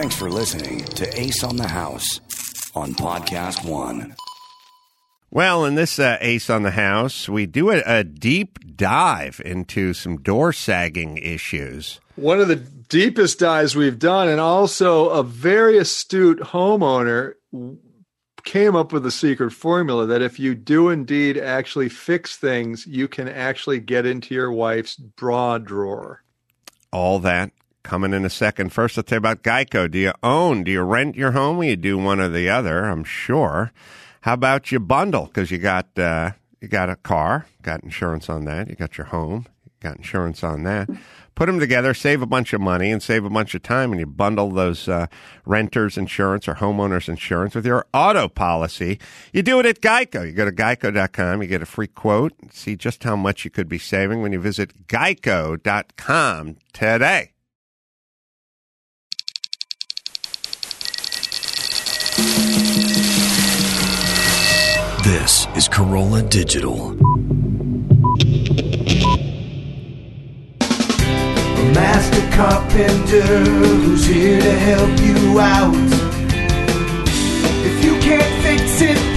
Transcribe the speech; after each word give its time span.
Thanks 0.00 0.16
for 0.16 0.30
listening 0.30 0.78
to 0.78 1.20
Ace 1.20 1.44
on 1.44 1.56
the 1.56 1.68
House 1.68 2.22
on 2.74 2.94
Podcast 2.94 3.68
One. 3.68 4.16
Well, 5.30 5.66
in 5.66 5.74
this 5.74 5.98
uh, 5.98 6.16
Ace 6.22 6.48
on 6.48 6.62
the 6.62 6.70
House, 6.70 7.28
we 7.28 7.44
do 7.44 7.70
a, 7.70 7.82
a 7.84 8.02
deep 8.02 8.76
dive 8.78 9.42
into 9.44 9.92
some 9.92 10.16
door 10.16 10.54
sagging 10.54 11.18
issues. 11.18 12.00
One 12.16 12.40
of 12.40 12.48
the 12.48 12.56
deepest 12.56 13.40
dives 13.40 13.76
we've 13.76 13.98
done, 13.98 14.30
and 14.30 14.40
also 14.40 15.10
a 15.10 15.22
very 15.22 15.76
astute 15.76 16.40
homeowner 16.40 17.34
came 18.42 18.74
up 18.74 18.94
with 18.94 19.04
a 19.04 19.10
secret 19.10 19.50
formula 19.50 20.06
that 20.06 20.22
if 20.22 20.40
you 20.40 20.54
do 20.54 20.88
indeed 20.88 21.36
actually 21.36 21.90
fix 21.90 22.38
things, 22.38 22.86
you 22.86 23.06
can 23.06 23.28
actually 23.28 23.80
get 23.80 24.06
into 24.06 24.34
your 24.34 24.50
wife's 24.50 24.96
bra 24.96 25.58
drawer. 25.58 26.22
All 26.90 27.18
that 27.18 27.52
coming 27.82 28.12
in 28.12 28.24
a 28.24 28.30
second. 28.30 28.72
First, 28.72 28.98
I'll 28.98 29.04
tell 29.04 29.16
you 29.16 29.18
about 29.18 29.42
Geico. 29.42 29.90
Do 29.90 29.98
you 29.98 30.12
own? 30.22 30.64
Do 30.64 30.70
you 30.70 30.82
rent 30.82 31.16
your 31.16 31.32
home? 31.32 31.58
Or 31.58 31.64
you 31.64 31.76
do 31.76 31.98
one 31.98 32.20
or 32.20 32.28
the 32.28 32.48
other, 32.48 32.84
I'm 32.84 33.04
sure. 33.04 33.72
How 34.22 34.34
about 34.34 34.70
your 34.70 34.80
bundle? 34.80 35.26
Because 35.26 35.50
you 35.50 35.58
got 35.58 35.98
uh, 35.98 36.32
you 36.60 36.68
got 36.68 36.90
a 36.90 36.96
car, 36.96 37.46
got 37.62 37.82
insurance 37.82 38.28
on 38.28 38.44
that. 38.44 38.68
You 38.68 38.74
got 38.76 38.98
your 38.98 39.06
home, 39.06 39.46
got 39.80 39.96
insurance 39.96 40.44
on 40.44 40.64
that. 40.64 40.88
Put 41.34 41.46
them 41.46 41.58
together, 41.58 41.94
save 41.94 42.20
a 42.20 42.26
bunch 42.26 42.52
of 42.52 42.60
money, 42.60 42.90
and 42.90 43.02
save 43.02 43.24
a 43.24 43.30
bunch 43.30 43.54
of 43.54 43.62
time. 43.62 43.92
And 43.92 44.00
you 44.00 44.04
bundle 44.04 44.50
those 44.50 44.88
uh, 44.88 45.06
renters 45.46 45.96
insurance 45.96 46.46
or 46.46 46.56
homeowners 46.56 47.08
insurance 47.08 47.54
with 47.54 47.64
your 47.64 47.86
auto 47.94 48.28
policy. 48.28 49.00
You 49.32 49.42
do 49.42 49.58
it 49.58 49.64
at 49.64 49.80
Geico. 49.80 50.26
You 50.26 50.32
go 50.32 50.44
to 50.44 50.52
geico.com, 50.52 51.40
you 51.40 51.48
get 51.48 51.62
a 51.62 51.66
free 51.66 51.86
quote, 51.86 52.34
see 52.52 52.76
just 52.76 53.02
how 53.04 53.16
much 53.16 53.46
you 53.46 53.50
could 53.50 53.70
be 53.70 53.78
saving 53.78 54.20
when 54.20 54.32
you 54.32 54.40
visit 54.40 54.86
geico.com 54.86 56.56
today. 56.74 57.32
This 65.04 65.46
is 65.56 65.68
Carolla 65.68 66.28
Digital. 66.28 66.92
A 71.58 71.72
master 71.74 72.36
carpenter 72.36 73.22
who's 73.82 74.06
here 74.06 74.40
to 74.40 74.52
help 74.52 75.00
you 75.00 75.40
out. 75.40 75.74
If 77.64 77.84
you 77.84 77.98
can't 78.00 78.42
fix 78.42 78.80
it, 78.82 79.09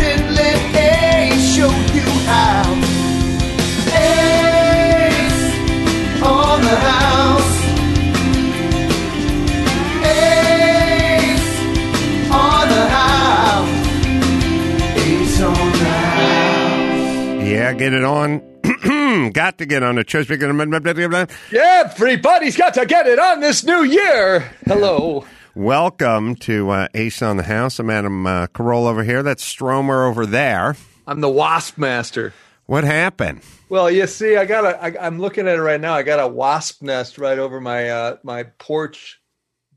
Yeah, 17.73 17.79
get 17.79 17.93
it 17.93 18.03
on. 18.03 19.31
got 19.31 19.57
to 19.57 19.66
get 19.66 19.81
on 19.81 19.95
the 19.95 20.03
church. 20.03 20.29
Yeah, 20.29 21.83
everybody's 21.91 22.55
got 22.55 22.75
to 22.75 22.85
get 22.85 23.07
it 23.07 23.17
on 23.17 23.39
this 23.39 23.63
new 23.63 23.83
year. 23.83 24.52
Hello. 24.67 25.25
Welcome 25.55 26.35
to 26.35 26.69
uh, 26.69 26.88
Ace 26.94 27.23
on 27.23 27.38
the 27.38 27.44
House. 27.44 27.79
I'm 27.79 27.89
Adam 27.89 28.27
uh, 28.27 28.45
Carolla 28.47 28.91
over 28.91 29.03
here. 29.03 29.23
That's 29.23 29.44
Stromer 29.44 30.05
over 30.05 30.27
there. 30.27 30.75
I'm 31.07 31.21
the 31.21 31.29
wasp 31.29 31.79
master. 31.79 32.35
What 32.67 32.83
happened? 32.83 33.41
Well, 33.69 33.89
you 33.89 34.05
see, 34.05 34.38
I 34.38 34.45
got 34.45 34.66
a. 34.66 34.83
I, 34.83 35.07
I'm 35.07 35.17
looking 35.17 35.47
at 35.47 35.57
it 35.57 35.61
right 35.61 35.81
now. 35.81 35.95
I 35.95 36.03
got 36.03 36.19
a 36.19 36.27
wasp 36.27 36.83
nest 36.83 37.17
right 37.17 37.39
over 37.39 37.59
my 37.59 37.89
uh, 37.89 38.17
my 38.21 38.44
porch 38.44 39.19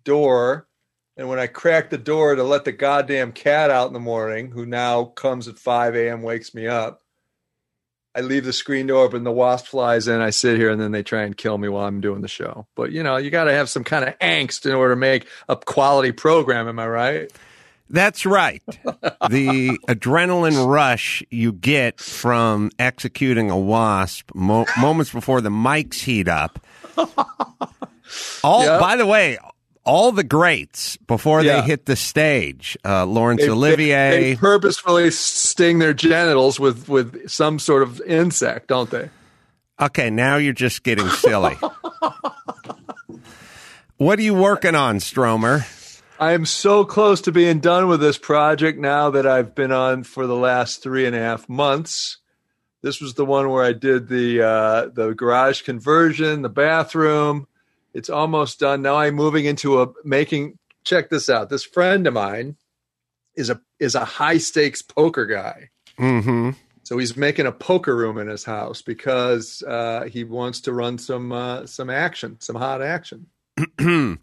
door, 0.05 0.69
and 1.17 1.30
when 1.30 1.39
I 1.39 1.47
crack 1.47 1.89
the 1.89 1.97
door 1.97 2.34
to 2.34 2.44
let 2.44 2.67
the 2.67 2.72
goddamn 2.72 3.33
cat 3.33 3.70
out 3.70 3.86
in 3.86 3.94
the 3.94 4.00
morning, 4.00 4.50
who 4.50 4.67
now 4.67 5.05
comes 5.05 5.48
at 5.48 5.58
5 5.58 5.96
a.m. 5.96 6.20
wakes 6.20 6.55
me 6.55 6.67
up, 6.67 7.01
I 8.16 8.20
leave 8.22 8.44
the 8.44 8.52
screen 8.52 8.86
door 8.86 9.04
open. 9.04 9.24
The 9.24 9.30
wasp 9.32 9.66
flies 9.66 10.08
in. 10.08 10.20
I 10.22 10.30
sit 10.30 10.56
here, 10.56 10.70
and 10.70 10.80
then 10.80 10.90
they 10.92 11.02
try 11.02 11.22
and 11.22 11.36
kill 11.36 11.58
me 11.58 11.68
while 11.68 11.86
I'm 11.86 12.00
doing 12.00 12.22
the 12.22 12.28
show. 12.28 12.66
But 12.74 12.90
you 12.90 13.02
know, 13.02 13.16
you 13.18 13.30
got 13.30 13.44
to 13.44 13.52
have 13.52 13.68
some 13.68 13.84
kind 13.84 14.08
of 14.08 14.18
angst 14.20 14.64
in 14.64 14.72
order 14.72 14.94
to 14.94 14.96
make 14.98 15.27
a 15.48 15.56
quality 15.56 16.12
program. 16.12 16.66
Am 16.66 16.78
I 16.78 16.88
right? 16.88 17.32
That's 17.90 18.27
right. 18.27 18.62
the 19.30 19.78
adrenaline 19.86 20.66
rush 20.66 21.22
you 21.30 21.52
get 21.52 22.00
from 22.00 22.70
executing 22.78 23.50
a 23.50 23.58
wasp 23.58 24.30
mo- 24.34 24.66
moments 24.78 25.12
before 25.12 25.40
the 25.40 25.50
mics 25.50 26.00
heat 26.00 26.27
up. 26.27 26.58
All, 28.42 28.64
Yeah. 28.64 28.78
by 28.80 28.96
the 28.96 29.06
way, 29.06 29.38
all 29.86 30.13
the 30.13 30.24
greats 30.24 30.97
before 30.98 31.42
Yeah. 31.42 31.61
they 31.61 31.67
hit 31.69 31.86
the 31.86 31.97
stage. 31.97 32.77
Uh, 32.85 33.07
Laurence 33.07 33.41
They- 33.41 33.47
they- 33.47 33.52
Olivier. 33.52 34.11
They, 34.11 34.36
purposefully 34.36 35.11
sting 35.11 35.79
their 35.79 35.95
genitals 35.95 36.61
with 36.61 36.89
with 36.89 37.29
some 37.30 37.58
sort 37.58 37.83
of 37.83 38.01
insect, 38.02 38.69
don't 38.69 38.91
they? 38.91 39.08
okay, 39.80 40.11
now 40.11 40.36
you're 40.36 40.52
just 40.55 40.83
getting 40.83 41.08
silly. 41.08 41.57
what 43.96 44.19
are 44.19 44.23
you 44.23 44.35
working 44.35 44.75
on, 44.75 45.01
Stromer? 45.01 45.64
I 46.19 46.33
am 46.33 46.46
so 46.46 46.85
close 46.85 47.20
to 47.23 47.33
being 47.33 47.61
done 47.61 47.89
with 47.89 48.01
this 48.01 48.19
project 48.19 48.79
now 48.79 49.11
that 49.11 49.27
I've 49.27 49.55
been 49.55 49.73
on 49.73 50.02
for 50.02 50.27
the 50.27 50.35
last 50.35 50.83
three 50.83 51.07
and 51.07 51.14
a 51.14 51.19
half 51.19 51.48
months. 51.48 52.19
This 52.83 53.01
was 53.01 53.14
the 53.14 53.25
one 53.27 53.51
where 53.51 53.64
I 53.64 53.73
did 53.73 54.08
the 54.08 54.42
uh, 54.42 54.86
the 54.95 55.14
garage 55.14 55.63
conversion, 55.63 56.42
the 56.42 56.48
bathroom. 56.48 57.46
It's 57.96 58.11
almost 58.11 58.61
done. 58.61 58.83
Now 58.83 58.96
I'm 58.96 59.14
moving 59.14 59.46
into 59.46 59.80
a 59.80 59.89
making. 60.05 60.58
Check 60.84 61.08
this 61.08 61.30
out. 61.30 61.48
This 61.48 61.64
friend 61.64 62.07
of 62.07 62.12
mine 62.12 62.57
is 63.34 63.48
a 63.48 63.61
is 63.80 63.95
a 63.95 64.05
high 64.05 64.36
stakes 64.36 64.83
poker 64.83 65.24
guy. 65.24 65.70
Mm-hmm. 65.98 66.51
So 66.83 66.98
he's 66.98 67.17
making 67.17 67.46
a 67.46 67.52
poker 67.52 67.96
room 67.96 68.18
in 68.18 68.29
his 68.29 68.45
house 68.45 68.83
because 68.83 69.62
uh, 69.62 70.08
he 70.12 70.24
wants 70.24 70.61
to 70.62 70.74
run 70.74 70.98
some 70.98 71.33
uh, 71.33 71.64
some 71.64 71.89
action, 71.89 72.36
some 72.39 72.57
hot 72.57 72.83
action. 72.83 73.27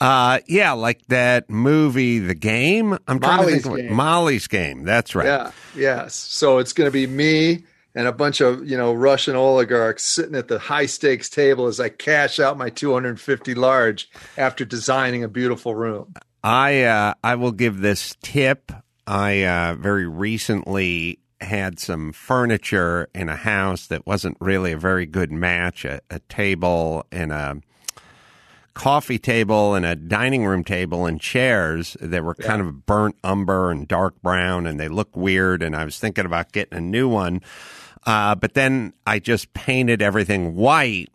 Uh, 0.00 0.40
yeah, 0.48 0.72
like 0.72 1.06
that 1.06 1.48
movie, 1.48 2.18
The 2.18 2.34
Game. 2.34 2.98
I'm 3.06 3.20
trying 3.20 3.46
to 3.46 3.60
think 3.60 3.88
of. 3.90 3.90
Molly's 3.92 4.48
Game. 4.48 4.82
That's 4.82 5.14
right. 5.14 5.26
Yeah, 5.26 5.52
yes. 5.76 6.16
So 6.16 6.58
it's 6.58 6.72
going 6.72 6.88
to 6.88 6.92
be 6.92 7.06
me 7.06 7.62
and 7.94 8.06
a 8.06 8.12
bunch 8.12 8.40
of 8.40 8.68
you 8.68 8.76
know 8.76 8.92
Russian 8.92 9.36
oligarchs 9.36 10.02
sitting 10.02 10.34
at 10.34 10.48
the 10.48 10.58
high 10.58 10.86
stakes 10.86 11.28
table 11.28 11.66
as 11.66 11.80
I 11.80 11.88
cash 11.88 12.38
out 12.38 12.58
my 12.58 12.70
250 12.70 13.54
large 13.54 14.10
after 14.36 14.64
designing 14.64 15.24
a 15.24 15.28
beautiful 15.28 15.74
room. 15.74 16.14
I 16.42 16.82
uh, 16.82 17.14
I 17.22 17.34
will 17.36 17.52
give 17.52 17.80
this 17.80 18.16
tip. 18.22 18.72
I 19.06 19.44
uh, 19.44 19.74
very 19.74 20.06
recently 20.06 21.18
had 21.40 21.78
some 21.78 22.12
furniture 22.12 23.08
in 23.14 23.28
a 23.28 23.36
house 23.36 23.88
that 23.88 24.06
wasn't 24.06 24.36
really 24.40 24.72
a 24.72 24.78
very 24.78 25.06
good 25.06 25.32
match. 25.32 25.84
A, 25.84 26.00
a 26.08 26.20
table 26.20 27.04
and 27.10 27.32
a 27.32 27.60
coffee 28.74 29.18
table 29.18 29.74
and 29.74 29.84
a 29.84 29.94
dining 29.94 30.46
room 30.46 30.64
table 30.64 31.04
and 31.06 31.20
chairs 31.20 31.96
that 32.00 32.24
were 32.24 32.34
kind 32.34 32.62
of 32.62 32.86
burnt 32.86 33.16
umber 33.22 33.70
and 33.70 33.86
dark 33.86 34.20
brown 34.22 34.66
and 34.66 34.80
they 34.80 34.88
look 34.88 35.14
weird. 35.14 35.62
And 35.62 35.76
I 35.76 35.84
was 35.84 35.98
thinking 35.98 36.24
about 36.24 36.52
getting 36.52 36.78
a 36.78 36.80
new 36.80 37.08
one, 37.08 37.42
uh, 38.06 38.34
but 38.34 38.54
then 38.54 38.92
I 39.06 39.18
just 39.18 39.52
painted 39.52 40.02
everything 40.02 40.54
white 40.54 41.10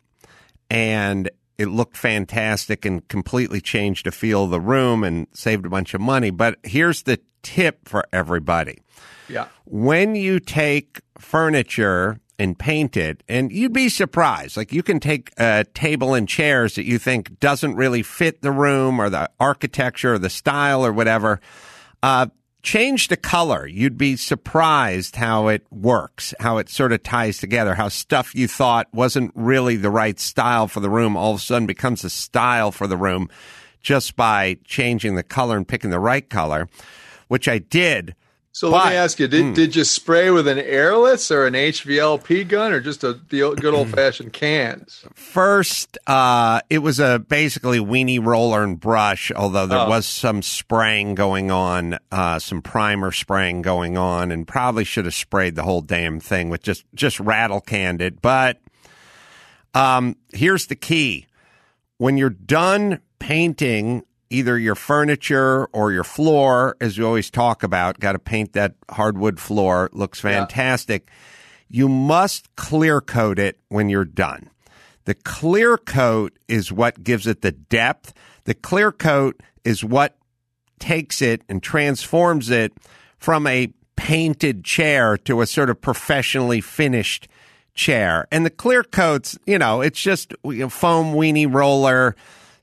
and 0.70 1.30
it 1.58 1.68
looked 1.68 1.98
fantastic 1.98 2.86
and 2.86 3.08
completely 3.08 3.62
changed 3.62 4.06
the 4.06 4.12
feel 4.12 4.44
of 4.44 4.52
the 4.52 4.62
room 4.62 5.03
and 5.03 5.28
saved 5.34 5.66
a 5.66 5.70
bunch 5.70 5.94
of 5.94 6.02
money. 6.02 6.30
But 6.30 6.59
here's 6.64 7.03
the 7.03 7.20
tip 7.42 7.88
for 7.88 8.06
everybody. 8.14 8.80
Yeah. 9.28 9.47
When 9.66 10.16
you 10.16 10.40
take 10.40 11.02
furniture 11.18 12.20
and 12.40 12.58
paint 12.58 12.96
it, 12.96 13.24
and 13.28 13.52
you'd 13.52 13.74
be 13.74 13.90
surprised. 13.90 14.58
Like 14.58 14.72
you 14.72 14.84
can 14.84 15.00
take 15.00 15.31
a 15.38 15.66
table 15.74 16.14
and 16.14 16.28
chairs 16.28 16.76
that 16.76 16.86
you 16.86 17.00
think 17.00 17.40
doesn't 17.40 17.76
really 17.76 18.03
fit 18.03 18.41
the 18.41 18.52
room 18.52 19.00
or 19.00 19.09
the 19.09 19.29
architecture 19.40 20.14
or 20.14 20.20
the 20.20 20.29
style 20.29 20.85
or 20.85 20.94
whatever. 20.94 21.41
Uh, 22.03 22.28
change 22.64 23.08
the 23.08 23.18
color. 23.18 23.68
You'd 23.68 23.98
be 23.98 24.16
surprised 24.16 25.16
how 25.16 25.48
it 25.48 25.66
works, 25.72 26.34
how 26.40 26.58
it 26.58 26.70
sort 26.70 26.92
of 26.92 27.04
ties 27.04 27.38
together, 27.38 27.76
how 27.76 27.88
stuff 27.88 28.36
you 28.36 28.48
thought 28.48 28.88
wasn't 28.94 29.32
really 29.36 29.76
the 29.76 29.90
right 29.90 30.20
style 30.20 30.68
for 30.68 30.80
the 30.80 30.90
room 30.90 31.16
all 31.16 31.32
of 31.32 31.38
a 31.38 31.42
sudden 31.42 31.66
becomes 31.68 32.04
a 32.04 32.09
style 32.09 32.72
for 32.72 32.88
the 32.88 32.98
room 32.98 33.30
just 33.82 34.16
by 34.16 34.58
changing 34.66 35.16
the 35.16 35.24
color 35.24 35.56
and 35.56 35.68
picking 35.68 35.92
the 35.92 36.00
right 36.00 36.30
color, 36.30 36.68
which 37.28 37.48
I 37.48 37.59
did. 37.59 38.16
So 38.58 38.72
let 38.72 38.90
me 38.90 38.96
ask 38.96 39.20
you: 39.20 39.28
Did 39.28 39.54
did 39.54 39.76
you 39.76 39.84
spray 39.84 40.32
with 40.32 40.48
an 40.48 40.58
airless 40.58 41.30
or 41.30 41.46
an 41.46 41.54
HVLP 41.54 42.48
gun, 42.48 42.72
or 42.72 42.80
just 42.80 43.04
a 43.04 43.14
the 43.14 43.54
good 43.56 43.76
old 43.76 43.90
fashioned 43.90 44.34
cans? 44.34 45.06
First, 45.14 45.96
uh, 46.08 46.62
it 46.68 46.80
was 46.80 47.00
a 47.00 47.20
basically 47.20 47.78
weenie 47.78 48.20
roller 48.20 48.64
and 48.64 48.80
brush, 48.80 49.32
although 49.36 49.68
there 49.68 49.78
Oh. 49.78 49.90
was 49.90 50.08
some 50.08 50.42
spraying 50.42 51.14
going 51.14 51.52
on, 51.52 52.00
uh, 52.12 52.40
some 52.40 52.64
primer 52.64 53.12
spraying 53.12 53.62
going 53.62 53.96
on, 53.96 54.32
and 54.32 54.48
probably 54.48 54.84
should 54.84 55.06
have 55.06 55.14
sprayed 55.14 55.54
the 55.54 55.62
whole 55.62 55.82
damn 55.82 56.20
thing 56.20 56.50
with 56.50 56.64
just, 56.64 56.84
just 56.96 57.20
rattle 57.20 57.62
canned 57.62 58.02
it. 58.02 58.24
But, 58.24 58.59
um, 59.76 60.16
here's 60.34 60.66
the 60.66 60.76
key. 60.76 61.28
When 62.00 62.18
you're 62.18 62.32
done 62.32 63.02
painting 63.20 64.04
either 64.29 64.58
your 64.58 64.76
furniture 64.76 65.66
or 65.68 65.91
your 65.91 66.03
floor, 66.03 66.76
as 66.82 66.97
we 66.97 67.03
always 67.06 67.29
talk 67.29 67.64
about. 67.64 68.00
Got 68.00 68.14
to 68.14 68.20
paint 68.20 68.53
that 68.53 68.76
hardwood 68.90 69.40
floor. 69.40 69.90
Looks 69.94 70.20
fantastic. 70.20 71.09
You 71.70 71.90
must 71.90 72.56
clear 72.56 73.02
coat 73.02 73.40
it 73.40 73.59
when 73.70 73.90
you're 73.90 74.06
done. 74.06 74.50
The 75.06 75.16
clear 75.16 75.78
coat 75.78 76.38
is 76.47 76.72
what 76.72 77.03
gives 77.03 77.28
it 77.28 77.41
the 77.41 77.52
depth. 77.52 78.14
The 78.44 78.53
clear 78.53 78.91
coat 78.91 79.41
is 79.64 79.84
what 79.84 80.18
takes 80.80 81.22
it 81.22 81.41
and 81.50 81.64
transforms 81.64 82.50
it 82.50 82.73
from 83.18 83.47
a 83.47 83.73
painted 83.96 84.64
chair 84.64 85.18
to 85.18 85.41
a 85.41 85.47
sort 85.47 85.70
of 85.70 85.82
professionally 85.82 86.62
finished 86.62 87.28
chair. 87.73 88.28
And 88.32 88.46
the 88.46 88.50
clear 88.50 88.84
coats, 88.84 89.38
you 89.46 89.58
know, 89.58 89.82
it's 89.82 90.00
just 90.00 90.34
you 90.44 90.58
know, 90.58 90.70
foam 90.70 91.14
weenie 91.14 91.52
roller, 91.52 92.16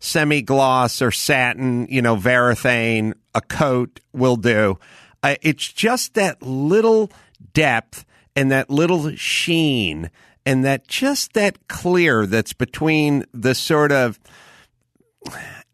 semi 0.04 0.42
gloss 0.42 1.00
or 1.00 1.10
satin, 1.10 1.86
you 1.88 2.02
know, 2.02 2.16
varathane, 2.16 3.14
a 3.34 3.40
coat 3.40 4.00
will 4.12 4.36
do. 4.36 4.78
Uh, 5.22 5.36
it's 5.42 5.72
just 5.72 6.14
that 6.14 6.42
little 6.42 7.10
depth 7.54 8.04
and 8.36 8.50
that 8.50 8.68
little 8.68 9.14
sheen 9.16 10.10
and 10.44 10.64
that 10.64 10.86
just 10.86 11.32
that 11.32 11.68
clear 11.68 12.26
that's 12.26 12.52
between 12.52 13.24
the 13.32 13.54
sort 13.54 13.90
of 13.90 14.18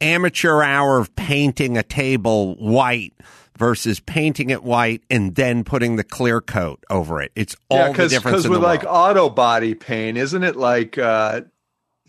amateur 0.00 0.62
hour 0.62 0.98
of 0.98 1.14
painting 1.16 1.76
a 1.76 1.82
table 1.82 2.54
white 2.54 3.14
versus 3.58 4.00
painting 4.00 4.48
it 4.50 4.62
white 4.62 5.02
and 5.10 5.34
then 5.34 5.64
putting 5.64 5.96
the 5.96 6.04
clear 6.04 6.40
coat 6.40 6.82
over 6.88 7.20
it. 7.20 7.32
It's 7.34 7.56
all 7.68 7.78
yeah, 7.78 7.86
the 7.88 7.92
because 7.92 8.10
difference 8.10 8.44
in 8.44 8.50
with 8.52 8.62
like 8.62 8.84
auto 8.86 9.28
body 9.28 9.74
paint, 9.74 10.16
isn't 10.16 10.42
it 10.42 10.56
like 10.56 10.96
uh, 10.96 11.42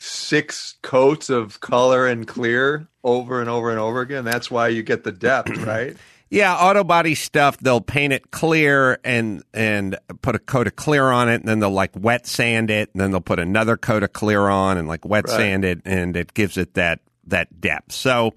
six 0.01 0.75
coats 0.81 1.29
of 1.29 1.59
color 1.59 2.07
and 2.07 2.27
clear 2.27 2.87
over 3.03 3.39
and 3.39 3.49
over 3.49 3.69
and 3.69 3.79
over 3.79 4.01
again? 4.01 4.25
That's 4.25 4.49
why 4.49 4.69
you 4.69 4.83
get 4.83 5.03
the 5.03 5.11
depth, 5.11 5.55
right? 5.65 5.95
Yeah, 6.29 6.55
auto 6.55 6.83
body 6.85 7.13
stuff. 7.13 7.57
They'll 7.57 7.81
paint 7.81 8.13
it 8.13 8.31
clear 8.31 8.99
and 9.03 9.43
and 9.53 9.97
put 10.21 10.33
a 10.35 10.39
coat 10.39 10.65
of 10.67 10.75
clear 10.77 11.09
on 11.09 11.27
it, 11.27 11.41
and 11.41 11.45
then 11.47 11.59
they'll 11.59 11.69
like 11.71 11.91
wet 11.93 12.25
sand 12.25 12.69
it, 12.71 12.89
and 12.93 13.01
then 13.01 13.11
they'll 13.11 13.19
put 13.19 13.39
another 13.39 13.75
coat 13.75 14.01
of 14.01 14.13
clear 14.13 14.47
on 14.47 14.77
and 14.77 14.87
like 14.87 15.03
wet 15.05 15.27
Right. 15.27 15.35
sand 15.37 15.65
it, 15.65 15.81
and 15.83 16.15
it 16.15 16.33
gives 16.33 16.57
it 16.57 16.73
that 16.75 17.01
that 17.27 17.59
depth. 17.59 17.91
So, 17.91 18.33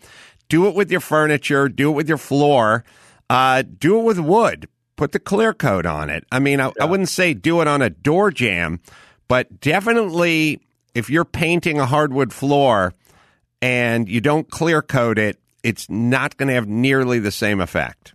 do 0.49 0.67
it 0.67 0.75
with 0.75 0.91
your 0.91 1.01
furniture. 1.01 1.69
Do 1.69 1.91
it 1.91 1.95
with 1.95 2.09
your 2.09 2.19
floor. 2.19 2.85
Uh, 3.31 3.63
do 3.63 4.01
it 4.01 4.03
with 4.03 4.19
wood. 4.19 4.69
Put 4.97 5.13
the 5.13 5.19
clear 5.21 5.55
coat 5.55 5.87
on 5.87 6.11
it. 6.11 6.25
I 6.33 6.41
mean, 6.41 6.61
I, 6.61 6.73
I 6.81 6.85
wouldn't 6.85 7.09
say 7.09 7.33
do 7.33 7.61
it 7.61 7.69
on 7.69 7.81
a 7.81 7.91
door 7.91 8.31
jamb, 8.33 8.81
but 9.29 9.61
definitely 9.61 10.61
if 10.95 11.11
you're 11.11 11.25
painting 11.25 11.79
a 11.79 11.87
hardwood 11.87 12.33
floor 12.33 12.93
and 13.61 14.09
you 14.09 14.21
don't 14.21 14.51
clear 14.51 14.83
coat 14.83 15.19
it, 15.19 15.39
it's 15.63 15.89
not 15.89 16.37
going 16.37 16.49
to 16.49 16.55
have 16.55 16.69
nearly 16.69 17.19
the 17.19 17.31
same 17.31 17.61
effect. 17.61 18.15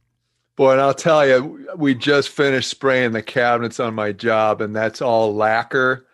Boy, 0.56 0.74
and 0.74 0.82
I'll 0.82 0.94
tell 0.94 1.26
you, 1.28 1.68
we 1.78 1.96
just 1.96 2.30
finished 2.30 2.70
spraying 2.70 3.14
the 3.14 3.22
cabinets 3.22 3.80
on 3.80 3.96
my 3.96 4.12
job, 4.12 4.62
and 4.62 4.76
that's 4.76 5.02
all 5.02 5.34
lacquer. 5.34 6.06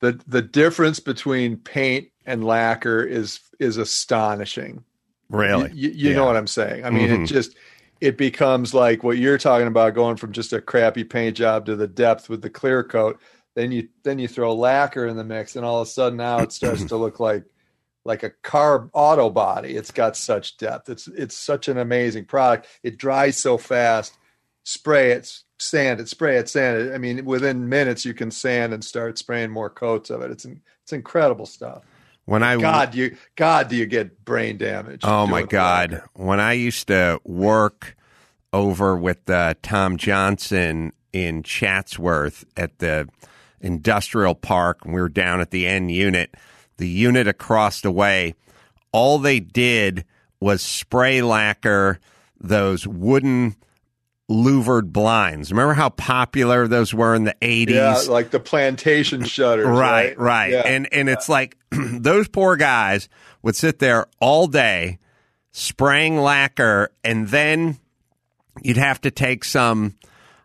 the 0.00 0.18
The 0.26 0.42
difference 0.42 0.98
between 0.98 1.56
paint 1.58 2.08
and 2.26 2.44
lacquer 2.44 3.02
is 3.02 3.40
is 3.60 3.76
astonishing. 3.76 4.82
Really? 5.28 5.70
You, 5.72 5.90
you 5.90 6.10
Yeah. 6.10 6.16
know 6.16 6.24
what 6.24 6.36
I'm 6.36 6.46
saying? 6.48 6.84
I 6.84 6.90
mean, 6.90 7.08
Mhm. 7.08 7.22
it 7.22 7.26
just 7.26 7.54
it 8.00 8.16
becomes 8.18 8.74
like 8.74 9.04
what 9.04 9.16
you're 9.18 9.38
talking 9.38 9.68
about, 9.68 9.94
going 9.94 10.16
from 10.16 10.32
just 10.32 10.52
a 10.52 10.60
crappy 10.60 11.04
paint 11.04 11.36
job 11.36 11.66
to 11.66 11.76
the 11.76 11.86
depth 11.86 12.28
with 12.28 12.42
the 12.42 12.50
clear 12.50 12.82
coat. 12.82 13.20
Then 13.54 13.72
you 13.72 13.88
then 14.02 14.18
you 14.18 14.28
throw 14.28 14.54
lacquer 14.54 15.06
in 15.06 15.16
the 15.16 15.24
mix, 15.24 15.56
and 15.56 15.64
all 15.64 15.80
of 15.80 15.88
a 15.88 15.90
sudden 15.90 16.16
now 16.16 16.38
it 16.38 16.52
starts 16.52 16.84
to 16.84 16.96
look 16.96 17.20
like 17.20 17.44
like 18.04 18.22
a 18.22 18.30
car 18.30 18.88
auto 18.92 19.30
body. 19.30 19.76
It's 19.76 19.90
got 19.90 20.16
such 20.16 20.56
depth. 20.56 20.88
It's 20.88 21.06
it's 21.08 21.36
such 21.36 21.68
an 21.68 21.78
amazing 21.78 22.24
product. 22.24 22.66
It 22.82 22.98
dries 22.98 23.36
so 23.36 23.58
fast. 23.58 24.16
Spray 24.64 25.12
it, 25.12 25.40
sand 25.58 26.00
it, 26.00 26.08
spray 26.08 26.36
it, 26.36 26.48
sand 26.48 26.80
it. 26.80 26.94
I 26.94 26.98
mean, 26.98 27.24
within 27.24 27.68
minutes 27.68 28.04
you 28.04 28.14
can 28.14 28.30
sand 28.30 28.72
and 28.72 28.84
start 28.84 29.18
spraying 29.18 29.50
more 29.50 29.70
coats 29.70 30.10
of 30.10 30.22
it. 30.22 30.30
It's 30.30 30.44
it's 30.44 30.92
incredible 30.92 31.46
stuff. 31.46 31.84
When 32.24 32.42
I 32.42 32.56
God, 32.56 32.92
do 32.92 32.98
you 32.98 33.16
God, 33.36 33.68
do 33.68 33.76
you 33.76 33.86
get 33.86 34.24
brain 34.24 34.56
damage? 34.56 35.02
Oh 35.04 35.26
my 35.26 35.42
God! 35.42 35.92
lacquer. 35.92 36.08
When 36.14 36.40
I 36.40 36.52
used 36.52 36.86
to 36.88 37.20
work 37.24 37.96
over 38.52 38.96
with 38.96 39.28
uh, 39.28 39.54
Tom 39.62 39.96
Johnson 39.96 40.92
in 41.12 41.42
Chatsworth 41.42 42.44
at 42.56 42.78
the 42.78 43.08
industrial 43.62 44.34
park, 44.34 44.84
and 44.84 44.92
we 44.92 45.00
were 45.00 45.08
down 45.08 45.40
at 45.40 45.50
the 45.50 45.66
end 45.66 45.90
unit, 45.90 46.34
the 46.76 46.88
unit 46.88 47.26
across 47.28 47.80
the 47.80 47.90
way, 47.90 48.34
all 48.92 49.18
they 49.18 49.40
did 49.40 50.04
was 50.40 50.60
spray 50.60 51.22
lacquer 51.22 51.98
those 52.40 52.86
wooden 52.86 53.54
louvered 54.28 54.92
blinds. 54.92 55.50
Remember 55.50 55.74
how 55.74 55.90
popular 55.90 56.66
those 56.66 56.92
were 56.92 57.14
in 57.14 57.24
the 57.24 57.36
eighties? 57.40 57.76
Yeah, 57.76 58.02
like 58.08 58.30
the 58.30 58.40
plantation 58.40 59.24
shutters. 59.24 59.66
right, 59.66 60.16
Right, 60.16 60.18
right. 60.18 60.52
Yeah. 60.52 60.62
And 60.62 60.92
and 60.92 61.08
it's 61.08 61.28
like 61.28 61.56
those 61.70 62.28
poor 62.28 62.56
guys 62.56 63.08
would 63.42 63.56
sit 63.56 63.78
there 63.78 64.06
all 64.20 64.46
day 64.46 64.98
spraying 65.52 66.16
lacquer 66.18 66.90
and 67.04 67.28
then 67.28 67.78
you'd 68.62 68.76
have 68.78 69.00
to 69.02 69.10
take 69.10 69.44
some 69.44 69.94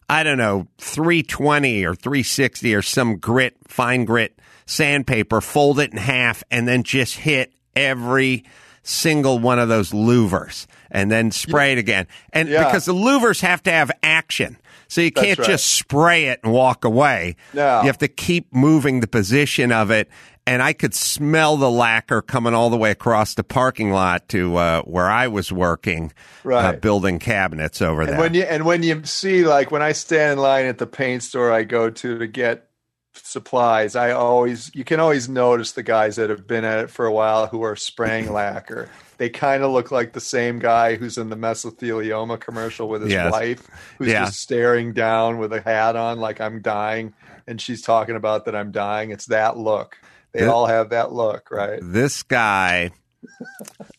I 0.10 0.24
don't 0.24 0.38
know, 0.38 0.68
320 0.78 1.84
or 1.86 1.94
360 1.96 2.74
or 2.74 2.82
some 2.82 3.18
grit, 3.18 3.58
fine 3.68 4.06
grit 4.06 4.40
sandpaper, 4.66 5.42
fold 5.42 5.80
it 5.80 5.92
in 5.92 5.98
half 5.98 6.44
and 6.52 6.68
then 6.68 6.84
just 6.84 7.16
hit 7.16 7.54
every 7.76 8.44
single 8.84 9.40
one 9.40 9.60
of 9.60 9.70
those 9.70 9.92
louvers 9.92 10.66
and 10.90 11.12
then 11.12 11.32
spray 11.32 11.74
it 11.74 11.78
again. 11.78 12.08
And 12.32 12.48
Yeah. 12.48 12.64
because 12.66 12.86
the 12.86 12.94
louvers 12.94 13.42
have 13.42 13.62
to 13.64 13.72
have 13.72 13.92
action. 14.02 14.58
So 14.88 15.02
you 15.02 15.12
can't 15.12 15.38
right. 15.40 15.48
just 15.48 15.68
spray 15.68 16.26
it 16.28 16.40
and 16.44 16.54
walk 16.54 16.86
away. 16.86 17.36
No. 17.54 17.82
You 17.82 17.88
have 17.88 17.98
to 17.98 18.08
keep 18.08 18.54
moving 18.54 19.02
the 19.02 19.08
position 19.08 19.72
of 19.74 19.92
it. 19.92 20.10
And 20.48 20.64
I 20.64 20.72
could 20.74 20.94
smell 20.96 21.58
the 21.58 21.70
lacquer 21.70 22.22
coming 22.22 22.54
all 22.54 22.70
the 22.70 22.78
way 22.78 22.90
across 22.92 23.34
the 23.34 23.44
parking 23.44 23.92
lot 23.92 24.30
to 24.30 24.56
uh, 24.56 24.82
where 24.84 25.10
I 25.10 25.28
was 25.28 25.52
working, 25.52 26.14
uh, 26.50 26.72
building 26.74 27.20
cabinets 27.20 27.82
over 27.82 28.02
And 28.02 28.12
there. 28.12 28.18
when 28.20 28.34
you 28.34 28.44
and 28.44 28.66
when 28.66 28.82
you 28.82 29.04
see 29.04 29.44
like 29.46 29.72
when 29.72 29.82
I 29.82 29.92
stand 29.92 30.34
in 30.34 30.40
line 30.40 30.66
at 30.66 30.78
the 30.78 30.88
paint 30.88 31.24
store 31.24 31.52
I 31.52 31.64
go 31.64 31.90
to 31.90 32.18
to 32.18 32.28
get 32.28 32.70
supplies, 33.14 33.96
I 33.96 34.12
always 34.12 34.72
you 34.74 34.84
can 34.84 35.00
always 35.00 35.28
notice 35.28 35.74
the 35.74 35.84
guys 35.84 36.16
that 36.16 36.30
have 36.30 36.48
been 36.48 36.64
at 36.64 36.80
it 36.80 36.90
for 36.90 37.06
a 37.06 37.12
while 37.12 37.48
who 37.48 37.62
are 37.64 37.76
spraying 37.76 38.32
lacquer. 38.42 38.90
They 39.18 39.30
kind 39.30 39.64
of 39.64 39.72
look 39.72 39.92
like 39.92 40.14
the 40.14 40.22
same 40.22 40.60
guy 40.60 40.96
who's 40.96 41.18
in 41.18 41.30
the 41.30 41.36
mesothelioma 41.36 42.40
commercial 42.40 42.88
with 42.88 43.02
his 43.02 43.12
Yes. 43.12 43.32
wife, 43.32 43.68
who's 43.98 44.10
Yeah. 44.10 44.26
just 44.26 44.40
staring 44.40 44.94
down 44.94 45.40
with 45.40 45.52
a 45.52 45.60
hat 45.62 45.96
on 45.96 46.20
like 46.20 46.40
I'm 46.40 46.62
dying, 46.62 47.14
and 47.48 47.60
she's 47.60 47.82
talking 47.82 48.16
about 48.16 48.46
that 48.46 48.56
I'm 48.56 48.72
dying. 48.72 49.12
It's 49.12 49.26
that 49.26 49.58
look. 49.58 49.98
They 50.38 50.46
Yeah. 50.46 50.52
all 50.52 50.68
have 50.68 50.90
that 50.90 51.12
look, 51.12 51.50
right? 51.52 51.80
this 51.82 52.24
guy 52.24 52.92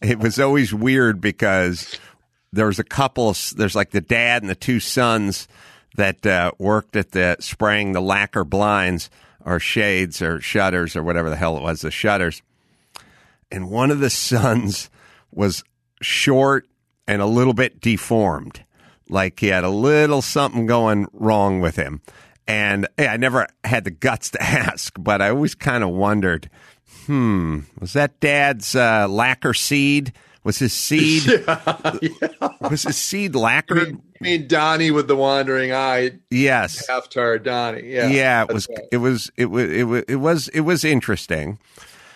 it 0.01 0.19
was 0.19 0.39
always 0.39 0.73
weird 0.73 1.21
because 1.21 1.99
there 2.53 2.67
was 2.67 2.79
a 2.79 2.85
couple 2.85 3.29
of 3.29 3.53
there's 3.57 3.75
like 3.75 3.91
the 3.91 4.01
dad 4.01 4.43
and 4.43 4.49
the 4.51 4.55
two 4.55 4.81
sons 4.81 5.49
that 5.97 6.25
uh, 6.27 6.53
worked 6.59 6.97
at 6.97 7.11
the 7.13 7.37
spraying 7.41 7.93
the 7.93 8.01
lacquer 8.01 8.45
blinds 8.45 9.11
or 9.45 9.59
shades 9.59 10.23
or 10.23 10.41
shutters 10.41 10.95
or 10.97 11.03
whatever 11.03 11.29
the 11.31 11.37
hell 11.37 11.57
it 11.57 11.63
was 11.63 11.81
the 11.83 11.91
shutters 11.91 12.41
and 13.51 13.71
one 13.71 13.91
of 13.91 13.99
the 14.01 14.11
sons 14.31 14.89
was 15.33 15.65
short 16.01 16.67
and 17.07 17.21
a 17.21 17.27
little 17.27 17.55
bit 17.55 17.81
deformed 17.81 18.65
like 19.09 19.41
he 19.41 19.49
had 19.49 19.65
a 19.65 19.69
little 19.71 20.23
something 20.23 20.67
going 20.67 21.07
wrong 21.13 21.61
with 21.61 21.77
him 21.77 22.01
and 22.49 22.89
yeah, 22.99 23.13
I 23.13 23.17
never 23.19 23.47
had 23.63 23.85
the 23.85 23.91
guts 23.91 24.31
to 24.31 24.43
ask, 24.43 24.95
but 24.99 25.23
I 25.23 25.29
always 25.29 25.55
kind 25.55 25.85
of 25.85 25.91
wondered, 25.91 26.51
hmm, 27.07 27.61
was 27.79 27.93
that 27.93 28.19
dad's 28.19 28.75
uh, 28.75 29.07
lacquer 29.09 29.55
seed? 29.55 30.13
Was 30.45 30.59
his 30.59 30.73
seed 30.73 31.25
was 32.61 32.85
his 32.85 32.97
seed 32.97 33.35
lacquered? 33.35 33.89
mean, 33.89 34.03
I 34.19 34.25
mean 34.25 34.49
Donnie 34.49 34.91
with 34.91 35.07
the 35.07 35.17
wandering 35.17 35.73
eye, 35.73 36.13
yes. 36.31 36.89
half 36.89 37.11
tired 37.11 37.43
Donnie. 37.43 37.83
Yeah, 37.93 38.09
Yeah, 38.09 38.45
it 38.49 38.55
was, 38.55 38.67
right. 38.69 38.89
it 38.91 38.97
was 38.97 39.31
it 39.37 39.47
was 39.47 39.71
it 39.71 39.85
was 39.85 40.05
it 40.09 40.17
was 40.17 40.49
it 40.49 40.61
was 40.61 40.85
interesting. 40.85 41.59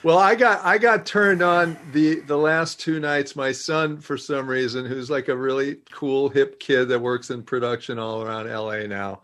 Well, 0.02 0.18
I 0.18 0.34
got 0.34 0.64
I 0.64 0.78
got 0.78 1.04
turned 1.04 1.42
on 1.42 1.76
the 1.92 2.20
the 2.20 2.38
last 2.38 2.80
two 2.80 2.98
nights. 2.98 3.36
My 3.36 3.52
son, 3.52 4.00
for 4.00 4.16
some 4.16 4.48
reason, 4.48 4.86
who's 4.86 5.10
like 5.10 5.28
a 5.28 5.36
really 5.36 5.76
cool 5.92 6.28
hip 6.28 6.58
kid 6.58 6.86
that 6.86 7.00
works 7.00 7.30
in 7.30 7.42
production 7.42 7.98
all 7.98 8.22
around 8.22 8.48
LA 8.48 8.86
now, 8.86 9.20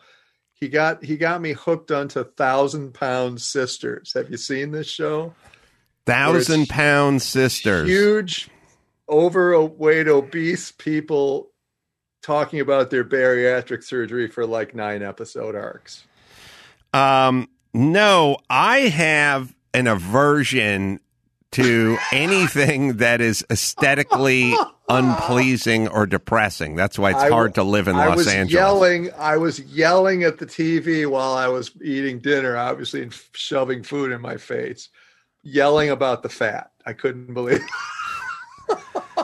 he 0.60 0.68
got 0.68 1.04
he 1.04 1.16
got 1.16 1.40
me 1.40 1.52
hooked 1.52 1.90
onto 1.90 2.24
Thousand 2.24 2.92
Pound 2.92 3.40
Sisters. 3.40 4.12
Have 4.14 4.30
you 4.30 4.36
seen 4.36 4.72
this 4.72 4.88
show? 4.88 5.34
Thousand 6.04 6.68
Pound 6.68 7.22
sisters. 7.22 7.88
Huge, 7.88 8.48
overweight, 9.08 10.08
obese 10.08 10.72
people 10.72 11.50
talking 12.22 12.60
about 12.60 12.90
their 12.90 13.04
bariatric 13.04 13.84
surgery 13.84 14.26
for 14.26 14.46
like 14.46 14.74
nine 14.74 15.02
episode 15.02 15.54
arcs. 15.54 16.04
Um, 16.92 17.48
no, 17.72 18.38
I 18.50 18.80
have 18.80 19.54
an 19.74 19.86
aversion 19.86 21.00
to 21.52 21.98
anything 22.12 22.96
that 22.96 23.20
is 23.20 23.44
aesthetically 23.50 24.56
unpleasing 24.88 25.88
or 25.88 26.06
depressing. 26.06 26.74
That's 26.76 26.98
why 26.98 27.10
it's 27.10 27.20
I 27.22 27.28
hard 27.30 27.54
to 27.56 27.62
live 27.62 27.88
in 27.88 27.96
I 27.96 28.06
Los 28.08 28.16
was 28.18 28.26
Angeles. 28.28 28.52
yelling. 28.54 29.10
I 29.18 29.36
was 29.36 29.60
yelling 29.60 30.24
at 30.24 30.38
the 30.38 30.46
TV 30.46 31.06
while 31.06 31.32
I 31.34 31.48
was 31.48 31.70
eating 31.82 32.20
dinner, 32.20 32.56
obviously, 32.56 33.02
and 33.02 33.12
shoving 33.32 33.82
food 33.82 34.12
in 34.12 34.20
my 34.20 34.36
face, 34.36 34.88
yelling 35.42 35.90
about 35.90 36.22
the 36.22 36.28
fat. 36.28 36.70
I 36.86 36.92
couldn't 36.94 37.34
believe. 37.34 37.60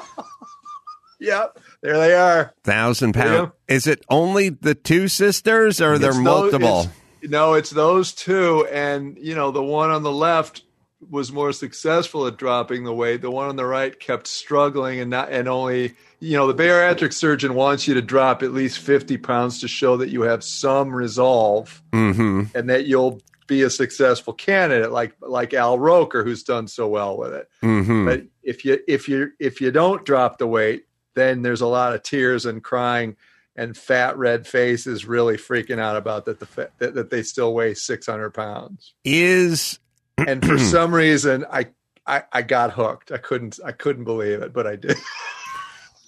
yep, 1.20 1.58
there 1.82 1.96
they 1.98 2.14
are. 2.14 2.52
Thousand 2.64 3.14
pounds. 3.14 3.52
Yeah. 3.68 3.74
Is 3.74 3.86
it 3.86 4.04
only 4.08 4.50
the 4.50 4.74
two 4.74 5.08
sisters, 5.08 5.80
or 5.80 5.94
are 5.94 5.98
there 5.98 6.14
multiple? 6.14 6.80
it's- 6.80 6.88
no, 7.26 7.54
it's 7.54 7.70
those 7.70 8.12
two, 8.12 8.66
and 8.70 9.16
you 9.18 9.34
know 9.34 9.50
the 9.50 9.62
one 9.62 9.88
on 9.90 10.02
the 10.02 10.12
left 10.12 10.62
was 11.10 11.32
more 11.32 11.52
successful 11.52 12.26
at 12.26 12.36
dropping 12.36 12.84
the 12.84 12.94
weight. 12.94 13.22
The 13.22 13.30
one 13.30 13.48
on 13.48 13.56
the 13.56 13.66
right 13.66 13.98
kept 13.98 14.26
struggling 14.26 15.00
and 15.00 15.10
not 15.10 15.30
and 15.30 15.48
only 15.48 15.94
you 16.20 16.36
know 16.36 16.50
the 16.50 16.62
bariatric 16.62 17.12
surgeon 17.12 17.54
wants 17.54 17.86
you 17.86 17.94
to 17.94 18.02
drop 18.02 18.42
at 18.42 18.52
least 18.52 18.78
fifty 18.78 19.16
pounds 19.16 19.60
to 19.60 19.68
show 19.68 19.96
that 19.96 20.08
you 20.08 20.22
have 20.22 20.42
some 20.44 20.94
resolve 20.94 21.82
hmm 21.92 22.44
and 22.54 22.70
that 22.70 22.86
you'll 22.86 23.20
be 23.46 23.62
a 23.62 23.70
successful 23.70 24.32
candidate, 24.32 24.90
like 24.90 25.14
like 25.20 25.54
Al 25.54 25.78
Roker, 25.78 26.24
who's 26.24 26.42
done 26.42 26.68
so 26.68 26.88
well 26.88 27.16
with 27.16 27.32
it. 27.34 27.48
hmm 27.60 28.04
But 28.04 28.22
if 28.42 28.64
you 28.64 28.78
if 28.88 29.08
you 29.08 29.32
if 29.38 29.60
you 29.60 29.70
don't 29.70 30.04
drop 30.04 30.38
the 30.38 30.46
weight, 30.46 30.86
then 31.14 31.42
there's 31.42 31.60
a 31.60 31.66
lot 31.66 31.94
of 31.94 32.02
tears 32.02 32.46
and 32.46 32.62
crying 32.62 33.16
and 33.56 33.76
fat 33.76 34.16
red 34.18 34.46
faces 34.46 35.04
really 35.04 35.36
freaking 35.36 35.78
out 35.78 35.96
about 35.96 36.24
that 36.24 36.40
the 36.40 36.70
that, 36.78 36.94
that 36.94 37.10
they 37.10 37.22
still 37.22 37.54
weigh 37.54 37.74
600 37.74 38.30
pounds. 38.30 38.94
Is 39.04 39.78
And 40.18 40.44
for 40.44 40.58
some 40.58 40.94
reason, 40.94 41.44
I, 41.50 41.68
I 42.06 42.22
I 42.32 42.42
got 42.42 42.72
hooked. 42.72 43.12
I 43.12 43.18
couldn't 43.18 43.58
I 43.64 43.72
couldn't 43.72 44.04
believe 44.04 44.42
it, 44.42 44.52
but 44.52 44.66
I 44.66 44.76
did. 44.76 44.96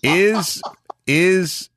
is 0.03 0.63
is 1.07 1.71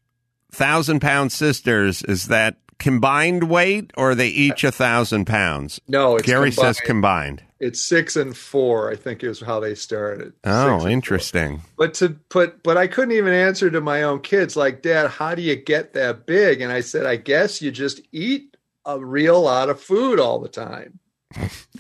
thousand 0.52 1.00
pound 1.02 1.32
sisters? 1.32 2.04
Is 2.04 2.28
that 2.28 2.58
combined 2.78 3.44
weight, 3.50 3.92
or 3.98 4.12
are 4.12 4.16
they 4.16 4.30
each 4.30 4.64
a 4.64 4.72
thousand 4.72 5.26
pounds? 5.26 5.80
No, 5.88 6.16
it's 6.16 6.26
Gary 6.26 6.52
combined. 6.52 6.76
says 6.76 6.86
combined. 6.86 7.44
it's 7.60 7.82
six 7.82 8.16
and 8.16 8.36
four. 8.36 8.90
I 8.92 8.96
think 8.96 9.24
is 9.24 9.40
how 9.42 9.60
they 9.60 9.76
started. 9.76 10.34
Oh, 10.44 10.74
and 10.74 10.82
four. 10.82 10.90
interesting. 10.90 11.62
But 11.78 11.94
to 11.96 12.18
but 12.30 12.64
but 12.64 12.78
I 12.78 12.88
couldn't 12.88 13.14
even 13.16 13.34
answer 13.34 13.70
to 13.70 13.82
my 13.82 14.04
own 14.04 14.22
kids 14.22 14.56
like, 14.56 14.82
Dad, 14.82 15.10
how 15.10 15.36
do 15.36 15.42
you 15.42 15.56
get 15.56 15.94
that 15.94 16.26
big? 16.26 16.62
And 16.62 16.72
I 16.72 16.82
said, 16.82 17.06
I 17.06 17.16
guess 17.16 17.62
you 17.62 17.72
just 17.72 18.02
eat 18.12 18.56
a 18.86 19.00
real 19.00 19.42
lot 19.42 19.70
of 19.70 19.82
food 19.82 20.20
all 20.20 20.40
the 20.40 20.50
time. 20.50 21.00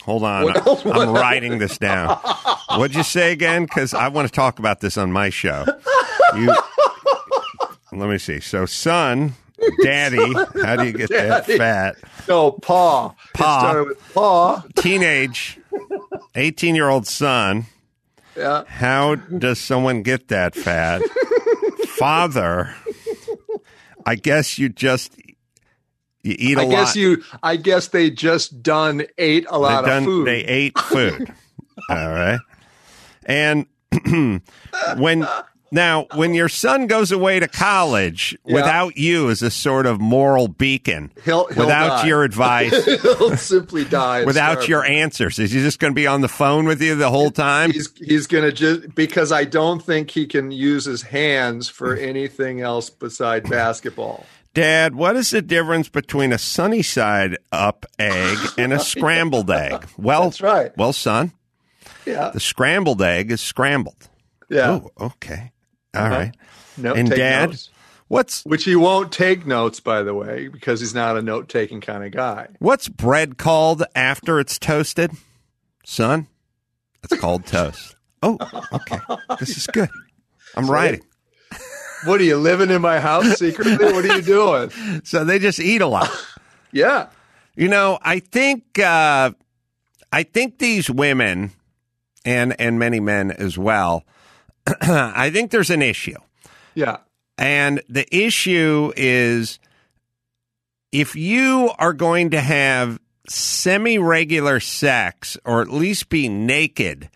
Hold 0.04 0.24
on. 0.24 0.44
What 0.44 0.66
what 0.86 0.98
I'm 0.98 1.14
writing 1.14 1.58
this 1.58 1.78
down. 1.78 2.18
What'd 2.76 2.96
you 2.96 3.04
say 3.04 3.32
again? 3.32 3.64
Because 3.64 3.94
I 3.94 4.08
want 4.08 4.28
to 4.28 4.34
talk 4.34 4.60
about 4.60 4.80
this 4.80 4.98
on 4.98 5.12
my 5.12 5.30
show. 5.30 5.66
You, 6.36 6.56
let 7.92 8.10
me 8.10 8.20
see. 8.20 8.40
So, 8.40 8.66
son, 8.68 9.34
daddy, 9.82 10.34
how 10.64 10.76
do 10.76 10.86
you 10.86 10.94
get 10.94 11.10
that 11.10 11.46
fat? 11.48 11.96
No, 12.28 12.52
paw. 12.52 13.16
Pa. 13.34 13.58
It 13.58 13.60
started 13.60 13.88
with 13.88 14.14
paw. 14.14 14.64
Teenage, 14.76 15.60
18 16.36 16.76
year 16.76 16.90
old 16.90 17.08
son. 17.08 17.66
Yeah. 18.38 18.64
How 18.68 19.16
does 19.16 19.60
someone 19.60 20.04
get 20.04 20.28
that 20.28 20.54
fat? 20.56 21.02
Father, 21.88 22.74
I 24.06 24.16
guess 24.16 24.58
you 24.60 24.70
just 24.70 25.14
you 26.24 26.36
eat 26.38 26.58
a 26.58 26.62
I 26.62 26.64
lot. 26.66 26.72
guess 26.72 26.96
you 26.96 27.24
I 27.44 27.56
guess 27.56 27.88
they 27.90 28.10
just 28.10 28.62
done 28.64 29.04
ate 29.18 29.46
a 29.50 29.58
lot 29.58 29.86
done- 29.86 30.00
of 30.00 30.04
food. 30.06 30.28
They 30.28 30.44
ate 30.46 30.78
food. 30.80 31.34
All 31.90 31.96
right. 32.10 32.40
And 33.26 33.66
when 34.98 35.28
now 35.72 36.08
when 36.16 36.34
your 36.34 36.50
son 36.50 36.88
goes 36.88 37.12
away 37.12 37.40
to 37.40 37.48
college 37.48 38.36
Yeah. 38.44 38.56
without 38.56 38.98
you 38.98 39.30
as 39.30 39.42
a 39.44 39.52
sort 39.52 39.86
of 39.86 40.02
moral 40.02 40.48
beacon, 40.48 41.12
He'll- 41.24 41.46
he'll 41.48 41.66
without 41.66 42.02
die. 42.02 42.08
your 42.08 42.24
advice, 42.24 42.86
He'll 43.02 43.38
simply 43.38 43.86
die. 43.86 44.26
without 44.26 44.68
your 44.68 44.84
answers, 44.84 45.38
is 45.38 45.52
he 45.52 45.60
just 45.62 45.80
going 45.80 45.92
to 45.94 45.96
be 45.96 46.08
on 46.08 46.22
the 46.22 46.28
phone 46.28 46.66
with 46.66 46.82
you 46.82 46.96
the 46.96 47.10
whole 47.12 47.30
time? 47.32 47.72
He's 47.72 47.90
he's 47.98 48.26
gonna 48.28 48.52
just 48.52 48.96
because 48.96 49.32
I 49.32 49.44
don't 49.46 49.80
think 49.82 50.10
he 50.12 50.26
can 50.26 50.50
use 50.52 50.86
his 50.86 51.04
hands 51.04 51.70
for 51.70 51.96
anything 52.12 52.62
else 52.62 52.90
beside 52.90 53.48
basketball. 53.50 54.26
Dad, 54.54 54.96
what 54.96 55.16
is 55.16 55.30
the 55.30 55.42
difference 55.42 55.90
between 55.90 56.34
a 56.34 56.38
sunny 56.38 56.82
side 56.82 57.38
up 57.52 57.86
egg 58.00 58.38
and 58.58 58.74
a 58.74 58.80
scrambled 58.80 59.50
egg? 59.52 59.86
Well, 59.98 60.24
That's 60.26 60.42
right. 60.42 60.76
Well, 60.78 60.92
son, 60.94 61.34
Yeah. 62.06 62.32
the 62.34 62.40
scrambled 62.40 63.02
egg 63.02 63.32
is 63.32 63.42
scrambled. 63.42 64.10
Yeah. 64.50 64.72
Oh, 64.72 64.92
okay. 65.06 65.52
All 65.96 66.02
uh-huh. 66.04 66.16
right. 66.16 66.36
No, 66.78 66.94
and 66.94 67.10
Dad, 67.10 67.50
notes. 67.50 67.70
what's 68.08 68.44
Which 68.46 68.64
he 68.64 68.76
won't 68.76 69.12
take 69.12 69.46
notes, 69.46 69.80
by 69.80 70.02
the 70.02 70.14
way, 70.16 70.48
because 70.48 70.80
he's 70.80 70.96
not 70.96 71.18
a 71.18 71.22
note 71.22 71.50
taking 71.50 71.82
kind 71.82 72.04
of 72.04 72.12
guy. 72.12 72.48
what's 72.60 72.88
bread 72.88 73.38
called 73.38 73.84
after 73.96 74.40
it's 74.40 74.58
toasted? 74.58 75.12
Son, 75.86 76.28
it's 77.04 77.16
called 77.20 77.46
toast. 77.46 77.96
Oh, 78.24 78.38
okay. 78.74 79.00
This 79.40 79.56
is 79.58 79.68
good. 79.68 79.90
I'm 80.56 80.70
writing. 80.72 81.02
What 82.06 82.22
are 82.22 82.24
you 82.24 82.38
living 82.38 82.70
in 82.70 82.82
my 82.82 83.00
house 83.00 83.38
secretly? 83.38 83.78
What 83.92 84.06
are 84.06 84.16
you 84.16 84.22
doing? 84.22 84.72
So 85.04 85.24
they 85.26 85.40
just 85.40 85.60
eat 85.60 85.82
a 85.82 85.88
lot. 85.88 86.10
Yeah. 86.72 87.08
You 87.56 87.68
know, 87.68 87.98
I 88.04 88.20
think 88.20 88.78
uh, 88.78 89.32
I 90.14 90.22
think 90.24 90.60
these 90.60 90.88
women 90.88 91.50
and 92.24 92.56
and 92.62 92.78
many 92.78 93.00
men 93.00 93.32
as 93.32 93.58
well. 93.58 94.04
I 94.68 95.32
think 95.32 95.50
there's 95.50 95.72
an 95.72 95.82
issue, 95.82 96.18
Yeah. 96.76 96.98
and 97.40 97.82
the 97.90 98.06
issue 98.16 98.94
is 98.96 99.58
if 100.92 101.16
you 101.16 101.72
are 101.80 101.94
going 101.94 102.30
to 102.32 102.40
have 102.40 103.00
semi 103.28 103.98
regular 103.98 104.60
sex 104.60 105.38
or 105.44 105.62
at 105.64 105.70
least 105.72 106.10
be 106.10 106.30
naked 106.30 107.10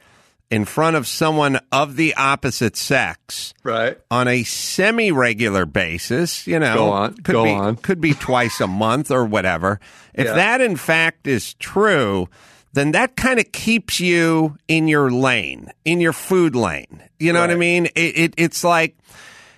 in 0.51 0.65
front 0.65 0.95
of 0.95 1.07
someone 1.07 1.59
of 1.71 1.95
the 1.95 2.13
opposite 2.15 2.75
sex 2.77 3.53
Right. 3.63 3.97
on 4.11 4.27
a 4.27 4.43
semi 4.43 5.11
regular 5.11 5.65
basis, 5.65 6.45
you 6.45 6.59
know, 6.59 6.75
Go 6.75 6.89
on, 6.91 7.13
could 7.15 7.33
go 7.33 7.43
be 7.43 7.49
on. 7.51 7.75
could 7.77 7.99
be 8.01 8.13
twice 8.13 8.61
a 8.61 8.67
month 8.67 9.09
or 9.11 9.25
whatever. 9.25 9.79
If 10.13 10.25
Yeah. 10.27 10.33
that 10.33 10.61
in 10.61 10.75
fact 10.75 11.25
is 11.27 11.53
true, 11.55 12.27
then 12.73 12.91
that 12.91 13.15
kind 13.15 13.39
of 13.39 13.51
keeps 13.51 13.99
you 13.99 14.57
in 14.67 14.87
your 14.87 15.09
lane, 15.11 15.71
in 15.85 15.99
your 16.01 16.13
food 16.13 16.55
lane. 16.55 17.01
You 17.19 17.33
know 17.33 17.41
what 17.41 17.51
I 17.51 17.55
mean? 17.55 17.85
It, 17.95 18.17
it 18.17 18.33
it's 18.37 18.63
like 18.63 18.95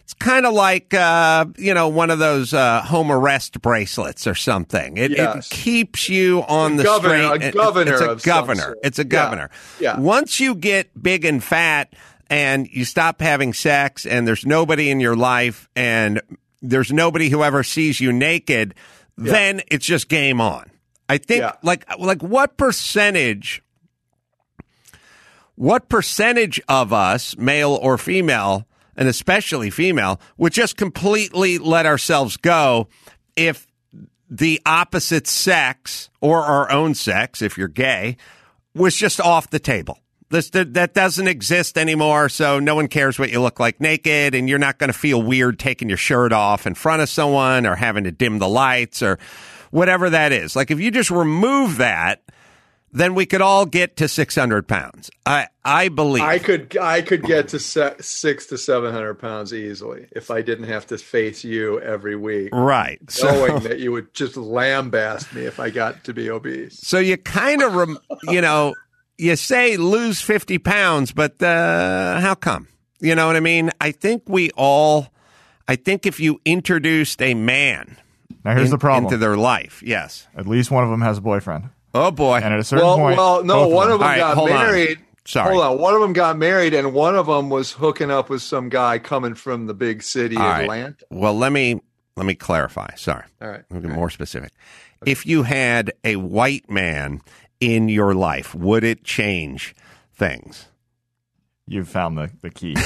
it's 0.05 0.13
kind 0.13 0.45
of 0.45 0.53
like 0.53 0.93
uh, 0.93 1.45
you 1.57 1.73
know 1.73 1.87
one 1.89 2.09
of 2.11 2.19
those 2.19 2.53
uh, 2.53 2.81
home 2.83 3.11
arrest 3.11 3.59
bracelets 3.61 4.25
or 4.27 4.35
something. 4.35 4.97
It, 4.97 5.11
Yes. 5.11 5.51
it 5.51 5.55
keeps 5.55 6.07
you 6.09 6.43
on 6.47 6.77
the 6.77 6.83
governor- 6.83 7.25
straight. 7.25 7.41
a 7.41 7.47
it- 7.47 7.53
governor 7.55 7.93
It's 8.13 8.23
a 8.23 8.27
governor. 8.27 8.75
It's 8.83 8.99
a 8.99 9.03
governor. 9.03 9.49
Yeah. 9.79 9.99
Once 9.99 10.39
you 10.39 10.53
get 10.55 10.89
big 11.01 11.25
and 11.25 11.43
fat 11.43 11.91
and 12.29 12.67
you 12.71 12.85
stop 12.85 13.19
having 13.19 13.51
sex 13.53 14.05
and 14.05 14.27
there's 14.27 14.45
nobody 14.45 14.89
in 14.91 14.99
your 14.99 15.15
life 15.15 15.67
and 15.75 16.21
there's 16.61 16.91
nobody 16.91 17.29
who 17.29 17.43
ever 17.43 17.63
sees 17.63 17.99
you 17.99 18.11
naked, 18.13 18.73
then 19.17 19.61
it's 19.71 19.85
just 19.85 20.07
game 20.07 20.39
on. 20.39 20.69
I 21.09 21.17
think 21.17 21.41
Yeah. 21.41 21.53
like 21.63 21.83
like 21.99 22.21
what 22.23 22.57
percentage 22.57 23.63
what 25.55 25.87
percentage 25.89 26.61
of 26.67 26.91
us, 26.91 27.37
male 27.37 27.79
or 27.81 27.97
female, 27.97 28.67
and 28.95 29.07
especially 29.07 29.69
female, 29.69 30.19
would 30.37 30.53
just 30.53 30.77
completely 30.77 31.57
let 31.57 31.85
ourselves 31.85 32.37
go 32.37 32.87
if 33.35 33.67
the 34.29 34.61
opposite 34.65 35.27
sex 35.27 36.09
or 36.21 36.41
our 36.41 36.71
own 36.71 36.95
sex, 36.95 37.41
if 37.41 37.57
you're 37.57 37.67
gay, 37.67 38.17
was 38.73 38.95
just 38.95 39.21
off 39.21 39.49
the 39.49 39.59
table. 39.59 39.99
This, 40.29 40.49
that, 40.51 40.73
that 40.73 40.93
doesn't 40.93 41.27
exist 41.27 41.77
anymore, 41.77 42.29
so 42.29 42.59
no 42.59 42.73
one 42.73 42.87
cares 42.87 43.19
what 43.19 43.29
you 43.29 43.39
look 43.41 43.59
like 43.59 43.79
naked, 43.79 44.33
and 44.33 44.49
you're 44.49 44.57
not 44.57 44.79
going 44.79 44.91
to 44.91 44.97
feel 44.97 45.21
weird 45.21 45.59
taking 45.59 45.87
your 45.87 45.99
shirt 45.99 46.33
off 46.33 46.65
in 46.65 46.73
front 46.73 47.03
of 47.03 47.09
someone 47.09 47.67
or 47.67 47.75
having 47.75 48.05
to 48.05 48.11
dim 48.11 48.39
the 48.39 48.49
lights 48.49 49.03
or 49.03 49.19
whatever 49.69 50.09
that 50.09 50.31
is. 50.31 50.55
Like 50.55 50.71
if 50.71 50.79
you 50.79 50.89
just 50.89 51.11
remove 51.11 51.77
that, 51.77 52.23
then 52.95 53.13
we 53.13 53.25
could 53.25 53.41
all 53.41 53.65
get 53.65 53.97
to 53.97 54.07
600 54.07 54.67
pounds. 54.67 55.11
I 55.25 55.47
I 55.63 55.89
believe. 55.89 56.23
I 56.23 56.39
could 56.39 56.77
I 56.77 57.01
could 57.01 57.23
get 57.23 57.49
to 57.49 57.59
se- 57.59 57.95
six 57.99 58.45
to 58.47 58.57
seven 58.57 58.91
hundred 58.93 59.15
pounds 59.15 59.53
easily 59.53 60.07
if 60.11 60.31
I 60.31 60.41
didn't 60.41 60.67
have 60.67 60.87
to 60.87 60.97
face 60.97 61.43
you 61.43 61.79
every 61.81 62.15
week, 62.15 62.49
right. 62.53 62.99
So, 63.09 63.31
knowing 63.31 63.63
that 63.63 63.79
you 63.79 63.91
would 63.91 64.13
just 64.13 64.35
lambast 64.35 65.33
me 65.33 65.43
if 65.45 65.59
I 65.59 65.69
got 65.69 66.03
to 66.05 66.13
be 66.13 66.29
obese. 66.29 66.79
so 66.79 66.97
you 66.99 67.17
kind 67.17 67.61
of, 67.61 67.73
rem- 67.75 67.97
you 68.23 68.41
know, 68.41 68.75
you 69.17 69.35
say 69.35 69.77
lose 69.77 70.21
50 70.21 70.57
pounds, 70.59 71.11
but 71.11 71.41
uh, 71.41 72.19
how 72.19 72.35
come? 72.35 72.67
You 72.99 73.15
know 73.15 73.27
what 73.27 73.35
I 73.35 73.39
mean? 73.41 73.71
I 73.81 73.91
think 73.91 74.23
we 74.27 74.51
all, 74.51 75.07
I 75.67 75.75
think 75.75 76.05
if 76.05 76.19
you 76.19 76.39
introduced 76.45 77.21
a 77.21 77.33
man 77.33 77.97
Now 78.43 78.53
here's 78.53 78.65
in- 78.67 78.71
the 78.71 78.77
problem. 78.77 79.05
into 79.05 79.17
their 79.17 79.35
life, 79.37 79.81
yes. 79.85 80.27
At 80.35 80.47
least 80.47 80.69
one 80.71 80.83
of 80.83 80.89
them 80.89 81.01
has 81.01 81.17
a 81.17 81.21
boyfriend, 81.21 81.69
Oh 81.95 82.11
boy. 82.11 82.35
and 82.43 82.53
at 82.53 82.59
a 82.59 82.63
certain 82.63 82.85
Well, 82.85 82.97
point, 82.97 83.17
well, 83.17 83.43
no, 83.43 83.53
both 83.65 83.73
one 83.73 83.91
of 83.91 83.99
them 83.99 84.03
All 84.03 84.07
right, 84.09 84.17
got 84.19 84.35
hold 84.35 84.49
on. 84.51 84.55
married. 84.67 84.99
Sorry. 85.25 85.53
Hold 85.53 85.63
on. 85.65 85.79
One 85.79 85.93
of 85.95 86.01
them 86.01 86.13
got 86.13 86.37
married, 86.37 86.73
and 86.75 86.93
one 86.93 87.15
of 87.15 87.25
them 87.27 87.49
was 87.49 87.71
hooking 87.71 88.11
up 88.11 88.29
with 88.29 88.41
some 88.43 88.69
guy 88.69 88.99
coming 88.99 89.33
from 89.33 89.65
the 89.65 89.73
big 89.73 90.03
city, 90.03 90.35
All 90.35 90.43
right. 90.43 90.63
Atlanta. 90.63 91.05
Well, 91.09 91.33
let 91.33 91.51
me 91.51 91.79
let 92.17 92.25
me 92.25 92.35
clarify. 92.35 92.93
Sorry. 92.95 93.23
All 93.41 93.47
right. 93.47 93.63
Let 93.69 93.81
me 93.81 93.87
get 93.87 93.95
more 93.95 94.09
specific. 94.09 94.51
If 95.05 95.25
you 95.25 95.43
had 95.43 95.93
a 96.03 96.17
white 96.17 96.69
man 96.69 97.21
in 97.59 97.87
your 97.89 98.13
life, 98.13 98.53
would 98.53 98.83
it 98.83 99.03
change 99.03 99.73
things? 100.13 100.65
You've 101.67 101.87
found 101.89 102.17
the, 102.17 102.29
the 102.41 102.49
key. 102.49 102.75
I 102.77 102.83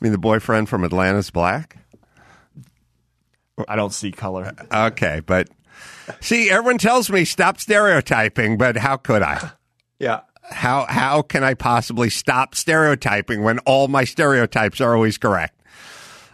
mean, 0.00 0.12
the 0.12 0.18
boyfriend 0.18 0.68
from 0.68 0.84
Atlanta's 0.84 1.30
black. 1.30 1.77
I 3.66 3.76
don't 3.76 3.92
see 3.92 4.12
color. 4.12 4.52
Okay, 4.72 5.20
but 5.24 5.48
see, 6.20 6.50
everyone 6.50 6.78
tells 6.78 7.10
me 7.10 7.24
stop 7.24 7.58
stereotyping, 7.58 8.58
but 8.58 8.76
how 8.76 8.96
could 8.96 9.22
I? 9.22 9.50
Yeah. 9.98 10.20
How 10.42 10.86
how 10.86 11.22
can 11.22 11.44
I 11.44 11.54
possibly 11.54 12.10
stop 12.10 12.54
stereotyping 12.54 13.42
when 13.42 13.58
all 13.60 13.88
my 13.88 14.04
stereotypes 14.04 14.80
are 14.80 14.94
always 14.94 15.18
correct? 15.18 15.60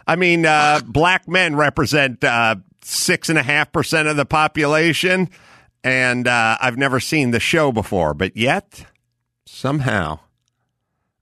I 0.07 0.15
mean, 0.15 0.45
uh, 0.45 0.81
black 0.85 1.27
men 1.27 1.55
represent 1.55 2.23
uh, 2.23 2.55
six 2.81 3.29
and 3.29 3.37
a 3.37 3.43
half 3.43 3.71
percent 3.71 4.07
of 4.07 4.15
the 4.15 4.25
population, 4.25 5.29
and 5.83 6.27
uh, 6.27 6.57
I've 6.61 6.77
never 6.77 6.99
seen 6.99 7.31
the 7.31 7.39
show 7.39 7.71
before, 7.71 8.13
but 8.13 8.37
yet 8.37 8.85
somehow 9.45 10.19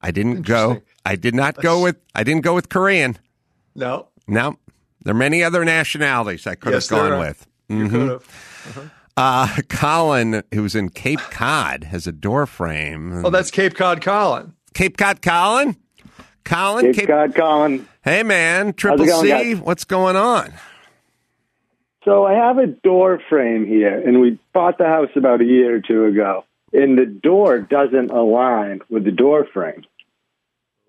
I 0.02 0.12
didn't 0.12 0.44
go. 0.44 0.82
I 1.06 1.16
did 1.16 1.34
not 1.34 1.56
go 1.56 1.82
with. 1.82 1.98
I 2.14 2.24
didn't 2.24 2.44
go 2.44 2.54
with 2.54 2.70
Korean. 2.70 3.18
No. 3.76 4.08
No, 4.28 4.58
there 5.04 5.14
are 5.14 5.18
many 5.18 5.44
other 5.44 5.64
nationalities 5.66 6.48
I 6.48 6.56
could 6.56 6.74
Yes, 6.74 6.90
have 6.90 7.00
gone 7.00 7.12
are. 7.14 7.20
with. 7.20 7.48
You 7.70 7.86
Mhm. 7.86 7.90
could 7.92 8.10
have. 8.10 8.92
Uh, 9.16 9.48
Colin, 9.70 10.44
who's 10.54 10.76
in 10.76 10.90
Cape 10.90 11.20
Cod, 11.32 11.84
has 11.86 12.08
a 12.08 12.12
door 12.12 12.46
frame. 12.48 13.24
Oh, 13.26 13.30
that's 13.30 13.52
Cape 13.52 13.76
Cod 13.76 14.02
Colin. 14.02 14.54
Cape 14.74 14.98
Cod 14.98 15.22
Colin? 15.22 15.76
Colin? 16.46 16.94
Cape 16.94 17.08
Cod 17.08 17.36
Colin. 17.36 17.88
Hey, 18.04 18.24
man. 18.24 18.74
Triple 18.74 19.06
going, 19.06 19.22
C, 19.24 19.30
guys? 19.30 19.58
what's 19.60 19.86
going 19.86 20.16
on? 20.16 20.52
So 22.06 22.26
I 22.26 22.34
have 22.34 22.58
a 22.58 22.68
door 22.68 23.22
frame 23.30 23.66
here, 23.66 23.98
and 23.98 24.20
we 24.20 24.38
bought 24.52 24.78
the 24.78 24.86
house 24.86 25.10
about 25.16 25.40
a 25.42 25.46
year 25.46 25.76
or 25.76 25.80
two 25.80 26.06
ago, 26.06 26.44
and 26.74 26.98
the 26.98 27.06
door 27.06 27.60
doesn't 27.60 28.12
align 28.12 28.82
with 28.90 29.06
the 29.06 29.12
door 29.12 29.46
frame. 29.54 29.84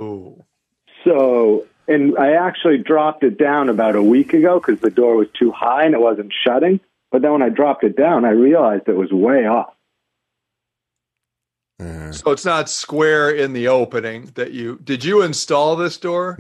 Ooh. 0.03 0.43
So, 1.05 1.67
and 1.87 2.17
I 2.19 2.33
actually 2.33 2.79
dropped 2.79 3.23
it 3.25 3.39
down 3.39 3.69
about 3.69 3.97
a 3.97 4.03
week 4.03 4.33
ago 4.33 4.59
because 4.61 4.81
the 4.81 4.91
door 4.91 5.17
was 5.17 5.29
too 5.39 5.51
high 5.53 5.85
and 5.85 5.95
it 5.95 6.01
wasn't 6.01 6.33
shutting. 6.45 6.81
But 7.11 7.23
then 7.23 7.33
when 7.33 7.43
I 7.43 7.49
dropped 7.49 7.85
it 7.85 7.97
down, 7.97 8.25
I 8.25 8.31
realized 8.31 8.89
it 8.89 8.97
was 8.97 9.13
way 9.13 9.47
off. 9.47 9.75
Uh, 11.81 12.13
So 12.13 12.31
it's 12.31 12.45
not 12.45 12.69
square 12.71 13.31
in 13.31 13.53
the 13.53 13.69
opening 13.69 14.31
that 14.35 14.53
you 14.53 14.79
did 14.83 15.05
you 15.05 15.23
install 15.23 15.77
this 15.77 15.99
door? 15.99 16.39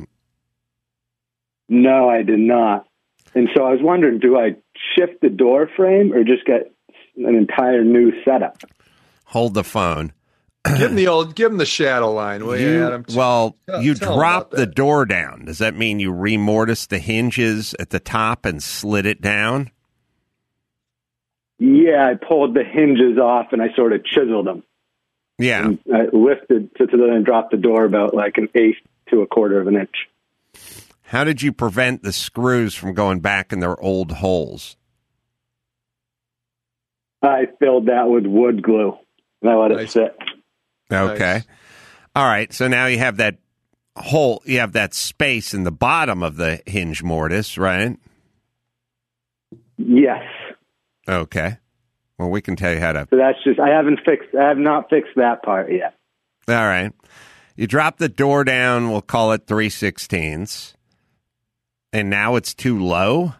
No, 1.68 2.08
I 2.08 2.22
did 2.22 2.38
not. 2.40 2.86
And 3.34 3.48
so 3.54 3.64
I 3.64 3.70
was 3.70 3.80
wondering, 3.82 4.18
do 4.20 4.38
I 4.38 4.56
shift 4.94 5.20
the 5.20 5.30
door 5.30 5.68
frame 5.76 6.12
or 6.12 6.22
just 6.22 6.44
get 6.44 6.70
an 7.16 7.34
entire 7.34 7.82
new 7.84 8.12
setup? 8.24 8.62
hold 9.26 9.54
the 9.54 9.64
phone. 9.64 10.12
Give 10.66 10.90
him 10.90 10.94
the 10.96 11.08
old 11.08 11.34
give 11.34 11.50
him 11.52 11.58
the 11.58 11.66
shadow 11.66 12.12
line, 12.12 12.44
will 12.46 12.58
you, 12.58 12.68
You- 12.70 12.86
Adam? 12.86 13.04
well, 13.14 13.56
Tell- 13.66 13.82
you 13.82 13.94
tell 13.94 14.12
'em 14.12 14.18
dropped 14.18 14.50
the 14.52 14.66
door 14.66 15.04
down. 15.06 15.44
Does 15.44 15.58
that 15.58 15.74
mean 15.76 16.00
you 16.00 16.12
remortised 16.12 16.88
the 16.88 16.98
hinges 16.98 17.74
at 17.78 17.90
the 17.90 18.00
top 18.00 18.44
and 18.46 18.62
slid 18.62 19.06
it 19.06 19.20
down? 19.20 19.70
Yeah, 21.58 22.06
I 22.06 22.14
pulled 22.14 22.54
the 22.54 22.64
hinges 22.64 23.18
off 23.18 23.52
and 23.52 23.62
I 23.62 23.72
sort 23.74 23.92
of 23.92 24.04
chiseled 24.04 24.46
them. 24.46 24.62
Yeah. 25.38 25.64
and 25.66 25.78
I 25.92 26.04
lifted 26.12 26.74
to, 26.76 26.86
to 26.86 26.96
then 26.96 27.24
drop 27.24 27.50
the 27.50 27.56
door 27.56 27.84
about 27.84 28.14
like 28.14 28.38
an 28.38 28.48
eighth 28.54 28.78
to 29.10 29.22
a 29.22 29.26
quarter 29.26 29.60
of 29.60 29.66
an 29.66 29.76
inch. 29.76 30.08
How 31.06 31.24
did 31.24 31.42
you 31.42 31.52
prevent 31.52 32.02
the 32.02 32.12
screws 32.12 32.74
from 32.74 32.94
going 32.94 33.20
back 33.20 33.52
in 33.52 33.60
their 33.60 33.78
old 33.80 34.12
holes? 34.12 34.76
I 37.22 37.46
filled 37.58 37.86
that 37.86 38.08
with 38.08 38.26
wood 38.26 38.62
glue 38.62 38.96
and 39.42 39.50
I 39.50 39.54
let 39.56 39.70
it 39.72 39.90
sit. 39.90 40.16
Okay. 40.90 41.18
Nice. 41.18 41.44
All 42.14 42.24
right. 42.24 42.52
So 42.52 42.68
now 42.68 42.86
you 42.86 42.98
have 42.98 43.16
that 43.18 43.38
hole, 43.96 44.42
you 44.44 44.60
have 44.60 44.72
that 44.72 44.94
space 44.94 45.54
in 45.54 45.64
the 45.64 45.72
bottom 45.72 46.22
of 46.22 46.36
the 46.36 46.62
hinge 46.66 47.02
mortise, 47.02 47.58
right? 47.58 47.98
Yes. 49.76 50.22
Okay. 51.08 51.58
Well, 52.18 52.30
we 52.30 52.40
can 52.40 52.56
tell 52.56 52.72
you 52.72 52.80
how 52.80 52.92
to. 52.92 53.06
So 53.10 53.16
that's 53.16 53.42
just 53.42 53.58
I 53.58 53.68
haven't 53.68 54.00
fixed 54.04 54.34
I 54.34 54.48
have 54.48 54.58
not 54.58 54.88
fixed 54.88 55.16
that 55.16 55.42
part 55.42 55.72
yet. 55.72 55.94
All 56.48 56.54
right. 56.54 56.92
You 57.56 57.66
drop 57.66 57.98
the 57.98 58.08
door 58.08 58.44
down, 58.44 58.90
we'll 58.90 59.00
call 59.00 59.32
it 59.32 59.46
3 59.46 59.68
sixteenths. 59.68 60.74
And 61.92 62.10
now 62.10 62.34
it's 62.34 62.54
too 62.54 62.80
low? 62.80 63.34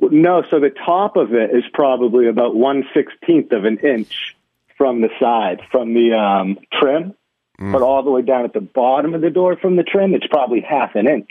No, 0.00 0.42
so 0.50 0.60
the 0.60 0.70
top 0.70 1.16
of 1.16 1.34
it 1.34 1.50
is 1.54 1.64
probably 1.72 2.28
about 2.28 2.54
one 2.54 2.84
sixteenth 2.94 3.52
of 3.52 3.64
an 3.64 3.78
inch 3.78 4.35
from 4.76 5.00
the 5.00 5.08
side, 5.20 5.60
from 5.70 5.94
the 5.94 6.12
um, 6.14 6.58
trim. 6.72 7.14
But 7.58 7.80
all 7.80 8.02
the 8.02 8.10
way 8.10 8.20
down 8.20 8.44
at 8.44 8.52
the 8.52 8.60
bottom 8.60 9.14
of 9.14 9.22
the 9.22 9.30
door 9.30 9.56
from 9.56 9.76
the 9.76 9.82
trim, 9.82 10.14
it's 10.14 10.26
probably 10.26 10.60
half 10.60 10.94
an 10.94 11.08
inch 11.08 11.30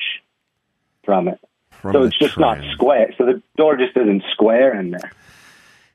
from 1.04 1.28
it. 1.28 1.40
From 1.70 1.94
so 1.94 2.04
it's 2.04 2.18
just 2.18 2.40
not 2.40 2.58
square. 2.74 3.14
So 3.18 3.26
the 3.26 3.44
door 3.58 3.78
just 3.78 3.96
isn't 3.96 4.24
square 4.32 4.80
in 4.80 4.90
there. 4.90 5.12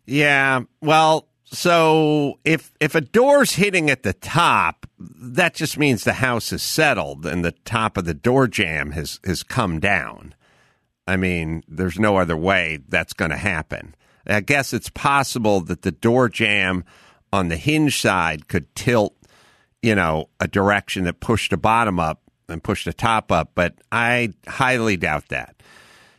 Yeah. 0.07 0.63
Well, 0.81 1.27
so 1.45 2.39
if 2.45 2.71
if 2.79 2.95
a 2.95 3.01
door's 3.01 3.55
hitting 3.55 3.91
at 3.91 4.05
the 4.05 4.13
top, 4.13 4.87
that 4.99 5.55
just 5.55 5.77
means 5.77 6.05
the 6.05 6.15
house 6.15 6.53
is 6.53 6.63
settled 6.63 7.27
and 7.27 7.45
the 7.45 7.55
top 7.65 7.97
of 7.97 8.05
the 8.05 8.15
door 8.15 8.47
jamb 8.47 8.93
has 8.93 9.19
has 9.25 9.43
come 9.43 9.81
down. 9.81 10.35
I 11.09 11.17
mean, 11.17 11.65
there's 11.67 11.99
no 11.99 12.19
other 12.19 12.37
way 12.37 12.79
that's 12.89 13.15
going 13.15 13.33
to 13.33 13.37
happen. 13.37 13.97
I 14.27 14.41
guess 14.41 14.73
it's 14.73 14.91
possible 14.91 15.61
that 15.63 15.83
the 15.83 15.91
door 15.91 16.29
jamb 16.29 16.85
on 17.33 17.49
the 17.49 17.57
hinge 17.57 18.01
side 18.01 18.49
could 18.49 18.75
tilt, 18.75 19.16
you 19.83 19.95
know, 19.95 20.29
a 20.40 20.49
direction 20.49 21.05
that 21.05 21.21
pushed 21.21 21.51
the 21.51 21.57
bottom 21.57 21.99
up 21.99 22.23
and 22.49 22.62
pushed 22.62 22.85
the 22.85 22.93
top 22.93 23.31
up, 23.31 23.53
but 23.55 23.75
I 23.93 24.33
highly 24.47 24.97
doubt 24.97 25.29
that. 25.29 25.57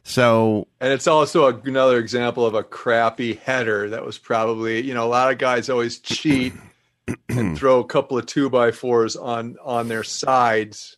So 0.03 0.67
And 0.79 0.91
it's 0.91 1.07
also 1.07 1.47
a, 1.47 1.59
another 1.61 1.99
example 1.99 2.45
of 2.45 2.55
a 2.55 2.63
crappy 2.63 3.35
header 3.35 3.89
that 3.89 4.05
was 4.05 4.17
probably, 4.17 4.81
you 4.81 4.93
know, 4.93 5.05
a 5.05 5.09
lot 5.09 5.31
of 5.31 5.37
guys 5.37 5.69
always 5.69 5.99
cheat 5.99 6.53
and 7.29 7.57
throw 7.57 7.79
a 7.79 7.85
couple 7.85 8.17
of 8.17 8.25
two 8.25 8.49
by 8.49 8.71
fours 8.71 9.15
on 9.15 9.57
on 9.63 9.87
their 9.89 10.03
sides 10.03 10.97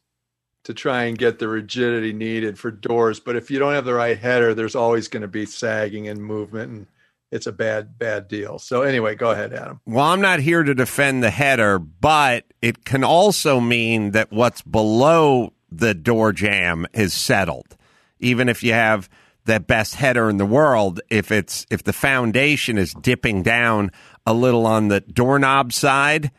to 0.63 0.73
try 0.73 1.03
and 1.03 1.17
get 1.17 1.39
the 1.39 1.47
rigidity 1.47 2.13
needed 2.13 2.57
for 2.57 2.71
doors. 2.71 3.19
But 3.19 3.35
if 3.35 3.51
you 3.51 3.59
don't 3.59 3.73
have 3.73 3.85
the 3.85 3.93
right 3.93 4.17
header, 4.17 4.53
there's 4.53 4.75
always 4.75 5.09
going 5.09 5.21
to 5.21 5.27
be 5.27 5.45
sagging 5.45 6.07
and 6.07 6.23
movement, 6.23 6.71
and 6.71 6.87
it's 7.33 7.47
a 7.47 7.51
bad 7.51 7.97
bad 7.97 8.27
deal. 8.27 8.59
So 8.59 8.83
anyway, 8.83 9.15
go 9.15 9.31
ahead, 9.31 9.53
Adam. 9.53 9.81
Well, 9.85 10.05
I'm 10.05 10.21
not 10.21 10.39
here 10.39 10.63
to 10.63 10.75
defend 10.75 11.23
the 11.23 11.31
header, 11.31 11.79
but 11.79 12.45
it 12.61 12.85
can 12.85 13.03
also 13.03 13.59
mean 13.59 14.11
that 14.11 14.31
what's 14.31 14.61
below 14.61 15.51
the 15.71 15.95
door 15.95 16.31
jamb 16.31 16.85
is 16.93 17.13
settled. 17.13 17.75
Even 18.19 18.47
if 18.47 18.63
you 18.63 18.73
have 18.73 19.09
the 19.45 19.59
best 19.59 19.95
header 19.95 20.29
in 20.29 20.37
the 20.37 20.45
world, 20.45 21.01
if 21.09 21.31
it's 21.31 21.65
if 21.71 21.83
the 21.83 21.91
foundation 21.91 22.77
is 22.77 22.93
dipping 22.93 23.41
down 23.41 23.91
a 24.25 24.33
little 24.33 24.67
on 24.67 24.87
the 24.89 25.01
doorknob 25.01 25.73
side, 25.73 26.31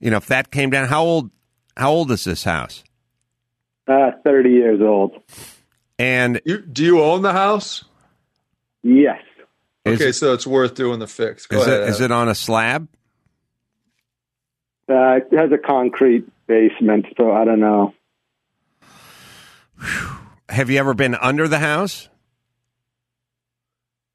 you 0.00 0.10
know, 0.10 0.16
if 0.16 0.26
that 0.26 0.50
came 0.50 0.70
down, 0.70 0.88
how 0.88 1.04
old 1.04 1.30
how 1.76 1.92
old 1.92 2.10
is 2.10 2.24
this 2.24 2.44
house? 2.44 2.82
Uh, 3.86 4.10
30 4.24 4.50
years 4.50 4.80
old. 4.80 5.22
And 5.98 6.40
You 6.44 6.62
do 6.62 6.84
you 6.84 7.02
own 7.02 7.22
the 7.22 7.32
house? 7.32 7.84
Yes. 8.82 9.20
Is, 9.88 10.00
okay, 10.00 10.12
so 10.12 10.32
it's 10.32 10.46
worth 10.46 10.74
doing 10.74 10.98
the 10.98 11.06
fix. 11.06 11.46
Go 11.46 11.60
is 11.60 11.66
ahead. 11.66 11.80
it 11.82 11.88
is 11.88 12.00
it 12.00 12.10
on 12.10 12.28
a 12.28 12.34
slab? 12.34 12.88
Uh, 14.88 15.16
it 15.30 15.36
has 15.36 15.52
a 15.52 15.58
concrete 15.58 16.26
basement, 16.46 17.06
so 17.16 17.30
I 17.32 17.44
don't 17.44 17.60
know. 17.60 17.94
Have 20.48 20.70
you 20.70 20.78
ever 20.78 20.94
been 20.94 21.14
under 21.14 21.46
the 21.46 21.58
house? 21.58 22.08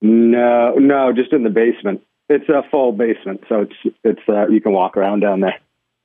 No, 0.02 0.74
no, 0.76 1.14
just 1.14 1.32
in 1.32 1.44
the 1.44 1.50
basement. 1.50 2.02
It's 2.28 2.50
a 2.50 2.64
full 2.72 2.92
basement, 2.92 3.44
so 3.48 3.62
it's 3.62 3.96
it's 4.04 4.22
uh, 4.28 4.48
you 4.48 4.60
can 4.62 4.74
walk 4.74 4.98
around 4.98 5.22
down 5.22 5.42
there. 5.42 5.60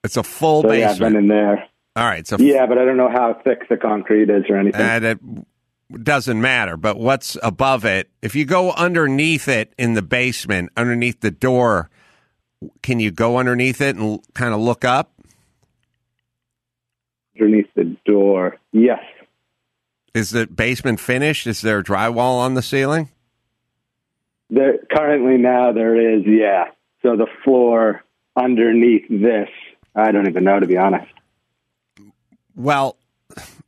It's 0.04 0.16
a 0.16 0.22
full 0.22 0.62
So 0.62 0.72
yeah, 0.72 0.90
I've 0.90 0.98
been 0.98 1.14
basement. 1.14 1.16
in 1.16 1.28
there. 1.28 1.68
All 1.96 2.04
right, 2.04 2.26
so 2.26 2.36
Yeah, 2.38 2.66
but 2.66 2.78
I 2.78 2.84
don't 2.84 2.96
know 2.96 3.08
how 3.10 3.40
thick 3.42 3.68
the 3.68 3.76
concrete 3.76 4.30
is 4.30 4.44
or 4.48 4.56
anything. 4.56 4.80
And 4.80 5.04
it 5.04 5.18
doesn't 5.90 6.40
matter. 6.40 6.76
But 6.76 6.98
what's 6.98 7.36
above 7.42 7.84
it? 7.84 8.10
If 8.22 8.34
you 8.34 8.44
go 8.44 8.72
underneath 8.72 9.48
it 9.48 9.72
in 9.78 9.94
the 9.94 10.02
basement, 10.02 10.70
underneath 10.76 11.20
the 11.20 11.30
door, 11.30 11.90
can 12.82 13.00
you 13.00 13.10
go 13.10 13.38
underneath 13.38 13.80
it 13.80 13.96
and 13.96 14.20
kind 14.34 14.52
of 14.52 14.60
look 14.60 14.84
up? 14.84 15.12
Underneath 17.40 17.68
the 17.74 17.96
door, 18.04 18.56
yes. 18.72 19.00
Is 20.14 20.30
the 20.30 20.46
basement 20.46 20.98
finished? 20.98 21.46
Is 21.46 21.60
there 21.60 21.82
drywall 21.82 22.38
on 22.40 22.54
the 22.54 22.62
ceiling? 22.62 23.10
There 24.50 24.78
currently 24.90 25.36
now 25.36 25.72
there 25.72 26.16
is, 26.16 26.22
yeah. 26.26 26.70
So 27.02 27.16
the 27.16 27.26
floor 27.44 28.02
underneath 28.34 29.06
this, 29.08 29.48
I 29.94 30.10
don't 30.10 30.28
even 30.28 30.44
know 30.44 30.58
to 30.58 30.66
be 30.66 30.76
honest. 30.76 31.12
Well, 32.56 32.96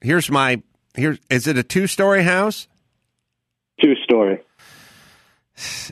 here's 0.00 0.30
my 0.30 0.62
here. 0.96 1.18
Is 1.30 1.46
it 1.46 1.56
a 1.58 1.62
two 1.62 1.86
story 1.86 2.22
house? 2.22 2.68
Two 3.80 3.94
story. 4.04 4.40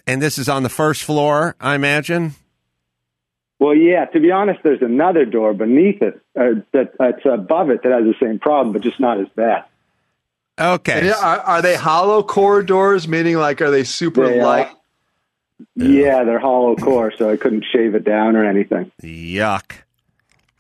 And 0.07 0.23
this 0.23 0.39
is 0.39 0.49
on 0.49 0.63
the 0.63 0.69
first 0.69 1.03
floor, 1.03 1.55
I 1.61 1.75
imagine. 1.75 2.35
Well, 3.59 3.75
yeah. 3.75 4.05
To 4.07 4.21
be 4.21 4.31
honest, 4.31 4.61
there's 4.63 4.83
another 4.83 5.25
door 5.25 5.53
beneath 5.53 6.01
it 6.01 6.21
uh, 6.39 6.61
that 6.73 6.93
that's 6.99 7.25
above 7.25 7.71
it 7.71 7.83
that 7.83 7.93
has 7.93 8.05
the 8.05 8.15
same 8.23 8.39
problem, 8.39 8.73
but 8.73 8.83
just 8.83 9.01
not 9.01 9.21
as 9.21 9.27
bad. 9.35 9.65
Okay. 10.59 11.01
And 11.01 11.11
are, 11.11 11.41
are 11.41 11.63
they 11.63 11.77
hollow 11.77 12.23
core 12.23 12.63
doors? 12.63 13.07
Meaning, 13.09 13.37
like, 13.37 13.61
are 13.61 13.71
they 13.71 13.85
super 13.85 14.27
They 14.27 14.41
are. 14.41 14.45
light? 14.45 14.69
Yeah, 15.75 16.23
they're 16.25 16.39
hollow 16.39 16.77
core, 16.77 17.13
so 17.17 17.31
I 17.31 17.37
couldn't 17.37 17.65
shave 17.73 17.95
it 17.97 18.05
down 18.05 18.37
or 18.37 18.45
anything. 18.45 18.93
Yuck. 19.03 19.73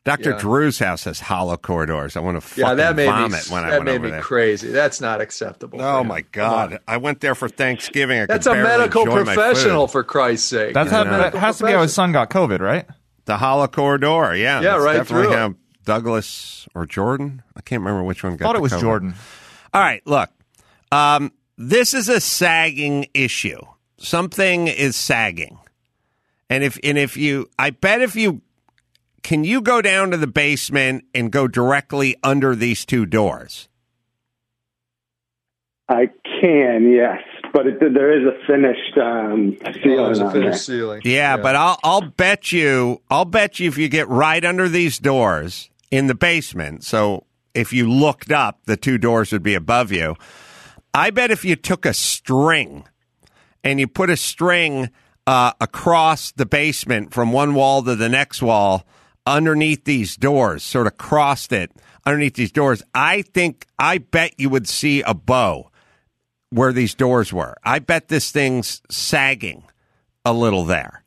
Dr. 0.08 0.30
Yeah. 0.30 0.38
Drew's 0.38 0.78
house 0.78 1.04
has 1.04 1.20
hollow 1.20 1.56
core 1.56 1.84
doors. 1.86 2.16
I 2.16 2.20
want 2.20 2.36
to 2.36 2.40
fucking 2.40 2.64
Yeah, 2.64 2.74
that 2.74 2.96
made 2.96 3.06
me 3.06 3.12
vomit 3.12 3.50
when 3.50 3.64
I 3.64 3.70
that 3.70 3.76
went 3.80 3.84
made 3.84 3.94
over 3.96 4.04
me 4.04 4.10
there. 4.12 4.20
crazy. 4.22 4.70
That's 4.70 5.00
not 5.00 5.20
acceptable. 5.20 5.80
Oh 5.80 5.98
man. 5.98 6.06
my 6.08 6.20
god! 6.32 6.78
I 6.88 6.96
went 6.96 7.20
there 7.20 7.34
for 7.34 7.48
Thanksgiving. 7.48 8.20
I 8.20 8.26
That's 8.26 8.46
could 8.46 8.56
a 8.58 8.62
medical 8.62 9.04
professional, 9.04 9.86
for 9.86 10.02
Christ's 10.04 10.48
sake. 10.48 10.74
That's 10.74 10.90
how, 10.90 11.04
that 11.04 11.34
has 11.34 11.58
to 11.58 11.66
be 11.66 11.72
how 11.72 11.82
his 11.82 11.92
son 11.94 12.12
got 12.12 12.30
COVID, 12.30 12.60
right? 12.60 12.86
The 13.26 13.36
hollow 13.36 13.66
core 13.68 13.98
door. 13.98 14.34
Yeah, 14.34 14.60
Yeah, 14.60 14.72
that's 14.72 14.84
right 14.84 14.92
Definitely 14.98 15.26
through 15.26 15.32
it. 15.34 15.38
how 15.38 15.54
Douglas 15.84 16.68
or 16.74 16.86
Jordan. 16.86 17.42
I 17.56 17.60
can't 17.60 17.80
remember 17.82 18.02
which 18.02 18.22
one 18.24 18.36
got. 18.36 18.46
Thought 18.46 18.52
the 18.54 18.58
it 18.58 18.62
was 18.62 18.72
COVID. 18.72 18.80
Jordan. 18.80 19.14
All 19.74 19.80
right, 19.82 20.06
look. 20.06 20.30
Um, 20.90 21.32
this 21.58 21.92
is 21.92 22.08
a 22.08 22.20
sagging 22.20 23.06
issue. 23.14 23.60
Something 23.98 24.68
is 24.68 24.96
sagging. 24.96 25.58
And 26.48 26.64
if 26.64 26.78
and 26.82 26.96
if 26.96 27.16
you 27.16 27.50
I 27.58 27.70
bet 27.70 28.00
if 28.00 28.16
you 28.16 28.40
can 29.22 29.44
you 29.44 29.60
go 29.60 29.82
down 29.82 30.10
to 30.12 30.16
the 30.16 30.26
basement 30.26 31.04
and 31.14 31.30
go 31.32 31.48
directly 31.48 32.16
under 32.22 32.54
these 32.54 32.84
two 32.84 33.04
doors? 33.06 33.68
I 35.88 36.10
can, 36.40 36.92
yes, 36.92 37.20
but 37.52 37.66
it, 37.66 37.80
there 37.80 38.12
is 38.12 38.26
a 38.26 38.46
finished 38.46 38.98
um, 38.98 39.56
Oh, 39.64 39.72
ceiling 39.72 39.96
there's 40.04 40.18
a 40.20 40.24
on 40.26 40.32
there. 40.32 40.42
finished 40.42 40.66
ceiling. 40.66 41.00
Yeah, 41.04 41.38
but 41.38 41.56
I'll 41.56 41.78
I'll 41.82 42.02
bet 42.02 42.52
you 42.52 43.00
I'll 43.10 43.24
bet 43.24 43.58
you 43.58 43.68
if 43.68 43.78
you 43.78 43.88
get 43.88 44.06
right 44.08 44.44
under 44.44 44.68
these 44.68 44.98
doors 44.98 45.70
in 45.90 46.06
the 46.06 46.14
basement, 46.14 46.84
so 46.84 47.24
if 47.54 47.72
you 47.72 47.90
looked 47.90 48.30
up, 48.30 48.60
the 48.66 48.76
two 48.76 48.98
doors 48.98 49.32
would 49.32 49.42
be 49.42 49.54
above 49.54 49.90
you. 49.90 50.14
I 50.92 51.08
bet 51.10 51.30
if 51.30 51.42
you 51.44 51.56
took 51.56 51.86
a 51.86 51.94
string 51.94 52.84
and 53.64 53.80
you 53.80 53.88
put 53.88 54.10
a 54.10 54.16
string 54.16 54.90
uh, 55.26 55.52
across 55.58 56.32
the 56.32 56.46
basement 56.46 57.14
from 57.14 57.32
one 57.32 57.54
wall 57.54 57.82
to 57.82 57.96
the 57.96 58.08
next 58.10 58.42
wall 58.42 58.86
underneath 59.28 59.84
these 59.84 60.16
doors, 60.16 60.62
sort 60.64 60.86
of 60.86 60.96
crossed 60.96 61.52
it 61.52 61.70
underneath 62.06 62.34
these 62.34 62.52
doors, 62.52 62.82
I 62.94 63.22
think 63.22 63.66
I 63.78 63.98
bet 63.98 64.34
you 64.38 64.48
would 64.50 64.66
see 64.66 65.02
a 65.02 65.14
bow 65.14 65.70
where 66.50 66.72
these 66.72 66.94
doors 66.94 67.32
were. 67.32 67.56
I 67.62 67.78
bet 67.78 68.08
this 68.08 68.30
thing's 68.30 68.80
sagging 68.90 69.64
a 70.24 70.32
little 70.32 70.64
there. 70.64 71.04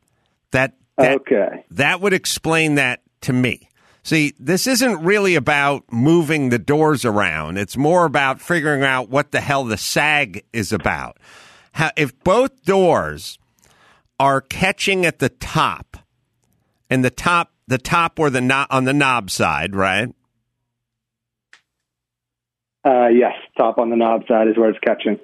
That 0.51 0.73
that, 0.97 1.21
Okay. 1.21 1.65
that 1.71 1.99
would 2.01 2.13
explain 2.13 2.75
that 2.75 3.01
to 3.21 3.33
me. 3.33 3.69
See, 4.03 4.33
this 4.39 4.67
isn't 4.67 5.03
really 5.03 5.35
about 5.35 5.91
moving 5.91 6.49
the 6.49 6.59
doors 6.59 7.05
around. 7.05 7.57
It's 7.57 7.77
more 7.77 8.05
about 8.05 8.41
figuring 8.41 8.83
out 8.83 9.09
what 9.09 9.31
the 9.31 9.41
hell 9.41 9.63
the 9.63 9.77
sag 9.77 10.43
is 10.53 10.71
about. 10.71 11.17
How, 11.73 11.91
if 11.95 12.17
both 12.23 12.63
doors 12.63 13.39
are 14.19 14.41
catching 14.41 15.05
at 15.05 15.19
the 15.19 15.29
top, 15.29 15.97
and 16.89 17.05
the 17.05 17.09
top, 17.09 17.51
the 17.71 17.77
top 17.77 18.19
or 18.19 18.29
the 18.29 18.41
knob 18.41 18.67
on 18.69 18.83
the 18.83 18.93
knob 18.93 19.31
side, 19.31 19.75
right? 19.75 20.13
Uh, 22.83 23.07
yes, 23.07 23.33
top 23.57 23.77
on 23.77 23.89
the 23.89 23.95
knob 23.95 24.27
side 24.27 24.49
is 24.49 24.57
where 24.57 24.69
it's 24.69 24.79
catching. 24.79 25.17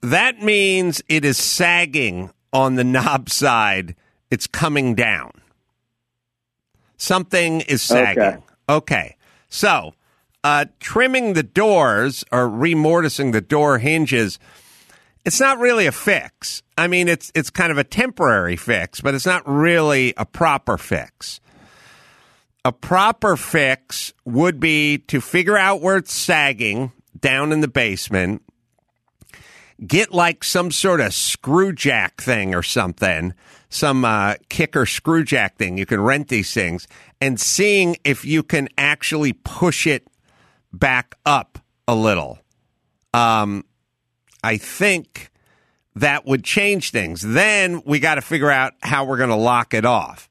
That 0.00 0.42
means 0.42 1.02
it 1.08 1.24
is 1.24 1.38
sagging 1.38 2.32
on 2.52 2.74
the 2.74 2.84
knob 2.96 3.30
side. 3.30 3.94
It's 4.28 4.48
coming 4.48 4.96
down. 4.96 5.30
Something 6.96 7.60
is 7.60 7.80
sagging. 7.80 8.22
Okay. 8.22 8.38
Okay. 8.68 9.16
So, 9.48 9.94
uh, 10.42 10.64
trimming 10.80 11.34
the 11.34 11.44
doors 11.44 12.24
or 12.32 12.48
remortising 12.48 13.32
the 13.32 13.40
door 13.40 13.78
hinges, 13.78 14.40
it's 15.24 15.38
not 15.38 15.58
really 15.60 15.86
a 15.86 15.92
fix. 15.92 16.64
I 16.76 16.88
mean, 16.88 17.06
it's 17.06 17.30
it's 17.36 17.50
kind 17.50 17.70
of 17.70 17.78
a 17.78 17.84
temporary 17.84 18.56
fix, 18.56 19.00
but 19.00 19.14
it's 19.14 19.26
not 19.26 19.46
really 19.46 20.12
a 20.16 20.24
proper 20.24 20.76
fix. 20.76 21.40
A 22.64 22.72
proper 22.72 23.36
fix 23.36 24.12
would 24.24 24.58
be 24.58 24.98
to 24.98 25.20
figure 25.20 25.56
out 25.56 25.82
where 25.82 25.96
it's 25.96 26.12
sagging 26.12 26.92
down 27.20 27.52
in 27.52 27.60
the 27.60 27.68
basement 27.68 28.42
get 29.86 30.12
like 30.12 30.44
some 30.44 30.70
sort 30.70 31.00
of 31.00 31.12
screw 31.12 31.72
jack 31.72 32.20
thing 32.20 32.54
or 32.54 32.62
something, 32.62 33.34
some 33.68 34.04
uh, 34.04 34.34
kicker 34.48 34.86
screw 34.86 35.24
jack 35.24 35.56
thing. 35.56 35.78
You 35.78 35.86
can 35.86 36.00
rent 36.00 36.28
these 36.28 36.52
things 36.52 36.86
and 37.20 37.40
seeing 37.40 37.96
if 38.04 38.24
you 38.24 38.42
can 38.42 38.68
actually 38.78 39.32
push 39.32 39.86
it 39.86 40.08
back 40.72 41.14
up 41.26 41.58
a 41.88 41.94
little. 41.94 42.38
Um, 43.12 43.64
I 44.42 44.56
think 44.56 45.30
that 45.96 46.26
would 46.26 46.44
change 46.44 46.90
things. 46.90 47.22
Then 47.22 47.82
we 47.84 48.00
got 48.00 48.16
to 48.16 48.20
figure 48.20 48.50
out 48.50 48.74
how 48.82 49.04
we're 49.04 49.16
going 49.16 49.30
to 49.30 49.36
lock 49.36 49.74
it 49.74 49.84
off. 49.84 50.28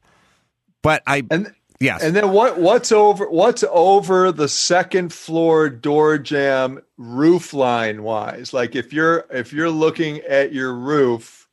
But 0.81 1.01
I, 1.07 1.23
And 1.31 1.53
yes, 1.83 2.03
and 2.03 2.15
then 2.15 2.31
what? 2.31 2.59
What's 2.59 2.91
over? 2.91 3.29
What's 3.29 3.63
over 3.69 4.31
the 4.31 4.47
second 4.47 5.13
floor 5.13 5.69
door 5.69 6.17
jamb 6.17 6.81
roof 6.97 7.53
line 7.53 8.03
wise? 8.03 8.53
Like 8.53 8.75
if 8.75 8.93
you're 8.93 9.25
if 9.29 9.53
you're 9.53 9.69
looking 9.69 10.19
at 10.21 10.53
your 10.53 10.73
roof, 10.73 11.47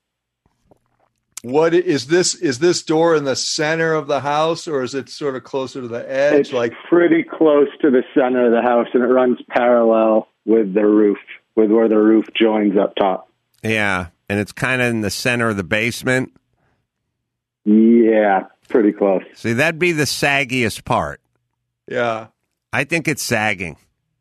what 1.43 1.75
is 1.75 2.07
this? 2.07 2.35
Is 2.35 2.59
this 2.59 2.83
door 2.83 3.15
in 3.17 3.25
the 3.25 3.37
center 3.37 3.95
of 3.95 4.07
the 4.07 4.21
house, 4.21 4.69
or 4.69 4.83
is 4.83 4.95
it 4.95 5.09
sort 5.09 5.37
of 5.37 5.45
closer 5.45 5.81
to 5.81 5.89
the 5.89 6.11
edge? 6.11 6.41
It's 6.41 6.53
like 6.53 6.73
pretty 6.89 7.23
close 7.23 7.69
to 7.81 7.91
the 7.91 8.03
center 8.15 8.47
of 8.47 8.53
the 8.53 8.63
house, 8.63 8.89
and 8.93 9.03
it 9.03 9.07
runs 9.07 9.39
parallel 9.49 10.29
with 10.45 10.75
the 10.75 10.87
roof, 10.87 11.19
with 11.57 11.71
where 11.71 11.89
the 11.89 11.99
roof 11.99 12.27
joins 12.35 12.77
up 12.77 12.95
top. 12.97 13.31
yeah, 13.63 14.09
and 14.29 14.39
it's 14.39 14.53
kind 14.53 14.81
of 14.83 14.89
in 14.89 15.01
the 15.01 15.11
center 15.11 15.49
of 15.49 15.57
the 15.57 15.65
basement. 15.65 16.33
Yeah, 17.65 18.45
pretty 18.71 18.93
close. 18.93 19.23
See, 19.35 19.53
that'd 19.53 19.79
be 19.79 19.93
the 19.93 20.05
saggiest 20.05 20.85
part. 20.85 21.21
yeah. 21.89 22.29
I 22.73 22.85
think 22.85 23.09
it's 23.09 23.23
sagging. 23.23 23.77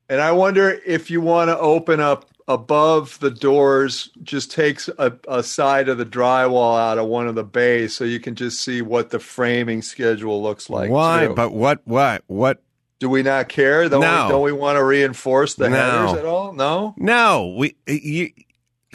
And 0.09 0.19
I 0.19 0.31
wonder 0.31 0.81
if 0.83 1.11
you 1.11 1.21
want 1.21 1.49
to 1.49 1.57
open 1.59 1.99
up 1.99 2.25
above 2.47 3.19
the 3.19 3.29
doors, 3.29 4.09
just 4.23 4.51
takes 4.51 4.89
a, 4.97 5.13
a 5.27 5.43
side 5.43 5.87
of 5.87 5.99
the 5.99 6.05
drywall 6.05 6.79
out 6.79 6.97
of 6.97 7.05
one 7.05 7.27
of 7.27 7.35
the 7.35 7.43
bays 7.43 7.95
so 7.95 8.03
you 8.05 8.19
can 8.19 8.33
just 8.33 8.61
see 8.63 8.81
what 8.81 9.11
the 9.11 9.19
framing 9.19 9.83
schedule 9.83 10.41
looks 10.41 10.67
like. 10.67 10.89
Why? 10.89 11.27
too. 11.27 11.35
But 11.35 11.53
what? 11.53 11.81
What? 11.85 12.23
What? 12.25 12.63
do 12.97 13.07
we 13.07 13.21
not 13.23 13.47
care? 13.49 13.87
Don't, 13.87 14.01
No. 14.01 14.25
we, 14.25 14.29
don't 14.31 14.41
we 14.41 14.51
want 14.51 14.77
to 14.77 14.83
reinforce 14.83 15.53
the 15.55 15.69
No. 15.69 15.77
headers 15.77 16.17
at 16.19 16.25
all? 16.25 16.53
No, 16.53 16.95
No, 16.97 17.55
we 17.55 17.75
you 17.87 18.31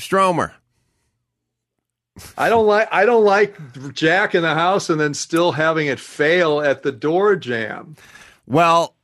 Stromer. 0.00 0.52
I 2.38 2.48
don't 2.48 2.66
like. 2.66 2.88
I 2.92 3.04
don't 3.06 3.24
like 3.24 3.56
Jack 3.92 4.34
in 4.34 4.42
the 4.42 4.54
house 4.54 4.88
and 4.88 5.00
then 5.00 5.14
still 5.14 5.52
having 5.52 5.88
it 5.88 5.98
fail 5.98 6.60
at 6.60 6.82
the 6.82 6.92
door 6.92 7.34
jamb. 7.34 7.96
Well, 8.46 8.94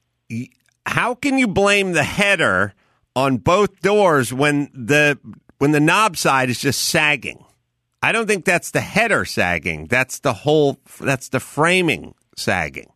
how 0.86 1.14
can 1.14 1.36
you 1.38 1.48
blame 1.48 1.92
the 1.92 2.04
header 2.04 2.74
on 3.16 3.38
both 3.38 3.80
doors 3.80 4.32
when 4.32 4.70
the 4.72 5.18
when 5.58 5.72
the 5.72 5.80
knob 5.80 6.16
side 6.16 6.50
is 6.50 6.60
just 6.60 6.82
sagging? 6.82 7.44
I 8.02 8.12
don't 8.12 8.26
think 8.26 8.44
that's 8.44 8.70
the 8.70 8.80
header 8.80 9.24
sagging. 9.24 9.86
That's 9.86 10.20
the 10.20 10.32
whole. 10.32 10.78
That's 11.00 11.28
the 11.28 11.40
framing 11.40 12.14
sagging. 12.36 12.92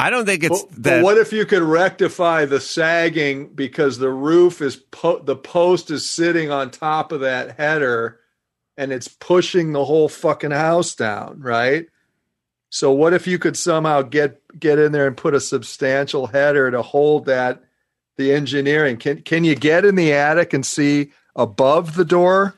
I 0.00 0.10
don't 0.10 0.26
think 0.26 0.42
it's 0.44 0.62
But, 0.62 0.74
the. 0.74 0.90
but 0.90 1.04
what 1.04 1.18
if 1.18 1.32
you 1.32 1.46
could 1.46 1.62
rectify 1.62 2.44
the 2.46 2.60
sagging 2.60 3.48
because 3.54 3.98
the 3.98 4.10
roof 4.10 4.60
is 4.60 4.76
po- 4.76 5.20
the 5.20 5.36
post 5.36 5.90
is 5.90 6.08
sitting 6.08 6.50
on 6.50 6.70
top 6.70 7.12
of 7.12 7.20
that 7.20 7.56
header 7.58 8.20
and 8.76 8.92
it's 8.92 9.08
pushing 9.08 9.72
the 9.72 9.84
whole 9.84 10.08
fucking 10.08 10.50
house 10.50 10.94
down, 10.94 11.40
right? 11.40 11.86
So 12.68 12.92
what 12.92 13.14
if 13.14 13.26
you 13.26 13.38
could 13.38 13.56
somehow 13.56 14.02
get 14.02 14.40
get 14.58 14.78
in 14.78 14.92
there 14.92 15.06
and 15.06 15.16
put 15.16 15.34
a 15.34 15.40
substantial 15.40 16.26
header 16.26 16.70
to 16.70 16.82
hold 16.82 17.26
that 17.26 17.62
the 18.16 18.32
engineering? 18.32 18.96
Can 18.96 19.22
can 19.22 19.44
you 19.44 19.54
get 19.54 19.84
in 19.84 19.94
the 19.94 20.12
attic 20.12 20.52
and 20.52 20.64
see 20.64 21.12
above 21.34 21.94
the 21.94 22.04
door 22.04 22.54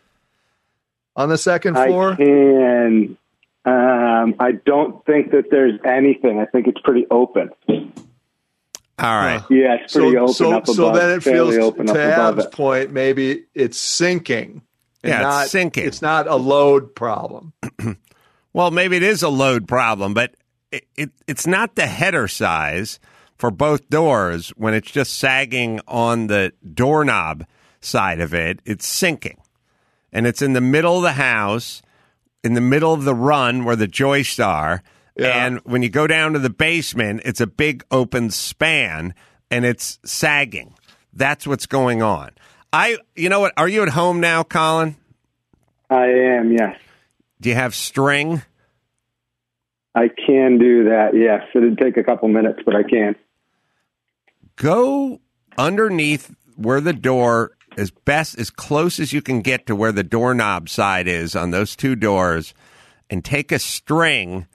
on 1.14 1.28
the 1.28 1.38
second 1.38 1.74
floor? 1.74 2.12
I 2.12 2.16
can. 2.16 3.16
Um, 3.64 4.34
I 4.40 4.52
don't 4.52 5.04
think 5.04 5.32
that 5.32 5.50
there's 5.50 5.78
anything. 5.84 6.40
I 6.40 6.46
think 6.46 6.68
it's 6.68 6.80
pretty 6.80 7.06
open. 7.10 7.50
all 7.68 7.84
right. 8.98 9.42
Yeah, 9.50 9.74
it's 9.74 9.92
pretty 9.92 10.12
so, 10.12 10.22
open 10.22 10.34
so, 10.34 10.52
up 10.52 10.62
above. 10.64 10.76
so 10.76 10.92
then 10.92 11.10
it 11.18 11.22
feels 11.22 11.56
open 11.58 11.86
to 11.86 11.92
up 11.92 12.38
Ab's 12.38 12.46
point, 12.46 12.92
maybe 12.92 13.44
it's 13.54 13.78
sinking. 13.78 14.62
Yeah, 15.02 15.16
it's 15.16 15.22
not, 15.22 15.48
sinking. 15.48 15.86
It's 15.86 16.02
not 16.02 16.26
a 16.26 16.36
load 16.36 16.94
problem. 16.94 17.52
Well, 18.52 18.72
maybe 18.72 18.96
it 18.96 19.04
is 19.04 19.22
a 19.22 19.28
load 19.28 19.68
problem, 19.68 20.14
but 20.14 20.34
it, 20.72 20.84
it, 20.96 21.10
it's 21.26 21.46
not 21.46 21.76
the 21.76 21.86
header 21.86 22.26
size 22.26 22.98
for 23.36 23.52
both 23.52 23.88
doors 23.88 24.50
when 24.56 24.74
it's 24.74 24.90
just 24.90 25.16
sagging 25.16 25.80
on 25.86 26.26
the 26.26 26.52
doorknob 26.74 27.46
side 27.80 28.20
of 28.20 28.34
it. 28.34 28.60
It's 28.64 28.84
sinking. 28.84 29.40
And 30.12 30.26
it's 30.26 30.42
in 30.42 30.54
the 30.54 30.60
middle 30.60 30.96
of 30.96 31.02
the 31.02 31.12
house, 31.12 31.82
in 32.42 32.54
the 32.54 32.60
middle 32.60 32.92
of 32.92 33.04
the 33.04 33.14
run 33.14 33.64
where 33.64 33.76
the 33.76 33.86
joists 33.86 34.40
are. 34.40 34.82
Yeah. 35.16 35.46
And 35.46 35.60
when 35.64 35.82
you 35.82 35.88
go 35.88 36.06
down 36.06 36.32
to 36.32 36.38
the 36.38 36.50
basement, 36.50 37.22
it's 37.24 37.40
a 37.40 37.46
big 37.46 37.84
open 37.92 38.30
span 38.30 39.14
and 39.50 39.64
it's 39.64 39.98
sagging. 40.04 40.74
That's 41.12 41.46
what's 41.46 41.66
going 41.66 42.02
on. 42.02 42.30
I, 42.72 42.98
you 43.14 43.28
know 43.28 43.40
what? 43.40 43.54
Are 43.56 43.68
you 43.68 43.82
at 43.82 43.88
home 43.88 44.20
now, 44.20 44.42
Colin? 44.42 44.96
I 45.90 46.06
am, 46.06 46.52
yes. 46.52 46.76
Do 47.40 47.48
you 47.48 47.54
have 47.54 47.74
string? 47.74 48.42
I 49.94 50.08
can 50.08 50.58
do 50.58 50.84
that, 50.84 51.10
yes. 51.14 51.42
It'd 51.54 51.78
take 51.78 51.96
a 51.96 52.04
couple 52.04 52.28
minutes, 52.28 52.60
but 52.64 52.76
I 52.76 52.82
can. 52.82 53.16
Go 54.56 55.20
underneath 55.56 56.34
where 56.56 56.80
the 56.80 56.92
door 56.92 57.52
as 57.76 57.90
best 57.90 58.38
as 58.38 58.50
close 58.50 58.98
as 58.98 59.12
you 59.12 59.22
can 59.22 59.40
get 59.40 59.66
to 59.66 59.76
where 59.76 59.92
the 59.92 60.02
doorknob 60.02 60.68
side 60.68 61.06
is 61.06 61.36
on 61.36 61.52
those 61.52 61.76
two 61.76 61.94
doors 61.94 62.52
and 63.08 63.24
take 63.24 63.52
a 63.52 63.58
string 63.58 64.46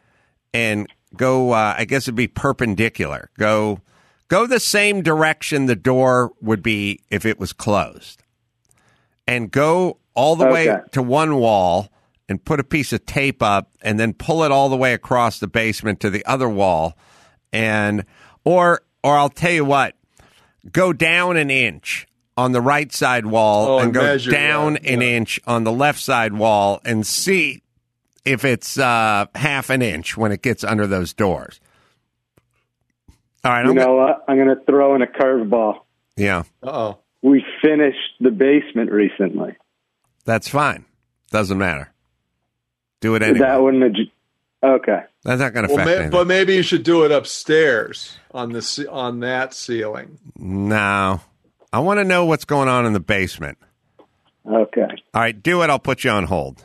and 0.54 0.88
go 1.16 1.52
uh, 1.52 1.76
i 1.78 1.86
guess 1.86 2.04
it'd 2.04 2.16
be 2.16 2.28
perpendicular 2.28 3.30
go 3.38 3.80
go 4.28 4.46
the 4.48 4.60
same 4.60 5.02
direction 5.02 5.66
the 5.66 5.76
door 5.76 6.32
would 6.42 6.64
be 6.64 7.00
if 7.10 7.26
it 7.26 7.40
was 7.40 7.54
closed 7.54 8.24
and 9.28 9.52
go 9.52 9.98
all 10.14 10.36
the 10.36 10.46
way 10.46 10.76
to 10.92 11.02
one 11.02 11.36
wall 11.36 11.90
and 12.30 12.44
put 12.44 12.60
a 12.60 12.64
piece 12.64 12.94
of 12.94 13.06
tape 13.06 13.42
up 13.44 13.70
and 13.82 14.00
then 14.00 14.14
pull 14.14 14.44
it 14.44 14.52
all 14.52 14.70
the 14.70 14.78
way 14.78 14.94
across 14.94 15.40
the 15.40 15.48
basement 15.48 16.00
to 16.00 16.10
the 16.10 16.26
other 16.26 16.50
wall 16.50 16.98
and 17.52 18.06
or 18.44 18.82
or 19.04 19.18
I'll 19.18 19.30
tell 19.30 19.52
you 19.52 19.66
what 19.66 19.96
go 20.72 20.94
down 20.94 21.38
an 21.38 21.50
inch 21.52 22.08
on 22.38 22.52
the 22.52 22.62
right 22.62 22.92
side 22.92 23.26
wall 23.26 23.68
Oh, 23.68 23.78
and 23.78 23.86
and 23.86 23.94
go 23.94 24.02
measure, 24.02 24.32
down 24.32 24.78
yeah, 24.84 24.92
an 24.94 25.02
yeah. 25.02 25.08
inch 25.08 25.40
on 25.46 25.64
the 25.64 25.72
left 25.72 26.00
side 26.00 26.34
wall 26.34 26.82
and 26.86 27.06
see 27.06 27.62
if 28.26 28.46
it's 28.46 28.78
uh, 28.78 29.26
half 29.36 29.70
an 29.70 29.82
inch 29.82 30.16
when 30.16 30.32
it 30.32 30.42
gets 30.42 30.64
under 30.64 30.88
those 30.88 31.14
doors. 31.14 31.60
All 33.46 33.52
right, 33.52 33.64
You 33.66 33.72
I'm 33.72 33.76
know 33.76 33.86
go- 33.86 33.98
what? 33.98 34.24
I'm 34.28 34.38
going 34.38 34.56
to 34.56 34.64
throw 34.66 34.96
in 34.96 35.02
a 35.02 35.08
curveball. 35.08 35.80
yeah, 36.16 36.44
Uh 36.62 36.70
oh. 36.72 36.98
We 37.22 37.46
finished 37.62 37.98
the 38.20 38.32
basement 38.32 38.92
recently. 38.92 39.56
that's 40.26 40.48
fine. 40.50 40.86
Doesn't 41.32 41.58
matter. 41.58 41.92
Do 43.02 43.16
it 43.16 43.22
anyway. 43.24 43.40
that 43.40 43.62
wouldn't 43.62 43.84
have, 43.84 44.72
okay. 44.76 45.00
That's 45.24 45.40
not 45.42 45.54
going 45.54 45.68
to 45.68 45.74
Well, 45.74 45.82
affect 45.82 45.88
may, 45.88 45.94
anything. 45.96 46.12
but 46.12 46.28
maybe 46.28 46.56
you 46.56 46.64
should 46.64 46.84
do 46.84 47.04
it 47.04 47.12
upstairs 47.12 48.18
on 48.32 48.52
the 48.52 48.62
ce- 48.62 48.86
on 48.90 49.20
that 49.22 49.54
ceiling. 49.54 50.20
no, 50.38 51.20
I 51.74 51.80
want 51.80 52.00
to 52.00 52.04
know 52.06 52.26
what's 52.26 52.46
going 52.46 52.70
on 52.70 52.86
in 52.86 52.94
the 52.94 53.00
basement. 53.00 53.58
Okay. 54.46 54.82
All 55.14 55.22
right, 55.22 55.42
do 55.42 55.62
it. 55.64 55.70
I'll 55.70 55.80
put 55.80 56.04
you 56.04 56.12
on 56.12 56.26
hold. 56.26 56.64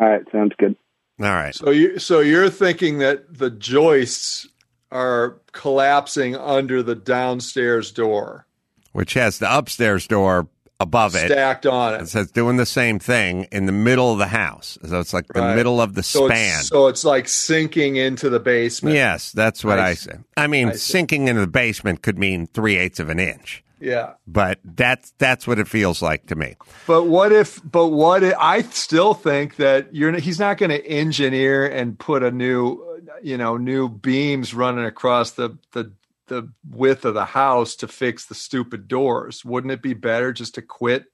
All 0.00 0.08
right. 0.08 0.22
Sounds 0.32 0.52
good. 0.58 0.74
All 1.20 1.26
right. 1.28 1.54
So 1.54 1.70
you 1.70 1.98
so 1.98 2.20
you're 2.20 2.50
thinking 2.50 2.98
that 2.98 3.38
the 3.38 3.50
joists 3.50 4.48
are 4.92 5.38
collapsing 5.52 6.36
under 6.36 6.82
the 6.82 6.94
downstairs 6.94 7.90
door, 7.92 8.46
Which 8.92 9.14
has 9.14 9.38
the 9.38 9.54
upstairs 9.56 10.06
door 10.06 10.48
above 10.78 11.14
it. 11.14 11.30
stacked 11.30 11.64
on 11.64 11.94
It 11.94 12.02
it. 12.02 12.08
says 12.08 12.30
doing 12.32 12.56
the 12.56 12.66
same 12.66 12.98
thing 12.98 13.44
in 13.52 13.66
the 13.66 13.72
middle 13.72 14.12
of 14.12 14.18
the 14.18 14.26
house. 14.26 14.78
So 14.84 14.98
it's 15.00 15.14
like 15.14 15.28
the 15.28 15.54
middle 15.54 15.80
of 15.80 15.94
the 15.94 16.02
So 16.02 16.26
span. 16.28 16.58
it's, 16.58 16.68
so 16.68 16.88
it's 16.88 17.04
like 17.04 17.28
sinking 17.28 17.96
into 17.96 18.28
the 18.28 18.40
basement. 18.40 18.94
yes, 18.96 19.30
that's 19.32 19.64
what 19.64 19.78
I 19.78 19.90
I, 19.90 19.94
say. 19.94 20.12
I 20.36 20.46
mean, 20.48 20.70
I 20.70 20.72
sinking 20.72 21.28
into 21.28 21.40
the 21.40 21.46
basement 21.46 22.02
could 22.02 22.18
mean 22.18 22.46
three 22.48 22.76
eighths 22.78 22.98
of 22.98 23.10
an 23.10 23.20
inch, 23.20 23.62
Yeah. 23.80 24.14
but 24.26 24.58
that's 24.64 25.12
that's 25.18 25.46
what 25.46 25.60
it 25.60 25.68
feels 25.68 26.02
like 26.02 26.26
to 26.26 26.34
me. 26.34 26.56
But 26.88 27.04
what 27.04 27.30
if? 27.30 27.60
But 27.64 27.88
what? 27.88 28.24
If, 28.24 28.34
I 28.38 28.62
still 28.62 29.14
think 29.14 29.56
that 29.56 29.94
you're. 29.94 30.18
He's 30.18 30.40
not 30.40 30.58
going 30.58 30.70
to 30.70 30.84
engineer 30.84 31.64
and 31.64 31.96
put 31.96 32.24
a 32.24 32.32
new, 32.32 32.91
you 33.22 33.36
know, 33.36 33.56
new 33.56 33.88
beams 33.88 34.54
running 34.54 34.84
across 34.84 35.32
the 35.32 35.58
the 35.72 35.92
the 36.28 36.48
width 36.70 37.04
of 37.04 37.14
the 37.14 37.24
house 37.24 37.74
to 37.76 37.88
fix 37.88 38.26
the 38.26 38.34
stupid 38.34 38.88
doors. 38.88 39.44
Wouldn't 39.44 39.72
it 39.72 39.82
be 39.82 39.94
better 39.94 40.32
just 40.32 40.54
to 40.54 40.62
quit 40.62 41.06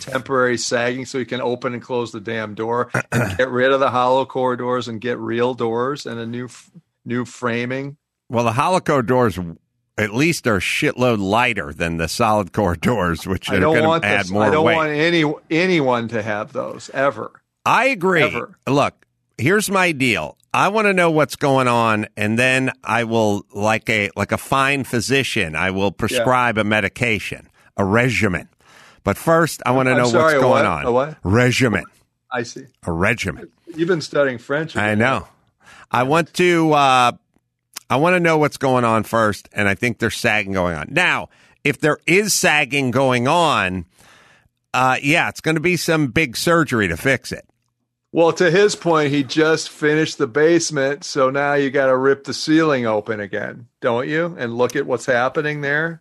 temporary 0.00 0.58
sagging 0.58 1.06
so 1.06 1.18
you 1.18 1.24
can 1.26 1.40
open 1.40 1.72
and 1.72 1.82
close 1.82 2.12
the 2.12 2.20
damn 2.20 2.54
door 2.54 2.90
and 3.12 3.36
get 3.38 3.48
rid 3.48 3.72
of 3.72 3.80
the 3.80 3.90
hollow 3.90 4.26
core 4.26 4.56
doors 4.56 4.88
and 4.88 5.00
get 5.00 5.18
real 5.18 5.54
doors 5.54 6.04
and 6.06 6.18
a 6.20 6.26
new 6.26 6.46
f- 6.46 6.70
new 7.04 7.24
framing? 7.24 7.96
Well, 8.28 8.44
the 8.44 8.52
hollow 8.52 8.80
core 8.80 9.02
doors 9.02 9.38
at 9.96 10.12
least 10.12 10.46
are 10.46 10.56
a 10.56 10.60
shitload 10.60 11.18
lighter 11.18 11.72
than 11.72 11.96
the 11.98 12.08
solid 12.08 12.52
core 12.52 12.74
doors, 12.76 13.26
which 13.26 13.48
I 13.48 13.56
are 13.56 13.60
don't 13.60 13.74
going 13.74 13.86
want 13.86 14.02
to 14.02 14.08
add 14.08 14.20
this. 14.24 14.30
more 14.30 14.42
I 14.42 14.50
don't 14.50 14.64
weight. 14.64 14.74
want 14.76 14.90
any 14.90 15.24
anyone 15.50 16.08
to 16.08 16.22
have 16.22 16.52
those 16.52 16.90
ever. 16.92 17.40
I 17.64 17.86
agree. 17.86 18.22
Ever. 18.22 18.58
Look, 18.68 19.03
here's 19.38 19.70
my 19.70 19.92
deal. 19.92 20.36
I 20.52 20.68
want 20.68 20.86
to 20.86 20.92
know 20.92 21.10
what's 21.10 21.36
going 21.36 21.66
on, 21.66 22.06
and 22.16 22.38
then 22.38 22.72
I 22.84 23.04
will, 23.04 23.44
like 23.52 23.88
a 23.90 24.10
like 24.16 24.32
a 24.32 24.38
fine 24.38 24.84
physician, 24.84 25.56
I 25.56 25.70
will 25.70 25.90
prescribe 25.90 26.58
a 26.58 26.64
medication, 26.64 27.48
a 27.76 27.84
regimen. 27.84 28.48
But 29.02 29.16
first, 29.16 29.62
I 29.66 29.72
want 29.72 29.88
to 29.88 29.96
know 29.96 30.06
sorry, 30.06 30.34
what's 30.34 30.42
going 30.42 30.50
what? 30.50 30.64
on. 30.64 30.86
A 30.86 30.92
what? 30.92 31.18
Regimen, 31.24 31.84
I 32.32 32.44
see. 32.44 32.66
a 32.84 32.92
regimen. 32.92 33.50
You've 33.74 33.88
been 33.88 34.00
studying 34.00 34.38
French. 34.38 34.76
I 34.76 34.94
know. 34.94 35.26
I 35.90 36.04
want 36.04 36.32
to. 36.34 36.72
Uh, 36.72 37.12
I 37.90 37.96
want 37.96 38.14
to 38.14 38.20
know 38.20 38.38
what's 38.38 38.56
going 38.56 38.84
on 38.84 39.02
first, 39.02 39.48
and 39.52 39.68
I 39.68 39.74
think 39.74 39.98
there's 39.98 40.16
sagging 40.16 40.52
going 40.52 40.76
on 40.76 40.88
now. 40.90 41.28
If 41.64 41.80
there 41.80 41.98
is 42.06 42.32
sagging 42.32 42.90
going 42.90 43.28
on, 43.28 43.86
uh, 44.72 44.96
yeah, 45.02 45.28
it's 45.28 45.40
going 45.40 45.54
to 45.56 45.60
be 45.60 45.76
some 45.76 46.08
big 46.08 46.36
surgery 46.36 46.88
to 46.88 46.96
fix 46.96 47.32
it. 47.32 47.46
Well, 48.14 48.32
to 48.34 48.48
his 48.48 48.76
point, 48.76 49.10
he 49.10 49.24
just 49.24 49.68
finished 49.70 50.18
the 50.18 50.28
basement, 50.28 51.02
so 51.02 51.30
now 51.30 51.54
you 51.54 51.68
got 51.72 51.86
to 51.86 51.96
rip 51.96 52.22
the 52.22 52.32
ceiling 52.32 52.86
open 52.86 53.18
again, 53.18 53.66
don't 53.80 54.06
you? 54.08 54.36
And 54.38 54.56
look 54.56 54.76
at 54.76 54.86
what's 54.86 55.06
happening 55.06 55.62
there 55.62 56.00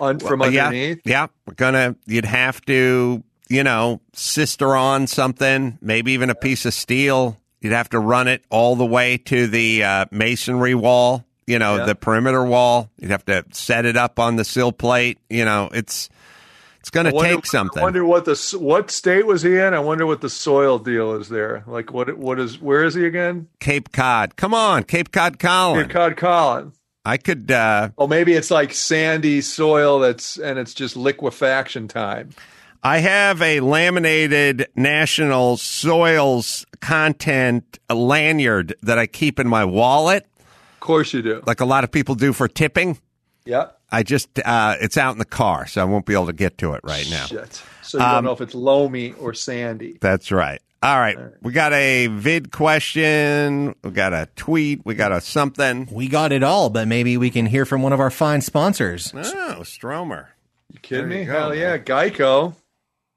un- 0.00 0.18
from 0.18 0.42
Uh, 0.42 0.46
yeah, 0.48 0.66
underneath. 0.66 1.02
Yeah, 1.04 1.28
we're 1.46 1.54
gonna. 1.54 1.94
You'd 2.04 2.24
have 2.24 2.60
to, 2.62 3.22
you 3.48 3.62
know, 3.62 4.00
sister 4.12 4.74
on 4.74 5.06
something, 5.06 5.78
maybe 5.80 6.10
even 6.14 6.30
a 6.30 6.34
piece 6.34 6.66
of 6.66 6.74
steel. 6.74 7.38
You'd 7.60 7.72
have 7.74 7.90
to 7.90 8.00
run 8.00 8.26
it 8.26 8.42
all 8.50 8.74
the 8.74 8.84
way 8.84 9.16
to 9.16 9.46
the 9.46 9.84
uh, 9.84 10.06
masonry 10.10 10.74
wall. 10.74 11.24
You 11.46 11.60
know, 11.60 11.76
Yeah. 11.76 11.84
the 11.84 11.94
perimeter 11.94 12.44
wall. 12.44 12.90
You'd 13.00 13.12
have 13.12 13.24
to 13.26 13.44
set 13.52 13.84
it 13.84 13.96
up 13.96 14.18
on 14.18 14.34
the 14.34 14.44
sill 14.44 14.72
plate. 14.72 15.18
You 15.30 15.44
know, 15.44 15.70
it's 15.72 16.08
it's 16.86 16.90
going 16.92 17.06
to 17.06 17.12
wonder- 17.12 17.34
take 17.34 17.46
something. 17.46 17.80
I 17.80 17.82
wonder 17.82 18.04
what 18.04 18.26
the 18.26 18.56
what 18.60 18.92
state 18.92 19.26
was 19.26 19.42
he 19.42 19.56
in. 19.56 19.74
I 19.74 19.80
wonder 19.80 20.06
what 20.06 20.20
the 20.20 20.30
soil 20.30 20.78
deal 20.78 21.14
is 21.14 21.28
there. 21.28 21.64
Like 21.66 21.92
what 21.92 22.16
what 22.16 22.38
is 22.38 22.60
where 22.60 22.84
is 22.84 22.94
he 22.94 23.04
again? 23.04 23.48
Cape 23.58 23.90
Cod. 23.90 24.36
Come 24.36 24.54
on, 24.54 24.84
Cape 24.84 25.10
Cod, 25.10 25.40
Colin. 25.40 25.82
Cape 25.86 25.90
Cod 25.92 26.16
Colin. 26.16 26.72
I 27.04 27.16
could. 27.16 27.50
Uh, 27.50 27.88
Oh, 27.98 28.06
maybe 28.06 28.34
it's 28.34 28.50
like 28.52 28.72
sandy 28.72 29.40
soil 29.40 29.98
that's 29.98 30.36
and 30.38 30.60
it's 30.60 30.74
just 30.74 30.96
liquefaction 30.96 31.88
time. 31.88 32.30
I 32.84 32.98
have 32.98 33.42
a 33.42 33.58
laminated 33.58 34.68
National 34.76 35.56
Soils 35.56 36.64
content 36.80 37.80
lanyard 37.90 38.76
that 38.82 38.96
I 38.96 39.06
keep 39.08 39.40
in 39.40 39.48
my 39.48 39.64
wallet, 39.64 40.24
Of 40.74 40.80
course 40.80 41.12
you 41.12 41.20
do. 41.22 41.42
like 41.46 41.60
a 41.60 41.64
lot 41.64 41.82
of 41.82 41.90
people 41.90 42.14
do 42.14 42.32
for 42.32 42.46
tipping. 42.46 42.98
Yeah. 43.44 43.70
I 43.90 44.02
just 44.02 44.28
uh, 44.44 44.76
it's 44.80 44.96
out 44.96 45.12
in 45.12 45.18
the 45.18 45.24
car, 45.24 45.66
so 45.66 45.80
I 45.80 45.84
won't 45.84 46.06
be 46.06 46.14
able 46.14 46.26
to 46.26 46.32
get 46.32 46.58
to 46.58 46.72
it 46.74 46.80
right 46.84 47.06
now. 47.10 47.26
Shit. 47.26 47.62
So 47.82 47.98
you 47.98 48.04
Um, 48.04 48.10
don't 48.16 48.24
know 48.24 48.32
if 48.32 48.40
it's 48.40 48.54
loamy 48.54 49.12
or 49.12 49.32
sandy. 49.34 49.98
That's 50.00 50.32
right. 50.32 50.60
All 50.82 50.98
right, 50.98 51.16
we 51.42 51.52
got 51.52 51.72
a 51.72 52.06
vid 52.08 52.52
question, 52.52 53.74
we 53.82 53.90
got 53.90 54.12
a 54.12 54.28
tweet, 54.36 54.82
we 54.84 54.94
got 54.94 55.10
a 55.10 55.20
something. 55.20 55.88
We 55.90 56.06
got 56.06 56.32
it 56.32 56.42
all, 56.42 56.68
but 56.70 56.86
maybe 56.86 57.16
we 57.16 57.30
can 57.30 57.46
hear 57.46 57.64
from 57.64 57.82
one 57.82 57.92
of 57.92 57.98
our 57.98 58.10
fine 58.10 58.40
sponsors. 58.42 59.12
Oh, 59.16 59.62
Stromer. 59.64 60.28
You 60.72 60.78
kidding 60.80 61.08
There 61.08 61.18
me? 61.18 61.24
you 61.24 61.26
go, 61.32 61.38
Hell 61.38 61.48
man. 61.50 61.58
yeah, 61.58 61.78
Geico. 61.78 62.54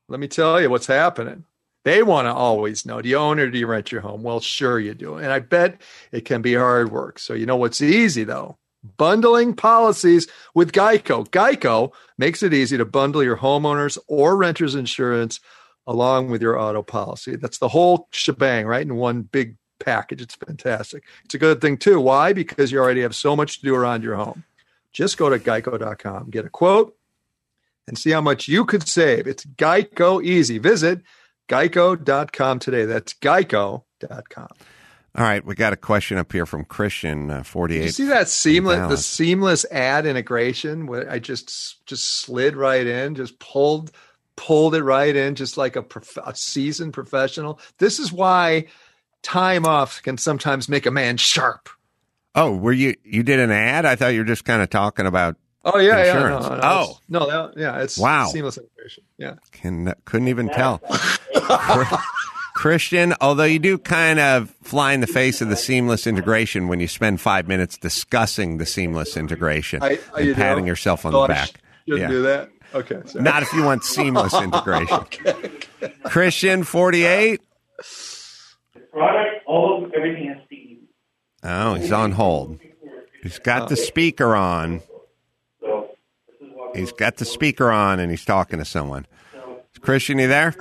Let 0.08 0.20
me 0.20 0.28
tell 0.28 0.60
you 0.62 0.70
what's 0.70 0.88
happening. 0.88 1.44
They 1.84 2.02
want 2.04 2.28
to 2.28 2.34
always 2.34 2.86
know. 2.86 3.02
Do 3.02 3.10
you 3.10 3.18
own 3.18 3.40
or 3.40 3.50
do 3.50 3.58
you 3.60 3.68
rent 3.68 3.92
your 3.92 4.02
home? 4.02 4.24
Well, 4.24 4.40
sure 4.40 4.80
you 4.80 4.94
do. 4.94 5.16
And 5.16 5.32
I 5.32 5.40
bet 5.40 5.82
it 6.12 6.26
can 6.26 6.42
be 6.42 6.54
hard 6.56 6.92
work. 6.92 7.20
So 7.20 7.34
you 7.34 7.46
know 7.46 7.58
what's 7.58 7.82
easy 7.82 8.24
though? 8.24 8.58
Bundling 8.84 9.54
policies 9.54 10.28
with 10.54 10.72
Geico. 10.72 11.28
Geico 11.30 11.92
makes 12.18 12.44
it 12.44 12.54
easy 12.54 12.78
to 12.78 12.86
bundle 12.86 13.24
your 13.24 13.38
homeowners 13.38 13.98
or 14.08 14.38
renters 14.38 14.76
insurance 14.76 15.40
along 15.86 16.30
with 16.30 16.42
your 16.42 16.58
auto 16.58 16.82
policy. 16.82 17.36
That's 17.36 17.58
the 17.58 17.70
whole 17.70 18.08
shebang, 18.12 18.66
right? 18.66 18.82
In 18.82 18.96
one 18.96 19.24
big 19.24 19.58
package. 19.80 20.22
It's 20.22 20.36
fantastic. 20.36 21.04
It's 21.26 21.34
a 21.34 21.40
good 21.40 21.62
thing 21.62 21.78
too. 21.78 22.00
Why? 22.00 22.34
Because 22.34 22.72
you 22.72 22.80
already 22.80 23.02
have 23.02 23.16
so 23.16 23.36
much 23.36 23.60
to 23.60 23.66
do 23.66 23.76
around 23.76 24.04
your 24.04 24.16
home. 24.16 24.44
Just 24.92 25.18
go 25.18 25.30
to 25.30 25.40
geico.com, 25.40 26.30
get 26.30 26.46
a 26.46 26.50
quote, 26.50 26.96
and 27.88 27.98
see 27.98 28.12
how 28.12 28.22
much 28.22 28.48
you 28.48 28.66
could 28.66 28.88
save. 28.88 29.28
It's 29.28 29.46
Geico 29.46 30.24
easy. 30.24 30.58
Visit 30.58 31.02
geico.com 31.48 32.60
today. 32.60 32.86
That's 32.86 33.14
geico.com. 33.14 34.48
seamlessinteraction.com. 35.16 35.22
All 35.24 35.24
right, 35.30 35.46
we 35.46 35.56
got 35.56 35.74
a 35.74 35.78
question 35.78 36.18
up 36.18 36.32
here 36.32 36.46
from 36.46 36.66
Christian 36.66 37.32
uh, 37.32 37.44
forty 37.44 37.76
Did 37.76 37.86
you 37.86 37.92
see 37.92 38.06
that 38.06 38.28
seamless 38.30 38.90
the 38.90 38.98
seamless 38.98 39.66
ad 39.72 40.06
integration 40.06 40.88
where 40.88 41.10
I 41.10 41.20
just 41.20 41.86
just 41.86 42.20
slid 42.22 42.56
right 42.56 42.86
in, 42.86 43.16
just 43.16 43.40
pulled 43.40 43.92
pulled 44.36 44.74
it 44.76 44.84
right 44.84 45.16
in, 45.16 45.36
just 45.36 45.58
like 45.58 45.76
a, 45.76 45.82
prof- 45.84 46.18
a 46.26 46.34
seasoned 46.36 46.94
professional. 46.94 47.60
This 47.78 48.00
is 48.00 48.12
why 48.12 48.68
time 49.22 49.66
off 49.66 50.02
can 50.02 50.18
sometimes 50.18 50.70
make 50.70 50.86
a 50.86 50.92
man 50.92 51.18
sharp. 51.18 51.70
Oh, 52.36 52.56
were 52.56 52.72
you 52.72 52.96
you 53.04 53.24
did 53.24 53.40
an 53.40 53.52
ad? 53.52 53.86
I 53.86 53.96
thought 53.96 54.14
you 54.14 54.20
were 54.20 54.26
just 54.26 54.46
kind 54.46 54.62
of 54.62 54.70
talking 54.70 55.06
about. 55.06 55.36
Oh 55.66 55.78
yeah, 55.78 56.06
Insurance. 56.06 56.46
yeah. 56.46 56.50
No, 56.50 56.56
no, 56.56 56.62
Oh. 56.64 56.82
it's- 56.84 57.00
no, 57.10 57.28
that, 57.30 57.60
yeah, 57.60 57.82
it's 57.82 57.98
Wow. 57.98 58.28
seamless 58.28 58.58
integration. 58.58 59.04
Yeah. 59.18 59.34
Can 59.52 59.94
couldn't 60.06 60.30
even 60.30 60.48
tell. 60.50 60.82
Christian, 62.64 63.14
although 63.22 63.46
you 63.46 63.58
do 63.58 63.78
kind 63.78 64.20
of 64.20 64.50
fly 64.64 64.92
in 64.92 65.00
the 65.00 65.08
face 65.08 65.40
of 65.40 65.48
the 65.48 65.56
seamless 65.56 66.06
integration 66.06 66.68
when 66.68 66.82
you 66.82 66.90
spend 66.90 67.22
five 67.22 67.48
minutes 67.48 67.78
discussing 67.78 68.58
the 68.58 68.66
seamless 68.66 69.16
integration 69.16 69.82
I, 69.82 69.98
and 70.18 70.26
you 70.28 70.36
patting 70.36 70.66
know? 70.66 70.72
yourself 70.72 71.06
on 71.06 71.14
the 71.14 71.26
back. 71.26 71.48
sh- 71.48 71.52
Shouldn't 71.88 72.02
Yeah. 72.02 72.08
do 72.10 72.22
that. 72.24 72.50
Okay. 72.76 73.00
sorry. 73.06 73.24
Not 73.24 73.44
if 73.44 73.54
you 73.54 73.64
want 73.64 73.86
seamless 73.86 74.34
integration. 74.42 75.06
Christian, 76.04 76.64
48. 76.66 77.40
The 78.74 78.80
product, 78.92 79.46
all 79.48 79.86
of 79.86 79.94
everything 79.94 80.28
has 80.28 80.38
to. 80.50 80.78
Oh, 81.44 81.76
he's 81.76 81.94
on 81.94 82.12
hold. 82.12 82.60
He's 83.24 83.40
got 83.40 83.70
the 83.70 83.78
speaker 83.78 84.36
on. 84.36 84.82
So 85.62 85.92
this 86.28 86.50
is 86.50 86.54
what 86.54 86.76
He's 86.76 86.92
got 86.92 87.16
the 87.16 87.24
speaker 87.26 87.72
on 87.72 88.02
and 88.02 88.12
he's 88.12 88.26
talking 88.26 88.60
to 88.60 88.66
someone. 88.66 89.06
Christian, 89.80 90.20
you 90.20 90.28
there? 90.28 90.54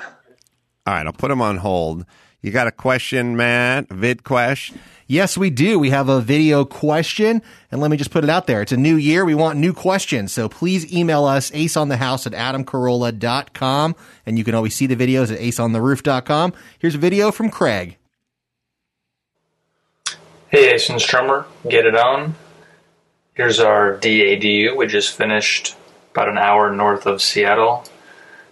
All 0.89 0.95
right, 0.95 1.07
I'll 1.07 1.13
put 1.13 1.31
him 1.31 1.43
on 1.43 1.59
hold. 1.59 2.07
You 2.41 2.51
got 2.51 2.67
a 2.67 2.73
question, 2.73 3.37
Matt? 3.37 3.91
Vid 3.91 4.25
question? 4.25 4.81
Yes, 5.07 5.37
we 5.37 5.51
do. 5.51 5.79
We 5.79 5.91
have 5.91 6.09
a 6.09 6.23
video 6.23 6.65
question, 6.65 7.43
and 7.71 7.83
let 7.83 7.91
me 7.91 7.99
just 7.99 8.11
put 8.11 8.25
it 8.25 8.31
out 8.31 8.47
there. 8.47 8.63
It's 8.63 8.73
a 8.73 8.79
new 8.79 8.97
year. 8.97 9.27
We 9.27 9.35
want 9.35 9.59
new 9.59 9.75
questions. 9.75 10.33
So 10.33 10.49
please 10.49 10.91
email 10.91 11.27
us 11.27 11.51
aceonthehouse 11.51 12.27
at 12.27 12.33
adamcarolla.com, 12.33 13.97
and 14.25 14.39
you 14.39 14.45
can 14.45 14.55
always 14.55 14.75
see 14.75 14.87
the 14.87 14.97
videos 14.97 15.31
at 15.31 15.39
aceontheroof.com. 15.41 16.55
Here's 16.79 16.95
a 16.95 16.99
video 16.99 17.33
from 17.33 17.51
Craig. 17.51 17.99
Hey, 20.49 20.73
Ace 20.73 20.89
and 20.89 21.03
Stromer, 21.03 21.45
get 21.69 21.85
it 21.85 21.97
on. 21.97 22.35
Here's 23.35 23.61
our 23.61 23.99
DADU. 23.99 24.75
We 24.75 24.87
just 24.87 25.15
finished 25.15 25.77
about 26.13 26.31
an 26.31 26.39
hour 26.39 26.75
north 26.75 27.05
of 27.05 27.21
Seattle. 27.21 27.85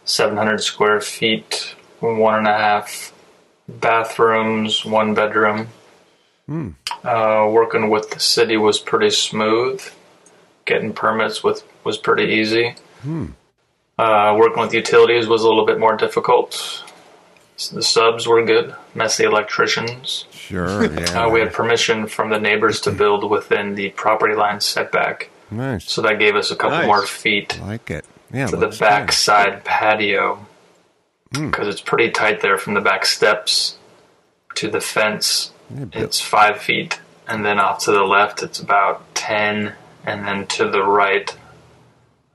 700 0.04 0.62
square 0.62 1.00
feet, 1.00 1.75
one 2.00 2.34
and 2.38 2.46
a 2.46 2.52
half 2.56 3.12
bathrooms, 3.68 4.84
one 4.84 5.14
bedroom. 5.14 5.68
Uh, 6.48 7.48
working 7.50 7.90
with 7.90 8.10
the 8.10 8.20
city 8.20 8.56
was 8.56 8.78
pretty 8.78 9.10
smooth. 9.10 9.82
Getting 10.64 10.92
permits 10.92 11.42
with 11.42 11.64
was 11.84 11.98
pretty 11.98 12.34
easy. 12.34 12.74
Uh, 13.98 14.36
working 14.38 14.60
with 14.60 14.72
utilities 14.74 15.26
was 15.26 15.42
a 15.42 15.48
little 15.48 15.66
bit 15.66 15.78
more 15.80 15.96
difficult. 15.96 16.84
The 17.72 17.82
subs 17.82 18.26
were 18.28 18.44
good. 18.44 18.74
Messy 18.94 19.24
electricians. 19.24 20.26
Sure, 20.30 20.84
yeah. 21.00 21.24
Uh, 21.24 21.30
we 21.30 21.40
had 21.40 21.52
permission 21.52 22.06
from 22.06 22.30
the 22.30 22.38
neighbors 22.38 22.80
to 22.82 22.90
build 23.02 23.28
within 23.28 23.74
the 23.74 23.88
property 23.90 24.34
line 24.34 24.60
setback, 24.60 25.30
nice. 25.50 25.90
so 25.90 26.02
that 26.02 26.18
gave 26.18 26.36
us 26.36 26.50
a 26.50 26.56
couple 26.56 26.78
Nice. 26.78 26.86
more 26.86 27.06
feet 27.06 27.58
like 27.62 27.90
it. 27.90 28.04
Yeah, 28.32 28.46
to 28.46 28.56
the 28.56 28.66
looks 28.66 28.78
back 28.78 29.06
good. 29.08 29.14
side 29.14 29.64
patio 29.64 30.45
because 31.30 31.68
it's 31.68 31.80
pretty 31.80 32.10
tight 32.10 32.40
there 32.40 32.58
from 32.58 32.74
the 32.74 32.80
back 32.80 33.04
steps 33.06 33.76
to 34.54 34.70
the 34.70 34.80
fence. 34.80 35.52
It's 35.92 36.20
five 36.20 36.58
feet, 36.58 37.00
and 37.26 37.44
then 37.44 37.58
off 37.58 37.84
to 37.84 37.92
the 37.92 38.04
left, 38.04 38.42
it's 38.42 38.60
about 38.60 39.14
ten, 39.14 39.74
and 40.04 40.26
then 40.26 40.46
to 40.46 40.68
the 40.68 40.82
right, 40.82 41.30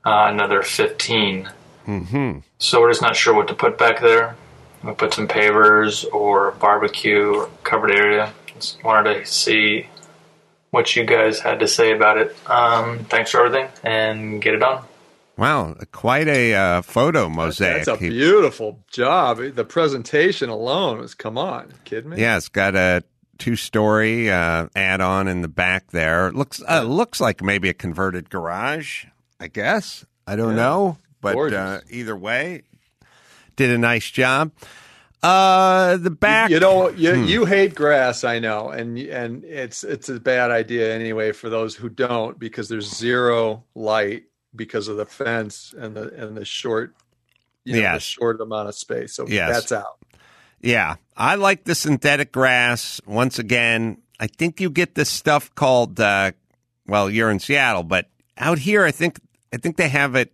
uh, 0.05 0.27
another 0.29 0.61
15 0.61 1.49
Mm-hmm. 1.87 2.39
So 2.59 2.81
we're 2.81 2.91
just 2.91 3.01
not 3.01 3.15
sure 3.15 3.33
what 3.33 3.47
to 3.47 3.53
put 3.53 3.77
back 3.77 4.01
there. 4.01 4.35
We 4.83 4.93
put 4.93 5.13
some 5.13 5.27
pavers 5.27 6.05
or 6.11 6.51
barbecue 6.51 7.33
or 7.33 7.49
covered 7.63 7.91
area. 7.91 8.33
Just 8.47 8.83
wanted 8.83 9.13
to 9.13 9.25
see 9.25 9.87
what 10.69 10.95
you 10.95 11.03
guys 11.03 11.39
had 11.39 11.59
to 11.59 11.67
say 11.67 11.91
about 11.91 12.17
it. 12.17 12.35
Um, 12.49 12.99
thanks 13.05 13.31
for 13.31 13.45
everything, 13.45 13.69
and 13.83 14.41
get 14.41 14.53
it 14.53 14.63
on. 14.63 14.85
Wow, 15.37 15.75
quite 15.91 16.27
a 16.27 16.53
uh, 16.53 16.81
photo 16.81 17.29
mosaic. 17.29 17.85
That's 17.85 17.99
a 17.99 18.09
beautiful 18.09 18.83
job. 18.91 19.39
The 19.39 19.65
presentation 19.65 20.49
alone 20.49 20.99
was 20.99 21.15
come 21.15 21.37
on, 21.37 21.73
kidding 21.83 22.11
me? 22.11 22.21
yeah, 22.21 22.37
it's 22.37 22.49
got 22.49 22.75
a 22.75 23.03
two-story 23.39 24.29
uh, 24.29 24.67
add-on 24.75 25.27
in 25.27 25.41
the 25.41 25.47
back 25.47 25.91
there. 25.91 26.27
It 26.27 26.35
looks 26.35 26.61
uh, 26.69 26.83
looks 26.83 27.19
like 27.19 27.41
maybe 27.41 27.69
a 27.69 27.73
converted 27.73 28.29
garage. 28.29 29.05
I 29.39 29.47
guess 29.47 30.05
I 30.27 30.35
don't 30.35 30.49
Yeah. 30.51 30.55
know, 30.57 30.97
but 31.21 31.53
uh, 31.53 31.79
either 31.89 32.15
way, 32.15 32.61
did 33.55 33.71
a 33.71 33.77
nice 33.79 34.11
job. 34.11 34.51
Uh, 35.23 35.97
the 35.97 36.09
back, 36.11 36.49
You 36.49 36.59
know, 36.59 36.89
you 36.89 37.15
Hmm. 37.15 37.25
you 37.25 37.45
hate 37.45 37.73
grass, 37.73 38.23
I 38.23 38.39
know, 38.39 38.69
and 38.69 38.97
and 38.97 39.43
it's 39.43 39.83
it's 39.83 40.09
a 40.09 40.19
bad 40.19 40.51
idea 40.51 40.93
anyway 40.93 41.31
for 41.31 41.49
those 41.49 41.75
who 41.75 41.89
don't 41.89 42.37
because 42.37 42.69
there's 42.69 42.93
zero 42.95 43.63
light 43.75 44.23
because 44.55 44.87
of 44.87 44.97
the 44.97 45.05
fence 45.05 45.73
and 45.77 45.95
the 45.95 46.13
and 46.13 46.35
the 46.35 46.45
short, 46.45 46.93
you 47.65 47.73
know, 47.73 47.79
the 47.79 47.83
Yes. 47.83 48.03
short 48.03 48.39
amount 48.41 48.69
of 48.69 48.75
space. 48.75 49.13
So 49.15 49.27
Yes. 49.27 49.49
that's 49.49 49.71
out. 49.71 49.97
Yeah, 50.61 50.95
I 51.17 51.35
like 51.35 51.63
the 51.63 51.73
synthetic 51.75 52.31
grass. 52.31 53.01
Once 53.07 53.39
again, 53.39 53.97
I 54.19 54.27
think 54.27 54.61
you 54.61 54.69
get 54.69 54.95
this 54.95 55.09
stuff 55.09 55.53
called. 55.55 55.99
Uh, 55.99 56.33
well, 56.87 57.09
you're 57.09 57.31
in 57.31 57.39
Seattle, 57.39 57.83
but 57.83 58.07
out 58.37 58.59
here, 58.59 58.83
I 58.83 58.91
think 58.91 59.19
I 59.53 59.57
think 59.57 59.77
they 59.77 59.89
have 59.89 60.15
it. 60.15 60.31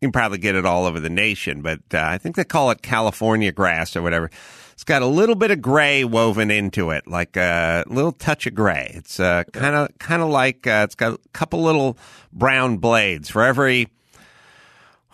You 0.00 0.08
can 0.08 0.12
probably 0.12 0.38
get 0.38 0.54
it 0.54 0.66
all 0.66 0.84
over 0.86 1.00
the 1.00 1.08
nation, 1.10 1.62
but 1.62 1.80
uh, 1.92 1.98
I 2.02 2.18
think 2.18 2.36
they 2.36 2.44
call 2.44 2.70
it 2.70 2.82
California 2.82 3.50
grass 3.52 3.96
or 3.96 4.02
whatever. 4.02 4.30
It's 4.74 4.84
got 4.84 5.02
a 5.02 5.06
little 5.06 5.34
bit 5.34 5.50
of 5.50 5.62
gray 5.62 6.04
woven 6.04 6.50
into 6.50 6.90
it, 6.90 7.06
like 7.06 7.36
a 7.36 7.84
little 7.86 8.12
touch 8.12 8.46
of 8.46 8.54
gray. 8.54 8.92
It's 8.94 9.16
kind 9.16 9.46
of 9.54 9.88
kind 9.98 10.20
of 10.22 10.28
like 10.28 10.66
uh, 10.66 10.82
it's 10.84 10.94
got 10.94 11.14
a 11.14 11.18
couple 11.32 11.62
little 11.62 11.96
brown 12.32 12.76
blades 12.78 13.30
for 13.30 13.42
every 13.42 13.88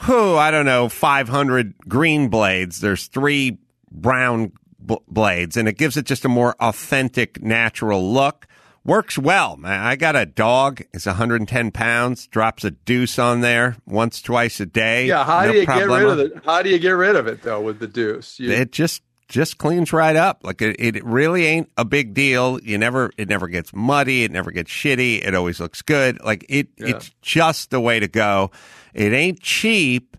who 0.05 0.37
I 0.37 0.51
don't 0.51 0.64
know, 0.64 0.88
500 0.88 1.75
green 1.88 2.29
blades. 2.29 2.81
There's 2.81 3.07
three 3.07 3.59
brown 3.90 4.53
b- 4.85 4.96
blades, 5.09 5.57
and 5.57 5.68
it 5.68 5.77
gives 5.77 5.96
it 5.96 6.07
just 6.07 6.25
a 6.25 6.29
more 6.29 6.55
authentic, 6.61 7.42
natural 7.42 8.12
look. 8.12 8.46
Works 8.83 9.18
well. 9.18 9.61
I 9.62 9.96
got 9.96 10.16
a 10.16 10.25
dog. 10.25 10.81
It's 10.94 11.05
110 11.05 11.70
pounds. 11.70 12.27
Drops 12.29 12.64
a 12.64 12.70
deuce 12.70 13.18
on 13.18 13.42
there 13.42 13.77
once, 13.85 14.23
twice 14.23 14.59
a 14.59 14.64
day. 14.64 15.07
Yeah, 15.07 15.23
how 15.23 15.42
No 15.44 15.53
do 15.53 15.59
you 15.59 15.66
get 15.66 15.87
rid 15.87 16.03
of 16.09 16.18
it? 16.18 16.33
How 16.46 16.62
do 16.62 16.70
you 16.70 16.79
get 16.79 16.92
rid 16.92 17.14
of 17.14 17.27
it 17.27 17.42
though 17.42 17.61
with 17.61 17.79
the 17.79 17.87
deuce? 17.87 18.40
You, 18.40 18.51
It 18.53 18.73
just 18.73 19.03
just 19.31 19.59
cleans 19.59 19.93
right 19.93 20.16
up. 20.16 20.40
Like 20.43 20.61
it, 20.61 20.77
it 20.79 21.03
really 21.05 21.47
ain't 21.47 21.71
a 21.79 21.85
big 21.85 22.12
deal. 22.12 22.61
You 22.62 22.77
never 22.77 23.11
it 23.16 23.29
never 23.29 23.49
gets 23.49 23.73
muddy. 23.73 24.25
It 24.25 24.33
never 24.33 24.51
gets 24.51 24.71
shitty. 24.71 25.25
It 25.27 25.35
always 25.35 25.61
looks 25.61 25.81
good. 25.81 26.21
Like 26.23 26.45
it 26.49 26.69
Yeah. 26.77 26.88
it's 26.88 27.11
just 27.23 27.71
the 27.71 27.81
way 27.81 28.01
to 28.01 28.09
go. 28.09 28.51
It 28.93 29.12
ain't 29.12 29.40
cheap. 29.40 30.16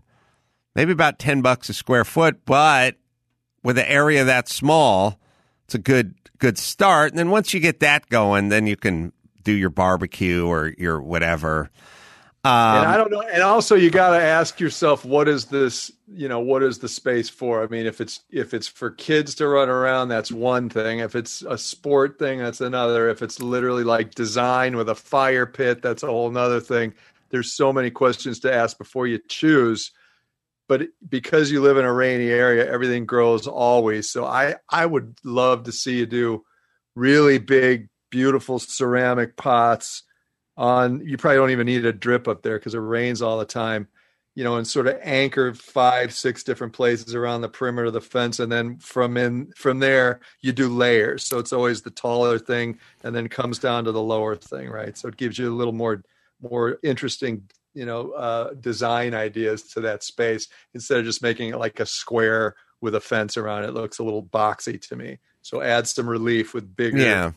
Maybe 0.74 0.92
about 0.92 1.18
ten 1.18 1.42
bucks 1.42 1.68
a 1.68 1.74
square 1.74 2.04
foot, 2.04 2.44
but 2.46 2.96
with 3.62 3.78
an 3.78 3.84
area 3.86 4.24
that 4.24 4.48
small, 4.48 5.20
it's 5.66 5.74
a 5.74 5.78
good 5.78 6.14
good 6.38 6.56
start. 6.56 7.12
And 7.12 7.18
then 7.18 7.28
once 7.30 7.52
you 7.54 7.60
get 7.60 7.80
that 7.80 8.08
going, 8.08 8.48
then 8.48 8.66
you 8.66 8.76
can 8.76 9.12
do 9.44 9.52
your 9.52 9.70
barbecue 9.70 10.46
or 10.46 10.72
your 10.78 11.00
whatever. 11.02 11.70
Um, 12.44 12.78
and 12.78 12.86
I 12.86 12.96
don't 12.96 13.12
know. 13.12 13.22
And 13.22 13.40
also, 13.40 13.76
you 13.76 13.88
got 13.88 14.18
to 14.18 14.22
ask 14.22 14.58
yourself, 14.58 15.04
what 15.04 15.28
is 15.28 15.44
this? 15.44 15.92
You 16.08 16.28
know, 16.28 16.40
what 16.40 16.64
is 16.64 16.78
the 16.78 16.88
space 16.88 17.28
for? 17.28 17.62
I 17.62 17.68
mean, 17.68 17.86
if 17.86 18.00
it's 18.00 18.20
if 18.30 18.52
it's 18.52 18.66
for 18.66 18.90
kids 18.90 19.36
to 19.36 19.46
run 19.46 19.68
around, 19.68 20.08
that's 20.08 20.32
one 20.32 20.68
thing. 20.68 20.98
If 20.98 21.14
it's 21.14 21.42
a 21.42 21.56
sport 21.56 22.18
thing, 22.18 22.40
that's 22.40 22.60
another. 22.60 23.08
If 23.08 23.22
it's 23.22 23.40
literally 23.40 23.84
like 23.84 24.16
design 24.16 24.76
with 24.76 24.88
a 24.88 24.94
fire 24.96 25.46
pit, 25.46 25.82
that's 25.82 26.02
a 26.02 26.08
whole 26.08 26.30
nother 26.30 26.58
thing. 26.58 26.94
There's 27.30 27.52
so 27.52 27.72
many 27.72 27.90
questions 27.90 28.40
to 28.40 28.52
ask 28.52 28.76
before 28.76 29.06
you 29.06 29.20
choose. 29.28 29.92
But 30.66 30.88
because 31.08 31.50
you 31.50 31.60
live 31.60 31.76
in 31.76 31.84
a 31.84 31.92
rainy 31.92 32.28
area, 32.28 32.68
everything 32.68 33.06
grows 33.06 33.46
always. 33.46 34.10
So 34.10 34.24
I 34.24 34.56
I 34.68 34.84
would 34.84 35.16
love 35.22 35.64
to 35.64 35.72
see 35.72 35.98
you 35.98 36.06
do 36.06 36.44
really 36.96 37.38
big, 37.38 37.88
beautiful 38.10 38.58
ceramic 38.58 39.36
pots 39.36 40.02
on 40.56 41.00
you 41.06 41.16
probably 41.16 41.36
don't 41.36 41.50
even 41.50 41.66
need 41.66 41.84
a 41.84 41.92
drip 41.92 42.28
up 42.28 42.42
there 42.42 42.58
because 42.58 42.74
it 42.74 42.78
rains 42.78 43.22
all 43.22 43.38
the 43.38 43.44
time 43.44 43.88
you 44.34 44.44
know 44.44 44.56
and 44.56 44.66
sort 44.66 44.86
of 44.86 44.98
anchor 45.02 45.52
five 45.54 46.12
six 46.12 46.42
different 46.42 46.72
places 46.72 47.14
around 47.14 47.40
the 47.40 47.48
perimeter 47.48 47.86
of 47.86 47.92
the 47.92 48.00
fence 48.00 48.38
and 48.38 48.50
then 48.50 48.78
from 48.78 49.16
in 49.16 49.52
from 49.56 49.78
there 49.78 50.20
you 50.40 50.52
do 50.52 50.68
layers. 50.68 51.24
So 51.24 51.38
it's 51.38 51.52
always 51.52 51.82
the 51.82 51.90
taller 51.90 52.38
thing 52.38 52.78
and 53.04 53.14
then 53.14 53.28
comes 53.28 53.58
down 53.58 53.84
to 53.84 53.92
the 53.92 54.02
lower 54.02 54.36
thing 54.36 54.70
right? 54.70 54.96
So 54.96 55.08
it 55.08 55.16
gives 55.16 55.38
you 55.38 55.52
a 55.52 55.56
little 55.56 55.72
more 55.72 56.02
more 56.40 56.78
interesting 56.82 57.48
you 57.74 57.86
know 57.86 58.12
uh, 58.12 58.52
design 58.54 59.14
ideas 59.14 59.62
to 59.74 59.80
that 59.80 60.02
space 60.02 60.48
instead 60.74 60.98
of 60.98 61.04
just 61.04 61.22
making 61.22 61.50
it 61.50 61.58
like 61.58 61.80
a 61.80 61.86
square 61.86 62.56
with 62.80 62.94
a 62.94 63.00
fence 63.00 63.36
around 63.36 63.64
it, 63.64 63.72
looks 63.72 64.00
a 64.00 64.04
little 64.04 64.24
boxy 64.24 64.78
to 64.88 64.96
me. 64.96 65.18
So 65.40 65.62
add 65.62 65.86
some 65.86 66.08
relief 66.08 66.52
with 66.52 66.76
bigger 66.76 66.98
Yeah. 66.98 67.32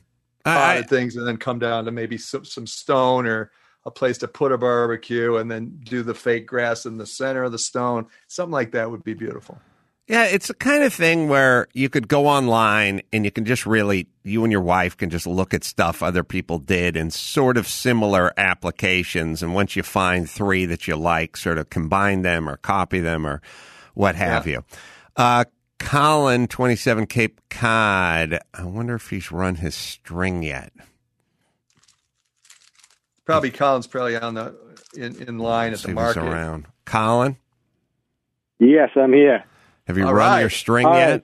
I, 0.46 0.82
things, 0.84 1.16
and 1.16 1.28
then 1.28 1.38
come 1.38 1.60
down 1.60 1.86
to 1.86 1.92
maybe 1.92 2.18
some, 2.18 2.46
some 2.46 2.68
stone 2.68 3.26
or 3.26 3.52
a 3.86 3.92
place 3.92 4.18
to 4.20 4.28
put 4.28 4.52
a 4.52 4.58
barbecue, 4.58 5.36
and 5.36 5.50
then 5.50 5.80
do 5.84 6.02
the 6.02 6.16
fake 6.16 6.48
grass 6.48 6.86
in 6.86 6.98
the 6.98 7.06
center 7.06 7.44
of 7.44 7.52
the 7.52 7.60
stone. 7.60 8.08
Something 8.28 8.52
like 8.52 8.72
that 8.72 8.90
would 8.90 9.04
be 9.04 9.14
beautiful. 9.14 9.60
Yeah, 10.08 10.26
it's 10.26 10.50
the 10.50 10.54
kind 10.54 10.84
of 10.84 10.94
thing 10.94 11.30
where 11.30 11.68
you 11.74 11.90
could 11.90 12.08
go 12.08 12.28
online 12.28 13.02
and 13.12 13.26
you 13.26 13.32
can 13.32 13.44
just 13.44 13.66
really, 13.66 14.08
you 14.24 14.44
and 14.44 14.52
your 14.52 14.62
wife 14.62 14.96
can 14.96 15.10
just 15.10 15.26
look 15.26 15.52
at 15.52 15.64
stuff 15.64 16.04
other 16.04 16.24
people 16.24 16.60
did 16.60 16.96
in 16.96 17.10
sort 17.10 17.58
of 17.58 17.68
similar 17.68 18.32
applications. 18.38 19.42
And 19.42 19.56
once 19.56 19.76
you 19.76 19.82
find 19.82 20.30
three 20.30 20.68
that 20.68 20.88
you 20.88 20.96
like, 20.96 21.36
sort 21.36 21.58
of 21.58 21.72
combine 21.72 22.22
them 22.22 22.48
or 22.48 22.58
copy 22.58 23.00
them 23.00 23.26
or 23.26 23.42
what 23.96 24.16
have 24.16 24.46
you. 24.46 24.64
Uh, 25.16 25.46
Colin, 25.80 26.48
27 26.48 27.06
Cape 27.08 27.42
Cod. 27.50 28.40
I 28.54 28.64
wonder 28.64 28.96
if 28.96 29.10
he's 29.10 29.32
run 29.32 29.56
his 29.56 29.76
string 29.76 30.44
yet. 30.44 30.72
Probably 33.26 33.52
Colin's 33.52 33.88
probably 33.88 34.16
on 34.18 34.36
the 34.36 34.56
in, 34.96 35.16
in 35.22 35.38
line 35.40 35.74
at 35.74 35.80
See 35.80 35.92
the 35.92 36.00
if 36.00 36.08
he's 36.08 36.16
market. 36.16 36.32
around. 36.32 36.68
Colin, 36.86 37.38
Yes, 38.60 38.92
I'm 38.96 39.12
here. 39.14 39.44
have 39.88 39.98
you 39.98 40.06
All 40.08 40.14
run 40.14 40.32
right. 40.34 40.40
your 40.42 40.50
string 40.50 40.86
All 40.86 40.94
yet? 40.96 41.10
right. 41.12 41.24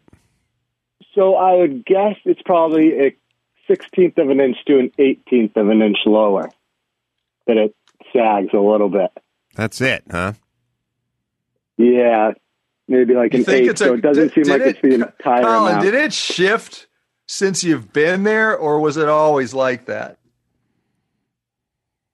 So 1.15 1.35
I 1.35 1.53
would 1.55 1.85
guess 1.85 2.15
it's 2.25 2.41
probably 2.43 2.99
a 3.07 3.15
sixteenth 3.67 4.17
of 4.17 4.29
an 4.29 4.39
inch 4.39 4.57
to 4.67 4.79
an 4.79 4.91
eighteenth 4.97 5.55
of 5.57 5.69
an 5.69 5.81
inch 5.81 5.99
lower. 6.05 6.49
That 7.47 7.57
it 7.57 7.75
sags 8.13 8.49
a 8.53 8.59
little 8.59 8.89
bit. 8.89 9.11
That's 9.55 9.79
it, 9.81 10.03
huh? 10.09 10.33
Yeah, 11.77 12.31
maybe 12.91 13.13
like 13.15 13.33
You 13.33 13.39
an 13.39 13.45
think 13.45 13.63
eighth. 13.63 13.71
it's 13.71 13.81
a- 13.81 13.85
so 13.85 13.93
it 13.95 14.01
doesn't 14.01 14.33
did- 14.35 14.45
seem 14.45 14.51
like 14.53 14.61
did 14.63 14.67
it's 14.75 14.81
the 14.81 14.87
it- 14.93 14.93
entire 15.01 15.41
Colin, 15.43 15.71
amount. 15.71 15.83
did 15.85 15.93
it 15.95 16.13
shift 16.13 16.87
since 17.27 17.63
you've 17.63 17.91
been 17.93 18.23
there, 18.23 18.55
or 18.55 18.79
was 18.79 18.97
it 18.97 19.07
always 19.09 19.53
like 19.53 19.85
that? 19.85 20.17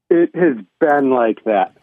It 0.10 0.30
has 0.36 0.58
been 0.80 1.10
like 1.10 1.44
that. 1.46 1.74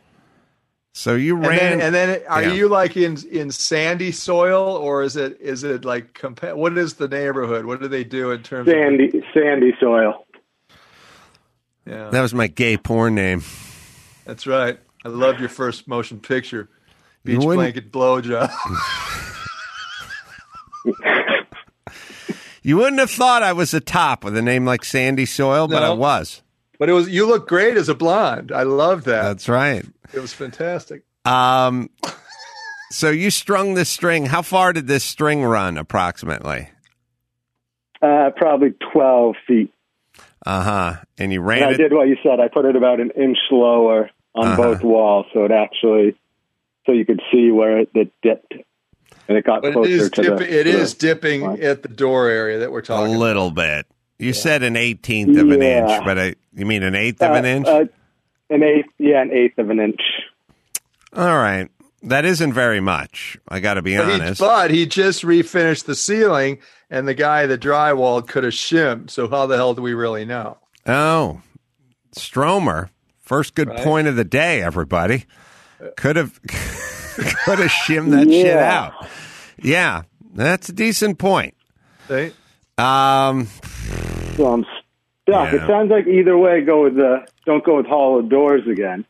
So 0.97 1.15
you 1.17 1.37
And 1.37 1.47
ran. 1.49 1.59
then, 1.59 1.81
and 1.81 1.95
then 1.95 2.21
are 2.29 2.43
Yeah. 2.43 2.53
you 2.53 2.69
like 2.69 2.97
in 2.97 3.17
in 3.31 3.51
sandy 3.51 4.13
soil, 4.13 4.77
or 4.77 5.03
is 5.03 5.17
it 5.17 5.37
is 5.41 5.65
it 5.65 5.85
like 5.85 6.15
compa- 6.15 6.55
what 6.57 6.79
is 6.79 6.95
the 6.95 7.09
neighborhood? 7.09 7.67
What 7.67 7.81
do 7.83 7.89
they 7.89 8.05
do 8.05 8.31
in 8.31 8.43
terms 8.45 8.69
of 8.69 8.75
Sandy, 8.75 9.11
sandy 9.35 9.75
soil. 9.81 10.25
Yeah, 11.85 12.09
that 12.11 12.23
was 12.23 12.33
my 12.33 12.47
gay 12.47 12.77
porn 12.79 13.15
name. 13.17 13.43
that's 14.25 14.47
right. 14.47 14.79
I 15.05 15.09
loved 15.09 15.41
your 15.41 15.49
first 15.51 15.87
motion 15.87 16.19
picture, 16.21 16.69
You 16.71 16.74
beach 17.25 17.39
wouldn't- 17.39 17.57
blanket 17.57 17.91
blowjob. 17.93 18.51
You 22.67 22.79
wouldn't 22.79 22.99
have 22.99 23.11
thought 23.11 23.43
I 23.43 23.53
was 23.53 23.75
a 23.75 23.81
top 23.81 24.25
with 24.25 24.35
a 24.39 24.41
name 24.43 24.65
like 24.65 24.85
Sandy 24.87 25.27
Soil, 25.27 25.69
but 25.69 25.83
I 25.83 25.91
was. 25.91 26.41
but 26.79 26.89
it 26.89 26.95
was 26.95 27.11
you 27.11 27.27
look 27.27 27.47
great 27.47 27.77
as 27.77 27.91
a 27.91 27.95
blonde. 27.95 28.51
I 28.53 28.63
love 28.63 29.05
that. 29.05 29.23
That's 29.23 29.51
right. 29.51 29.85
it 30.15 30.19
was 30.21 30.33
fantastic. 30.33 31.03
Um, 31.27 31.91
so 32.91 33.11
you 33.11 33.31
strung 33.31 33.75
this 33.75 33.91
string. 33.91 34.25
How 34.25 34.41
far 34.41 34.73
did 34.73 34.87
this 34.87 35.05
string 35.05 35.45
run 35.45 35.77
approximately? 35.77 36.71
Uh, 38.01 38.31
probably 38.35 38.73
twelve 38.93 39.37
feet. 39.47 39.71
Uh 40.47 40.63
huh. 40.63 40.95
And 41.19 41.35
you 41.35 41.41
And 41.41 41.47
ran 41.47 41.63
I 41.65 41.71
it. 41.73 41.77
did 41.77 41.93
what 41.93 42.09
you 42.09 42.17
said. 42.23 42.41
I 42.41 42.49
put 42.49 42.65
it 42.65 42.77
about 42.77 42.99
an 42.99 43.11
inch 43.11 43.39
lower 43.51 44.09
on 44.35 44.47
Uh-huh. 44.49 44.57
both 44.57 44.83
walls, 44.83 45.27
so 45.35 45.45
it 45.45 45.51
actually, 45.51 46.17
so 46.87 46.93
you 46.93 47.05
could 47.05 47.21
see 47.33 47.51
where 47.51 47.79
it, 47.81 47.89
it 47.95 48.13
dipped, 48.23 48.55
and 49.29 49.37
it 49.39 49.45
got 49.45 49.63
But 49.63 49.73
closer 49.73 49.91
is 49.91 50.11
to 50.11 50.23
dip, 50.23 50.39
the. 50.39 50.61
It 50.61 50.67
is 50.67 50.95
the- 50.95 51.07
dipping 51.07 51.61
at 51.63 51.83
the 51.83 51.89
door 51.89 52.29
area 52.29 52.59
that 52.61 52.73
we're 52.73 52.83
talking. 52.83 53.05
A 53.05 53.09
talking. 53.09 53.21
little 53.21 53.51
bit. 53.51 53.87
You 54.19 54.33
said 54.33 54.63
an 54.63 54.77
eighteenth 54.77 55.37
of 55.39 55.51
an 55.51 55.61
Yeah. 55.61 55.97
inch, 55.97 56.05
but 56.05 56.19
I, 56.19 56.35
you 56.55 56.67
mean 56.67 56.83
an 56.83 56.95
eighth 56.95 57.21
of 57.23 57.33
an 57.33 57.45
uh, 57.45 57.49
inch? 57.49 57.67
uh, 57.67 57.85
an 58.51 58.63
eighth, 58.63 58.89
yeah, 58.99 59.21
an 59.23 59.33
eighth 59.33 59.59
of 59.59 59.71
an 59.71 59.81
inch. 59.81 60.01
All 61.13 61.37
right. 61.37 61.69
That 62.03 62.25
isn't 62.27 62.53
very 62.53 62.81
much. 62.81 63.39
I 63.49 63.61
got 63.61 63.75
to 63.75 63.83
be 63.83 63.97
But 63.97 64.07
he, 64.09 64.13
honest. 64.15 64.41
but 64.41 64.71
he 64.71 64.85
just 64.85 65.23
refinished 65.23 65.85
the 65.87 65.95
ceiling, 65.95 66.59
and 66.91 67.09
the 67.09 67.15
guy 67.15 67.47
that 67.47 67.61
drywalled 67.61 68.29
could 68.29 68.45
have 68.45 68.53
shimmed. 68.55 69.11
So 69.11 69.27
how 69.29 69.47
the 69.47 69.57
hell 69.57 69.73
do 69.75 69.81
we 69.83 69.95
really 69.95 70.25
know? 70.27 70.59
oh, 70.87 71.41
Stromer. 72.13 72.91
First 73.23 73.55
good 73.55 73.69
Right. 73.69 73.79
point 73.79 74.07
of 74.07 74.17
the 74.17 74.25
day, 74.25 74.63
everybody. 74.63 75.25
Could 75.97 76.17
have 76.17 76.41
could 77.45 77.59
have 77.59 77.71
shimmed 77.71 78.13
that 78.13 78.29
shit 78.29 78.57
out. 78.57 78.93
Yeah, 79.63 80.03
that's 80.35 80.69
a 80.69 80.73
decent 80.73 81.19
point. 81.19 81.55
See? 82.09 82.33
Um, 82.79 83.47
So 84.37 84.47
I'm 84.53 84.65
stuck. 84.65 85.53
Yeah. 85.53 85.55
It 85.55 85.67
sounds 85.67 85.91
like 85.91 86.07
either 86.07 86.37
way, 86.37 86.63
go 86.63 86.85
with 86.85 86.97
the 86.97 87.27
don't 87.47 87.65
go 87.65 87.77
with 87.77 87.87
hollow 87.87 88.23
doors 88.23 88.63
again. 88.71 89.05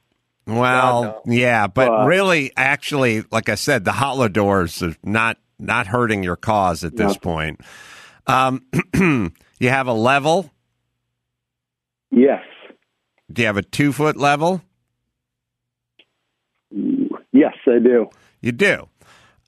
Well, 0.47 1.03
God, 1.05 1.21
yeah, 1.27 1.67
but 1.67 1.89
But- 1.89 2.07
really, 2.07 2.53
actually, 2.57 3.25
like 3.31 3.49
I 3.49 3.55
said, 3.55 3.85
the 3.85 3.93
hollow 3.93 4.29
doors 4.29 4.83
are 4.83 4.95
not 5.03 5.39
not 5.59 5.87
hurting 5.87 6.23
your 6.23 6.37
cause 6.37 6.85
at 6.85 6.97
this 6.97 7.15
No. 7.15 7.19
point. 7.21 7.61
Um, 8.27 8.63
you 9.59 9.69
have 9.71 9.87
a 9.87 9.93
level. 9.95 10.51
Yes, 12.11 12.43
Do 13.33 13.43
you 13.43 13.47
have 13.47 13.57
a 13.57 13.63
two 13.63 13.93
foot 13.93 14.17
level? 14.17 14.63
Yes, 17.67 17.77
I 17.77 17.79
do. 17.79 18.11
You 18.41 18.53
do. 18.53 18.89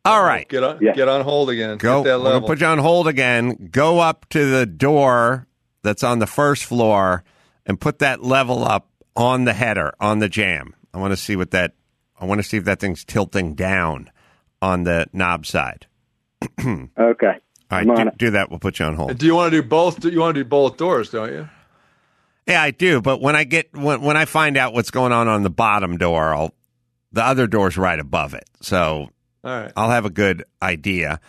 All 0.04 0.22
right, 0.22 0.48
Get 0.48 0.62
on, 0.62 0.78
Yeah. 0.80 0.92
get 0.92 1.08
on 1.08 1.22
hold 1.22 1.50
again. 1.50 1.78
go. 1.78 2.04
Get 2.04 2.10
that 2.10 2.20
We're 2.20 2.32
gonna 2.34 2.46
put 2.46 2.60
you 2.60 2.66
on 2.68 2.78
hold 2.78 3.08
again. 3.08 3.70
Go 3.72 3.98
up 3.98 4.28
to 4.30 4.44
the 4.48 4.64
door 4.64 5.48
that's 5.82 6.04
on 6.04 6.20
the 6.20 6.28
first 6.28 6.64
floor 6.64 7.24
and 7.66 7.80
put 7.80 7.98
that 7.98 8.22
level 8.22 8.64
up 8.64 8.88
on 9.16 9.44
the 9.46 9.52
header 9.52 9.92
on 9.98 10.20
the 10.20 10.28
jamb. 10.28 10.74
I 10.94 10.98
want 10.98 11.10
to 11.12 11.16
see 11.16 11.34
what 11.34 11.50
that. 11.50 11.72
I 12.20 12.24
want 12.24 12.38
to 12.40 12.44
see 12.48 12.56
if 12.56 12.64
that 12.64 12.78
thing's 12.78 13.04
tilting 13.04 13.54
down 13.54 14.10
on 14.62 14.84
the 14.84 15.06
knob 15.12 15.44
side. 15.44 15.86
Okay, 16.60 16.68
All 16.98 17.08
right, 17.08 17.82
I'm 17.82 17.90
on 17.90 17.96
do, 17.96 18.08
it. 18.08 18.18
do 18.18 18.30
that. 18.30 18.50
We'll 18.50 18.58
put 18.60 18.78
you 18.78 18.84
on 18.86 18.94
hold. 18.94 19.18
do 19.18 19.26
you 19.26 19.34
want 19.34 19.52
to 19.52 19.60
do 19.62 19.66
both? 19.68 20.04
You 20.04 20.20
want 20.20 20.36
to 20.36 20.44
do 20.44 20.48
both 20.48 20.76
doors, 20.76 21.10
don't 21.10 21.32
you? 21.32 21.48
Yeah, 22.46 22.62
I 22.62 22.70
do. 22.70 23.00
But 23.00 23.20
when 23.20 23.34
I 23.34 23.42
get 23.44 23.74
when 23.76 24.02
when 24.02 24.16
I 24.16 24.24
find 24.24 24.56
out 24.56 24.72
what's 24.72 24.90
going 24.92 25.10
on 25.12 25.26
on 25.26 25.42
the 25.42 25.50
bottom 25.50 25.96
door, 25.98 26.32
I'll 26.34 26.54
the 27.12 27.24
other 27.24 27.46
door's 27.46 27.76
right 27.76 27.98
above 27.98 28.34
it, 28.34 28.44
so 28.60 29.10
All 29.44 29.60
right. 29.60 29.72
I'll 29.76 29.90
have 29.90 30.04
a 30.04 30.10
good 30.10 30.44
idea. 30.62 31.20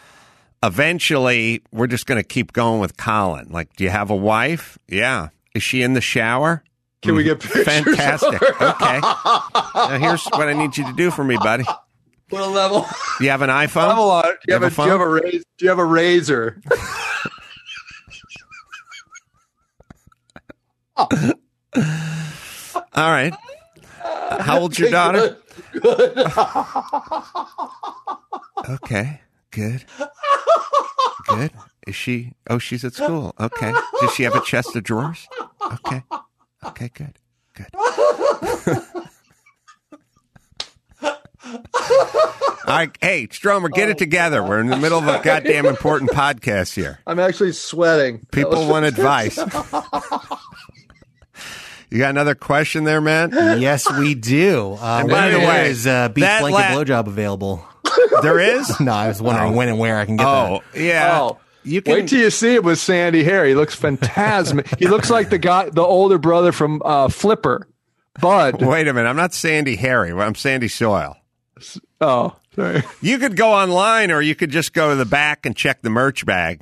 Eventually, 0.64 1.62
we're 1.72 1.88
just 1.88 2.08
going 2.08 2.20
to 2.22 2.28
keep 2.28 2.52
going 2.54 2.80
with 2.80 2.98
Colin. 2.98 3.50
Like, 3.52 3.76
do 3.76 3.84
you 3.84 3.90
have 3.92 4.10
a 4.10 4.16
wife? 4.16 4.78
Yeah. 4.88 5.30
Is 5.54 5.62
she 5.64 5.84
in 5.84 5.94
the 5.94 6.02
shower? 6.02 6.64
Can 7.04 7.14
we 7.16 7.24
get 7.24 7.40
pictures? 7.40 7.60
of 7.60 7.66
Fantastic. 7.66 8.42
Okay. 8.42 9.00
Now 9.00 9.98
here's 10.00 10.26
what 10.26 10.50
I 10.50 10.54
need 10.54 10.76
you 10.76 10.84
to 10.86 10.94
do 10.94 11.12
for 11.12 11.24
me, 11.24 11.38
buddy. 11.38 11.64
Put 12.30 12.42
a 12.42 12.48
level. 12.48 12.86
Do 13.20 13.24
You 13.24 13.30
have 13.30 13.44
an 13.44 13.50
iPhone? 13.52 13.88
level 13.88 14.10
on. 14.10 14.24
Do 14.24 14.30
you, 14.48 14.54
have, 14.56 14.64
a, 14.64 14.70
do 14.76 14.84
you 14.84 14.90
have 14.90 15.00
a 15.00 15.08
razor? 15.08 15.44
Do 15.58 15.66
you 15.66 15.70
have 15.70 15.80
a 15.80 15.86
razor? 15.86 16.62
All 20.98 21.08
right. 23.12 23.34
How 24.40 24.60
old's 24.60 24.80
your 24.80 24.90
daughter? 24.90 25.38
Okay. 28.70 29.22
Good. 29.52 29.86
Good. 31.28 31.52
Is 31.86 31.96
she? 31.96 32.34
Oh, 32.50 32.58
she's 32.58 32.84
at 32.84 32.94
school. 32.94 33.34
Okay. 33.40 33.72
Does 34.02 34.14
she 34.14 34.24
have 34.24 34.36
a 34.36 34.42
chest 34.42 34.76
of 34.76 34.84
drawers? 34.84 35.28
Okay. 35.62 36.04
Okay. 36.66 36.90
Good. 36.94 37.20
Good. 37.54 37.68
All 42.68 42.76
right. 42.76 42.92
Hey, 43.00 43.28
Stromer, 43.32 43.70
get 43.70 43.90
it 43.90 43.96
oh, 43.96 44.00
together. 44.00 44.44
We're 44.44 44.60
in 44.60 44.68
the 44.68 44.76
middle 44.76 45.00
of 45.00 45.08
a 45.08 45.22
goddamn 45.24 45.66
important 45.66 46.12
podcast 46.12 46.74
here. 46.74 47.00
I'm 47.08 47.20
actually 47.20 47.54
sweating. 47.54 48.28
People 48.32 48.68
want 48.68 48.86
advice. 48.86 49.38
You 51.90 52.00
got 52.00 52.10
another 52.10 52.36
question 52.36 52.84
there, 52.84 53.00
man? 53.02 53.32
yes, 53.62 53.90
we 53.98 54.14
do. 54.14 54.74
Uh, 54.80 55.00
And 55.02 55.10
by 55.10 55.30
the 55.30 55.40
way, 55.40 55.70
is 55.70 55.88
uh, 55.88 56.10
beach 56.10 56.24
blanket 56.24 56.52
la- 56.52 56.84
blowjob 56.84 57.08
available? 57.08 57.66
There 58.22 58.40
is? 58.40 58.80
no, 58.80 58.92
I 58.92 59.08
was 59.08 59.22
wondering 59.22 59.56
when 59.56 59.70
and 59.70 59.80
where 59.80 59.98
I 59.98 60.06
can 60.06 60.18
get 60.18 60.26
Oh, 60.28 60.62
yeah. 60.76 61.20
Oh, 61.22 61.40
You 61.64 61.82
can 61.82 61.94
Wait 61.94 62.10
till 62.10 62.20
you 62.20 62.30
see 62.32 62.56
it 62.56 62.64
with 62.64 62.80
sandy 62.80 63.24
hair. 63.24 63.46
He 63.46 63.54
looks 63.56 63.76
phantasmic. 63.76 64.68
he 64.80 64.88
looks 64.88 65.10
like 65.10 65.30
the 65.30 65.38
guy, 65.38 65.70
the 65.70 65.82
older 65.84 66.18
brother 66.18 66.52
from 66.52 66.82
uh, 66.84 67.10
Flipper, 67.10 67.68
Bud. 68.20 68.62
Wait 68.62 68.88
a 68.88 68.94
minute. 68.94 69.08
I'm 69.08 69.16
not 69.16 69.34
Sandy 69.34 69.76
Harry. 69.78 70.12
I'm 70.12 70.36
Sandy 70.36 70.68
Soil. 70.68 71.16
Oh, 72.02 72.36
sorry. 72.56 72.84
You 73.02 73.18
could 73.20 73.36
go 73.38 73.54
online 73.54 74.12
or 74.12 74.22
you 74.22 74.36
could 74.36 74.50
just 74.52 74.74
go 74.74 74.90
to 74.90 74.96
the 74.96 75.06
back 75.06 75.46
and 75.46 75.56
check 75.56 75.82
the 75.82 75.90
merch 75.90 76.26
bag. 76.26 76.62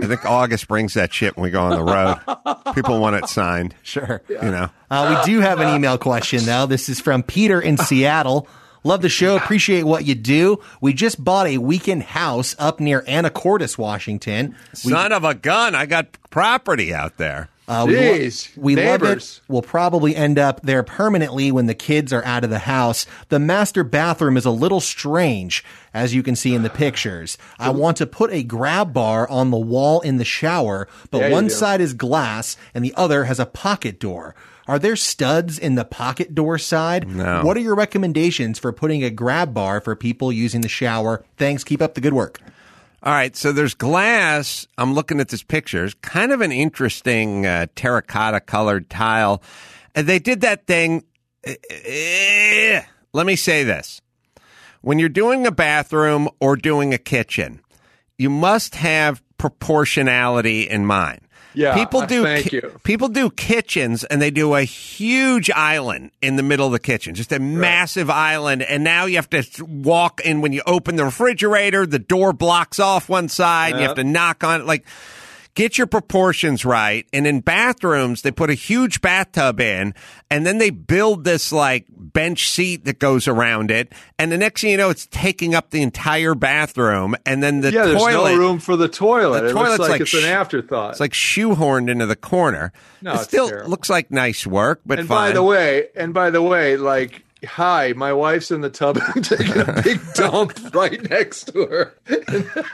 I 0.00 0.06
think 0.06 0.24
August 0.24 0.66
brings 0.66 0.94
that 0.94 1.12
shit 1.12 1.36
when 1.36 1.44
we 1.44 1.50
go 1.50 1.62
on 1.62 1.76
the 1.76 1.84
road. 1.84 2.74
People 2.74 3.00
want 3.00 3.16
it 3.16 3.28
signed. 3.28 3.72
that. 3.72 3.86
Sure. 3.86 4.22
You 4.28 4.50
know. 4.50 4.68
Uh, 4.90 5.22
we 5.24 5.32
do 5.32 5.40
have 5.40 5.60
an 5.60 5.74
email 5.74 5.98
question, 5.98 6.44
though. 6.44 6.66
This 6.66 6.88
is 6.88 7.00
from 7.00 7.22
Peter 7.22 7.60
in 7.60 7.76
Seattle. 7.76 8.48
Love 8.82 9.00
the 9.02 9.08
show. 9.08 9.36
Appreciate 9.36 9.84
what 9.84 10.04
you 10.04 10.14
do. 10.14 10.60
We 10.80 10.92
just 10.92 11.22
bought 11.22 11.46
a 11.46 11.58
weekend 11.58 12.02
house 12.02 12.54
up 12.58 12.80
near 12.80 13.00
Anacortes, 13.02 13.78
Washington. 13.78 14.54
We, 14.84 14.90
Son 14.92 15.12
of 15.12 15.24
a 15.24 15.34
gun! 15.34 15.74
I 15.74 15.86
got 15.86 16.18
property 16.30 16.92
out 16.92 17.16
there. 17.16 17.48
Uh, 17.66 17.84
we, 17.88 17.94
lo- 17.96 18.02
we 18.56 18.76
love 18.76 19.02
it. 19.02 19.40
We'll 19.48 19.62
probably 19.62 20.14
end 20.14 20.38
up 20.38 20.60
there 20.62 20.82
permanently 20.82 21.50
when 21.50 21.66
the 21.66 21.74
kids 21.74 22.12
are 22.12 22.24
out 22.24 22.44
of 22.44 22.50
the 22.50 22.58
house. 22.60 23.06
The 23.30 23.38
master 23.38 23.82
bathroom 23.84 24.36
is 24.36 24.44
a 24.44 24.50
little 24.50 24.80
strange, 24.80 25.64
as 25.94 26.14
you 26.14 26.22
can 26.22 26.36
see 26.36 26.54
in 26.54 26.62
the 26.62 26.70
pictures. 26.70 27.38
I 27.58 27.70
want 27.70 27.96
to 27.98 28.06
put 28.06 28.30
a 28.32 28.42
grab 28.42 28.92
bar 28.92 29.28
on 29.28 29.50
the 29.50 29.56
wall 29.58 30.00
in 30.02 30.18
the 30.18 30.24
shower, 30.24 30.88
but 31.10 31.18
Yeah, 31.22 31.30
one 31.30 31.48
side 31.50 31.80
is 31.80 31.94
glass 31.94 32.56
and 32.74 32.84
the 32.84 32.92
other 32.96 33.24
has 33.24 33.40
a 33.40 33.46
pocket 33.46 33.98
door. 33.98 34.34
Are 34.66 34.78
there 34.78 34.96
studs 34.96 35.58
in 35.58 35.74
the 35.74 35.84
pocket 35.84 36.34
door 36.34 36.56
side? 36.58 37.06
No. 37.06 37.42
What 37.44 37.56
are 37.56 37.60
your 37.60 37.74
recommendations 37.74 38.58
for 38.58 38.72
putting 38.72 39.04
a 39.04 39.10
grab 39.10 39.52
bar 39.52 39.80
for 39.80 39.94
people 39.94 40.32
using 40.32 40.62
the 40.62 40.68
shower? 40.68 41.22
Thanks. 41.36 41.64
Keep 41.64 41.82
up 41.82 41.94
the 41.94 42.00
good 42.00 42.14
work. 42.14 42.40
All 43.04 43.12
right, 43.12 43.36
so 43.36 43.52
there's 43.52 43.74
glass. 43.74 44.66
I'm 44.78 44.94
looking 44.94 45.20
at 45.20 45.28
this 45.28 45.42
picture. 45.42 45.84
It's 45.84 45.92
kind 46.00 46.32
of 46.32 46.40
an 46.40 46.52
interesting 46.52 47.44
uh, 47.44 47.66
terracotta 47.76 48.40
colored 48.40 48.88
tile. 48.88 49.42
And 49.94 50.06
they 50.06 50.18
did 50.18 50.40
that 50.40 50.66
thing. 50.66 51.04
eh, 51.44 52.80
Let 53.12 53.26
me 53.26 53.36
say 53.36 53.62
this. 53.62 54.00
When 54.80 54.98
you're 54.98 55.10
doing 55.10 55.46
a 55.46 55.52
bathroom 55.52 56.30
or 56.40 56.56
doing 56.56 56.94
a 56.94 56.98
kitchen, 56.98 57.60
you 58.16 58.30
must 58.30 58.76
have 58.76 59.22
proportionality 59.36 60.62
in 60.62 60.86
mind. 60.86 61.20
Yeah, 61.54 61.74
people 61.74 62.00
uh, 62.00 62.06
do. 62.06 62.22
thank 62.24 62.50
ki- 62.50 62.56
you. 62.56 62.80
People 62.82 63.08
do 63.08 63.30
kitchens, 63.30 64.04
and 64.04 64.20
they 64.20 64.30
do 64.30 64.54
a 64.54 64.62
huge 64.62 65.50
island 65.50 66.10
in 66.20 66.36
the 66.36 66.42
middle 66.42 66.66
of 66.66 66.72
the 66.72 66.78
kitchen, 66.78 67.14
just 67.14 67.32
a 67.32 67.38
massive 67.38 68.10
island. 68.10 68.62
And 68.62 68.84
now 68.84 69.06
you 69.06 69.16
have 69.16 69.30
to 69.30 69.64
walk 69.64 70.20
in 70.20 70.40
when 70.40 70.52
you 70.52 70.62
open 70.66 70.96
the 70.96 71.04
refrigerator. 71.04 71.86
The 71.86 71.98
door 71.98 72.32
blocks 72.32 72.80
off 72.80 73.08
one 73.08 73.28
side. 73.28 73.72
and 73.72 73.80
You 73.80 73.86
have 73.86 73.96
to 73.96 74.04
knock 74.04 74.44
on 74.44 74.62
it. 74.62 74.66
Like, 74.66 74.84
get 75.54 75.78
your 75.78 75.86
proportions 75.86 76.64
right. 76.64 77.06
And 77.12 77.26
in 77.26 77.40
bathrooms, 77.40 78.22
they 78.22 78.30
put 78.30 78.50
a 78.50 78.54
huge 78.54 79.00
bathtub 79.00 79.60
in, 79.60 79.94
and 80.30 80.46
then 80.46 80.58
they 80.58 80.70
build 80.70 81.24
this 81.24 81.52
like 81.52 81.86
bench 81.88 82.48
seat 82.48 82.84
that 82.84 82.98
goes 82.98 83.26
around 83.28 83.70
it. 83.70 83.92
And 84.18 84.30
the 84.30 84.38
next 84.38 84.60
thing 84.60 84.70
you 84.70 84.76
know, 84.76 84.90
it's 84.90 85.06
taking 85.06 85.54
up 85.54 85.70
the 85.70 85.82
entire 85.82 86.34
bathroom. 86.34 87.16
And 87.24 87.42
then 87.42 87.60
the 87.60 87.72
yeah, 87.72 87.86
there's 87.86 88.00
toilet. 88.00 88.32
no 88.32 88.38
room 88.38 88.58
for 88.58 88.76
the 88.76 88.88
toilet. 88.88 89.42
The 89.42 89.48
it 89.48 89.52
toilet's 89.52 89.78
like, 89.78 89.90
like 89.90 90.00
it's 90.00 90.14
an 90.14 90.24
afterthought. 90.24 90.92
It's 90.92 91.00
like 91.00 91.12
shoehorned 91.12 91.88
into 91.90 92.06
the 92.06 92.16
corner. 92.16 92.72
No, 93.02 93.12
it 93.12 93.14
it's 93.14 93.24
still 93.24 93.48
terrible. 93.48 93.70
looks 93.70 93.90
like 93.90 94.10
nice 94.10 94.46
work, 94.46 94.80
but 94.84 94.98
and 94.98 95.08
fine. 95.08 95.30
by 95.30 95.32
the 95.34 95.42
way, 95.42 95.88
and 95.94 96.14
by 96.14 96.30
the 96.30 96.42
way, 96.42 96.76
like, 96.76 97.24
hi, 97.44 97.92
my 97.94 98.12
wife's 98.12 98.50
in 98.50 98.60
the 98.60 98.70
tub 98.70 98.98
and 99.14 99.24
taking 99.24 99.60
a 99.60 99.82
big 99.82 100.00
dump 100.14 100.74
right 100.74 101.08
next 101.10 101.52
to 101.52 101.66
her. 101.66 101.94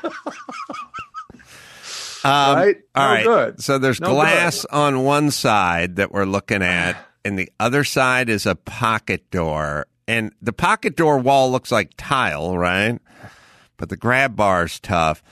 Um, 2.25 2.57
right? 2.57 2.77
All 2.95 3.07
No 3.09 3.15
right. 3.15 3.25
good. 3.25 3.63
So 3.63 3.79
there's 3.79 4.01
No 4.01 4.11
glass 4.13 4.65
on 4.67 5.05
one 5.05 5.31
side 5.31 5.97
that 5.97 6.13
we're 6.13 6.25
looking 6.25 6.63
at, 6.63 6.97
and 7.25 7.39
the 7.39 7.51
other 7.59 7.85
side 7.85 8.29
is 8.29 8.47
a 8.47 8.55
pocket 8.55 9.31
door. 9.31 9.87
And 10.09 10.33
the 10.43 10.53
pocket 10.53 10.97
door 10.97 11.19
wall 11.19 11.51
looks 11.53 11.71
like 11.71 11.93
tile, 11.97 12.57
right? 12.59 12.99
But 13.77 13.89
the 13.89 13.97
grab 13.97 14.37
bar's 14.37 14.81
tough. 14.81 15.23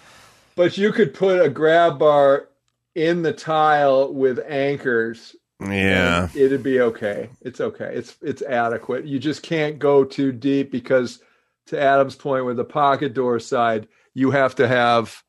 But 0.56 0.78
you 0.78 0.92
could 0.92 1.14
put 1.14 1.40
a 1.40 1.48
grab 1.48 1.98
bar 1.98 2.48
in 2.94 3.22
the 3.22 3.32
tile 3.32 4.12
with 4.12 4.38
anchors. 4.48 5.34
Yeah. 5.60 6.28
it'd 6.34 6.62
be 6.62 6.80
okay. 6.80 7.30
It's 7.42 7.60
okay. 7.60 7.90
It's 7.92 8.16
it's 8.22 8.42
adequate. 8.42 9.04
You 9.06 9.18
just 9.18 9.42
can't 9.42 9.78
go 9.80 10.04
too 10.04 10.30
deep 10.30 10.70
because, 10.70 11.20
to 11.66 11.80
Adam's 11.80 12.14
point, 12.14 12.44
with 12.44 12.56
the 12.56 12.64
pocket 12.64 13.12
door 13.14 13.40
side, 13.40 13.88
you 14.14 14.30
have 14.30 14.54
to 14.56 14.68
have 14.68 15.22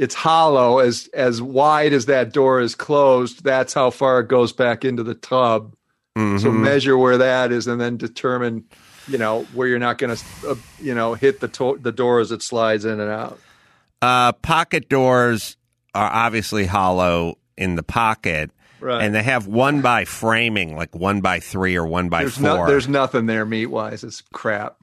it's 0.00 0.14
hollow 0.14 0.78
as 0.78 1.08
as 1.12 1.40
wide 1.42 1.92
as 1.92 2.06
that 2.06 2.32
door 2.32 2.60
is 2.60 2.74
closed. 2.74 3.44
That's 3.44 3.74
how 3.74 3.90
far 3.90 4.20
it 4.20 4.28
goes 4.28 4.52
back 4.52 4.84
into 4.84 5.02
the 5.04 5.14
tub. 5.14 5.74
So 6.16 6.22
Mhm. 6.22 6.60
measure 6.62 6.98
where 6.98 7.18
that 7.18 7.52
is, 7.52 7.66
and 7.66 7.80
then 7.80 7.96
determine, 7.96 8.64
you 9.06 9.16
know, 9.18 9.46
where 9.54 9.68
you're 9.68 9.78
not 9.78 9.98
going 9.98 10.14
to, 10.16 10.24
uh, 10.50 10.54
you 10.80 10.94
know, 10.94 11.14
hit 11.14 11.40
the 11.40 11.48
to- 11.48 11.78
the 11.80 11.92
door 11.92 12.18
as 12.20 12.32
it 12.32 12.42
slides 12.42 12.84
in 12.84 12.98
and 12.98 13.10
out. 13.10 13.38
Uh, 14.02 14.32
pocket 14.32 14.88
doors 14.88 15.56
are 15.94 16.10
obviously 16.10 16.66
hollow 16.66 17.36
in 17.56 17.76
the 17.76 17.82
pocket. 17.82 18.50
Right. 18.80 19.02
And 19.02 19.14
they 19.14 19.22
have 19.22 19.46
one 19.46 19.82
by 19.82 20.04
framing, 20.06 20.74
like 20.76 20.94
one 20.96 21.20
by 21.20 21.38
three 21.40 21.76
or 21.76 21.86
one 21.86 22.08
by 22.08 22.22
There's 22.22 22.36
four. 22.38 22.42
no, 22.42 22.66
there's 22.66 22.88
nothing 22.88 23.26
there 23.26 23.44
meat 23.44 23.66
wise. 23.66 24.02
It's 24.02 24.22
crap. 24.32 24.76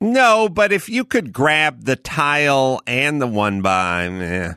No, 0.00 0.48
but 0.48 0.72
if 0.72 0.88
you 0.88 1.04
could 1.04 1.32
grab 1.32 1.84
the 1.84 1.96
tile 1.96 2.80
and 2.86 3.20
the 3.20 3.26
one 3.26 3.62
by, 3.62 4.04
eh, 4.06 4.52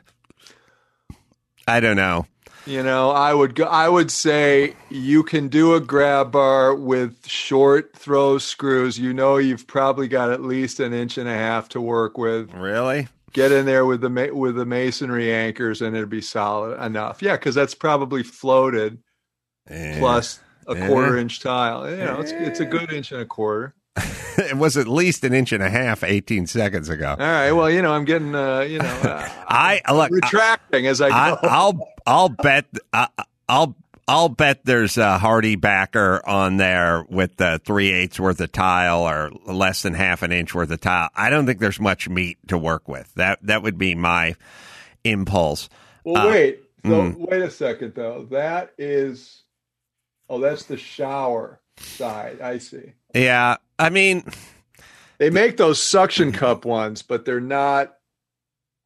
I 1.66 1.80
don't 1.80 1.96
know. 1.96 2.26
You 2.66 2.82
know, 2.82 3.10
I 3.10 3.32
would 3.32 3.54
go, 3.54 3.64
I 3.64 3.88
would 3.88 4.10
say 4.10 4.74
you 4.90 5.22
can 5.22 5.48
do 5.48 5.74
a 5.74 5.80
grab 5.80 6.30
bar 6.32 6.74
with 6.74 7.26
short 7.26 7.96
throw 7.96 8.36
screws. 8.36 8.98
You 8.98 9.14
know, 9.14 9.38
you've 9.38 9.66
probably 9.66 10.08
got 10.08 10.30
at 10.30 10.42
least 10.42 10.78
an 10.78 10.92
inch 10.92 11.16
and 11.16 11.26
a 11.28 11.32
half 11.34 11.70
to 11.70 11.80
work 11.80 12.18
with. 12.18 12.52
Really? 12.52 13.08
Get 13.32 13.50
in 13.50 13.64
there 13.64 13.86
with 13.86 14.02
the 14.02 14.30
with 14.34 14.56
the 14.56 14.66
masonry 14.66 15.32
anchors, 15.32 15.80
and 15.80 15.96
it'd 15.96 16.10
be 16.10 16.20
solid 16.20 16.78
enough. 16.84 17.22
Yeah, 17.22 17.36
because 17.36 17.54
that's 17.54 17.74
probably 17.74 18.22
floated 18.22 18.98
Eh. 19.68 19.98
plus 19.98 20.40
a 20.66 20.76
Yeah. 20.76 20.86
quarter 20.88 21.16
inch 21.16 21.40
tile. 21.40 21.88
You 21.88 21.96
know, 21.96 22.20
it's 22.20 22.32
it's 22.32 22.60
a 22.60 22.66
good 22.66 22.92
inch 22.92 23.10
and 23.10 23.22
a 23.22 23.26
quarter. 23.26 23.74
it 24.38 24.56
was 24.56 24.76
at 24.76 24.86
least 24.88 25.24
an 25.24 25.32
inch 25.34 25.52
and 25.52 25.62
a 25.62 25.70
half 25.70 26.04
18 26.04 26.46
seconds 26.46 26.88
ago. 26.88 27.10
All 27.10 27.16
right. 27.18 27.52
Well, 27.52 27.70
you 27.70 27.82
know, 27.82 27.92
I'm 27.92 28.04
getting 28.04 28.34
uh, 28.34 28.60
you 28.60 28.78
know, 28.78 28.84
uh, 28.84 29.28
I 29.48 29.80
look. 29.92 30.10
retracting 30.10 30.86
as 30.86 31.00
I 31.00 31.08
go. 31.08 31.14
I, 31.14 31.38
I'll 31.42 31.88
I'll 32.06 32.28
bet 32.28 32.66
I, 32.92 33.08
I'll 33.48 33.76
I'll 34.08 34.28
bet 34.28 34.64
there's 34.64 34.96
a 34.96 35.18
HardieBacker 35.20 36.26
on 36.26 36.56
there 36.56 37.04
with 37.08 37.36
the 37.36 37.60
three 37.64 37.92
eighths 37.92 38.18
worth 38.18 38.40
of 38.40 38.50
tile 38.52 39.02
or 39.02 39.30
less 39.46 39.82
than 39.82 39.94
half 39.94 40.22
an 40.22 40.32
inch 40.32 40.54
worth 40.54 40.70
of 40.70 40.80
tile. 40.80 41.10
I 41.14 41.30
don't 41.30 41.46
think 41.46 41.58
there's 41.60 41.80
much 41.80 42.08
meat 42.08 42.38
to 42.48 42.58
work 42.58 42.88
with. 42.88 43.12
That 43.14 43.38
that 43.42 43.62
would 43.62 43.78
be 43.78 43.94
my 43.94 44.34
impulse. 45.04 45.68
Well, 46.04 46.26
Uh, 46.28 46.30
wait. 46.30 46.60
So 46.84 46.90
mm. 46.90 47.30
wait 47.30 47.42
a 47.42 47.50
second 47.50 47.94
though. 47.94 48.26
That 48.30 48.72
is, 48.78 49.42
oh, 50.30 50.40
that's 50.40 50.64
the 50.64 50.78
shower 50.78 51.60
side. 51.76 52.40
I 52.40 52.58
see. 52.58 52.94
Yeah, 53.14 53.56
I 53.78 53.90
mean, 53.90 54.24
They 55.18 55.30
make 55.30 55.56
those 55.56 55.82
suction 55.82 56.32
cup 56.32 56.64
ones, 56.64 57.02
but 57.02 57.24
they're 57.24 57.40
not. 57.40 57.94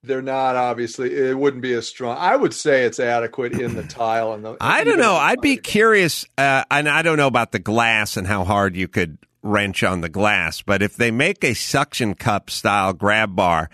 They're 0.03 0.21
not 0.21 0.57
obviously. 0.57 1.15
It 1.15 1.39
wouldn't 1.39 1.63
be 1.63 1.73
as 1.73 1.89
strong. 1.89 2.19
I 2.19 2.37
would 2.37 2.53
say 2.53 2.85
it's 2.85 3.01
adequate 3.01 3.53
in 3.59 3.75
the 3.75 3.85
tile 3.85 4.33
and 4.33 4.45
the. 4.45 4.57
I 4.61 4.85
don't 4.85 4.99
know. 4.99 5.15
I'd 5.15 5.41
be 5.41 5.57
curious, 5.57 6.27
uh, 6.37 6.65
and 6.71 6.89
I 6.89 7.03
don't 7.03 7.17
know 7.17 7.27
about 7.27 7.53
the 7.53 7.59
glass 7.59 8.17
and 8.17 8.27
how 8.27 8.45
hard 8.45 8.77
you 8.77 8.89
could 8.89 9.17
wrench 9.43 9.83
on 9.83 10.01
the 10.01 10.09
glass, 10.09 10.63
but 10.63 10.83
if 10.83 10.97
they 10.97 11.11
make 11.11 11.45
a 11.45 11.55
suction 11.55 12.15
cup 12.15 12.51
style 12.51 12.93
grab 12.93 13.37
bar, 13.37 13.71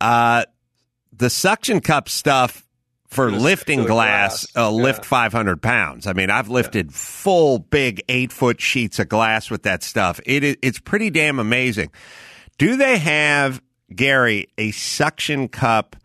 uh, 0.00 0.44
the 1.12 1.30
suction 1.30 1.80
cup 1.80 2.08
stuff 2.08 2.65
for 3.16 3.30
lifting 3.32 3.78
stick 3.80 3.84
to 3.86 3.88
the 3.88 3.94
glass, 3.94 4.46
glass. 4.52 4.64
uh, 4.66 4.70
lift 4.70 5.00
Yeah. 5.04 5.08
500 5.08 5.60
pounds. 5.62 6.06
I 6.06 6.12
mean, 6.12 6.30
I've 6.30 6.48
lifted 6.48 6.94
full 6.94 7.58
big 7.58 8.02
eight 8.08 8.30
foot 8.32 8.60
sheets 8.60 8.98
of 9.00 9.08
glass 9.08 9.50
with 9.50 9.64
that 9.64 9.82
stuff. 9.82 10.20
It 10.24 10.44
is, 10.44 10.56
it's 10.62 10.78
pretty 10.78 11.10
damn 11.10 11.38
amazing. 11.40 11.90
Do 12.58 12.76
they 12.76 12.98
have, 12.98 13.60
Gary, 13.94 14.48
a 14.56 14.70
suction 14.70 15.48
cup? 15.48 15.96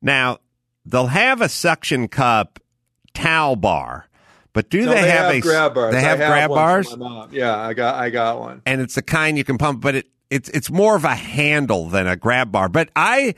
Now, 0.00 0.38
they'll 0.86 1.08
have 1.08 1.40
a 1.40 1.48
suction 1.48 2.08
cup 2.08 2.60
towel 3.14 3.56
bar, 3.56 4.06
but 4.52 4.70
do 4.70 4.84
No, 4.84 4.92
they, 4.92 5.08
have, 5.10 5.34
a 5.34 5.40
grab 5.40 5.74
bars? 5.74 5.92
They 5.92 5.98
I 5.98 6.02
have, 6.02 6.18
grab 6.18 6.50
bars. 6.50 6.94
Yeah, 7.32 7.56
I 7.56 7.74
got. 7.74 7.94
I 7.96 8.10
got 8.10 8.38
one. 8.40 8.62
and 8.66 8.80
it's 8.80 8.94
the 8.94 9.02
kind 9.02 9.36
you 9.38 9.44
can 9.44 9.58
pump, 9.58 9.80
but 9.80 9.94
it 9.94 10.06
it's 10.30 10.48
it's 10.50 10.70
more 10.70 10.96
of 10.96 11.04
a 11.04 11.14
handle 11.14 11.88
than 11.88 12.06
a 12.06 12.16
grab 12.16 12.50
bar. 12.50 12.68
But 12.68 12.88
I 12.96 13.34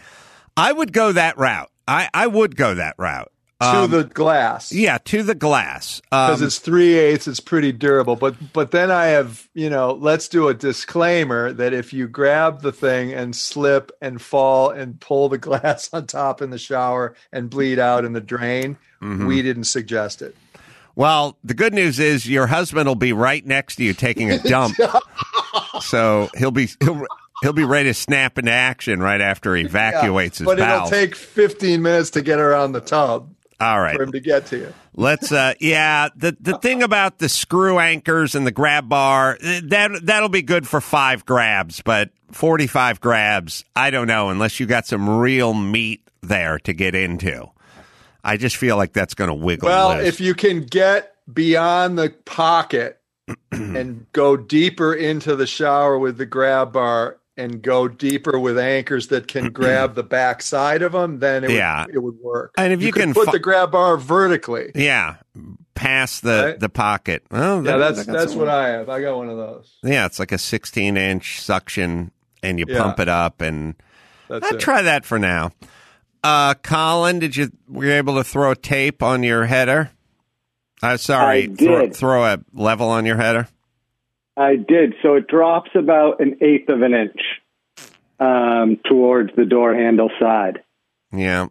I 0.56 0.72
would 0.72 0.92
go 0.92 1.12
that 1.12 1.36
route. 1.38 1.70
I 1.88 2.08
I 2.14 2.26
would 2.26 2.56
go 2.56 2.74
that 2.74 2.94
route. 2.98 3.30
to 3.60 3.66
Um, 3.66 3.90
the 3.90 4.04
glass. 4.04 4.70
yeah, 4.70 4.98
to 5.04 5.22
the 5.22 5.34
glass. 5.34 6.00
because 6.10 6.40
Um, 6.42 6.46
it's 6.46 6.58
three 6.58 6.94
eighths, 6.94 7.26
it's 7.26 7.40
pretty 7.40 7.72
durable. 7.72 8.14
But 8.16 8.52
but 8.52 8.70
then 8.70 8.90
I 8.90 9.06
have 9.06 9.48
you 9.54 9.70
know, 9.70 9.92
let's 9.98 10.28
do 10.28 10.48
a 10.48 10.54
disclaimer 10.54 11.52
that 11.54 11.72
if 11.72 11.92
you 11.94 12.06
grab 12.06 12.60
the 12.60 12.72
thing 12.72 13.12
and 13.14 13.34
slip 13.34 13.92
and 14.02 14.20
fall 14.20 14.70
and 14.70 15.00
pull 15.00 15.28
the 15.30 15.38
glass 15.48 15.88
on 15.92 16.06
top 16.06 16.42
in 16.42 16.50
the 16.50 16.58
shower 16.58 17.14
and 17.32 17.48
bleed 17.48 17.78
out 17.78 18.04
in 18.04 18.12
the 18.12 18.20
drain, 18.20 18.76
Mm-hmm. 19.02 19.26
we 19.26 19.42
didn't 19.42 19.64
suggest 19.64 20.22
it. 20.22 20.34
well, 20.94 21.36
the 21.44 21.52
good 21.52 21.74
news 21.74 21.98
is 21.98 22.26
your 22.28 22.46
husband 22.46 22.88
will 22.88 22.94
be 22.94 23.12
right 23.12 23.44
next 23.44 23.76
to 23.76 23.84
you 23.84 23.92
taking 23.92 24.30
a 24.32 24.38
dump, 24.42 24.74
so 25.80 26.28
he'll 26.36 26.50
be 26.50 26.68
he'll, 26.80 27.04
he'll 27.42 27.52
be 27.52 27.64
ready 27.64 27.90
to 27.90 27.94
snap 27.94 28.38
into 28.38 28.50
action 28.52 29.00
right 29.00 29.20
after 29.20 29.54
he 29.56 29.64
evacuates 29.66 30.38
his 30.38 30.46
but 30.46 30.58
bowels. 30.58 30.90
it'll 30.92 31.06
take 31.06 31.14
15 31.14 31.82
minutes 31.82 32.10
to 32.10 32.22
get 32.22 32.38
around 32.38 32.72
the 32.72 32.80
tub. 32.80 33.32
All 33.58 33.80
right. 33.80 33.96
for 33.96 34.02
him 34.02 34.12
to 34.12 34.20
get 34.20 34.46
to 34.46 34.58
you. 34.58 34.74
Let's 34.94 35.32
uh 35.32 35.54
yeah, 35.60 36.08
the 36.14 36.36
the 36.40 36.58
thing 36.58 36.82
about 36.82 37.18
the 37.18 37.28
screw 37.30 37.78
anchors 37.78 38.34
and 38.34 38.46
the 38.46 38.50
grab 38.50 38.88
bar, 38.88 39.38
eh, 39.40 39.60
that 39.64 40.04
that'll 40.04 40.28
be 40.28 40.42
good 40.42 40.66
for 40.68 40.80
5 40.80 41.24
grabs, 41.24 41.80
but 41.82 42.10
45 42.32 43.00
grabs, 43.00 43.64
I 43.74 43.90
don't 43.90 44.06
know 44.08 44.28
unless 44.30 44.60
you 44.60 44.66
got 44.66 44.86
some 44.86 45.08
real 45.18 45.54
meat 45.54 46.02
there 46.22 46.58
to 46.60 46.72
get 46.74 46.94
into. 46.94 47.46
I 48.24 48.36
just 48.36 48.56
feel 48.56 48.76
like 48.76 48.92
that's 48.92 49.14
going 49.14 49.28
to 49.28 49.34
wiggle 49.34 49.68
Well, 49.68 49.96
loose. 49.96 50.06
if 50.06 50.20
you 50.20 50.34
can 50.34 50.62
get 50.62 51.14
beyond 51.32 51.98
the 51.98 52.10
pocket 52.24 53.00
and 53.52 54.04
go 54.12 54.36
deeper 54.36 54.92
into 54.92 55.34
the 55.36 55.46
shower 55.46 55.98
with 55.98 56.18
the 56.18 56.26
grab 56.26 56.72
bar 56.72 57.18
and 57.36 57.60
go 57.62 57.86
deeper 57.88 58.38
with 58.38 58.58
anchors 58.58 59.08
that 59.08 59.28
can 59.28 59.50
grab 59.50 59.94
the 59.94 60.02
back 60.02 60.40
side 60.42 60.82
of 60.82 60.92
them, 60.92 61.18
then 61.18 61.44
it, 61.44 61.50
Yeah. 61.50 61.84
would, 61.86 61.94
it 61.94 61.98
would 61.98 62.18
work. 62.22 62.54
And 62.56 62.72
if 62.72 62.80
you 62.82 62.92
could 62.92 63.02
can 63.02 63.14
put 63.14 63.26
fi- 63.26 63.32
the 63.32 63.38
grab 63.38 63.72
bar 63.72 63.96
vertically. 63.98 64.72
yeah, 64.74 65.16
past 65.74 66.22
the 66.22 66.44
Right. 66.52 66.60
the 66.60 66.68
pocket. 66.70 67.24
Well, 67.30 67.64
Yeah, 67.64 67.76
that- 67.76 67.94
that's 67.96 68.06
that's 68.06 68.34
what 68.34 68.48
I 68.48 68.68
have. 68.68 68.88
I 68.88 69.00
got 69.02 69.16
one 69.16 69.28
of 69.28 69.36
those. 69.36 69.70
Yeah, 69.82 70.06
it's 70.06 70.18
like 70.18 70.32
a 70.32 70.38
16 70.38 70.96
inch 70.96 71.40
suction, 71.42 72.10
and 72.42 72.58
you 72.58 72.64
Yeah. 72.68 72.82
pump 72.82 73.00
it 73.00 73.08
up, 73.08 73.40
and 73.42 73.74
That's 74.28 74.46
I'd 74.46 74.54
it. 74.54 74.60
try 74.60 74.82
that 74.82 75.04
for 75.04 75.18
now. 75.18 75.50
Uh, 76.24 76.54
Colin, 76.54 77.18
did 77.18 77.36
you 77.36 77.50
were 77.68 77.84
you 77.84 77.92
able 77.92 78.16
to 78.16 78.24
throw 78.24 78.50
a 78.52 78.56
tape 78.56 79.02
on 79.02 79.22
your 79.22 79.44
header? 79.44 79.90
Uh, 80.82 80.96
sorry, 80.96 81.44
I 81.44 81.54
Throw, 81.54 81.80
did. 81.82 81.94
throw 81.96 82.24
a 82.24 82.38
level 82.52 82.88
on 82.88 83.06
your 83.06 83.16
header. 83.16 83.46
I 84.36 84.56
did. 84.56 84.94
So 85.02 85.14
it 85.14 85.26
drops 85.28 85.70
about 85.74 86.20
an 86.20 86.38
eighth 86.42 86.68
of 86.68 86.82
an 86.82 86.92
inch 86.94 87.20
um, 88.20 88.78
towards 88.88 89.30
the 89.36 89.44
door 89.44 89.74
handle 89.74 90.10
side. 90.20 90.62
Yeah, 91.12 91.46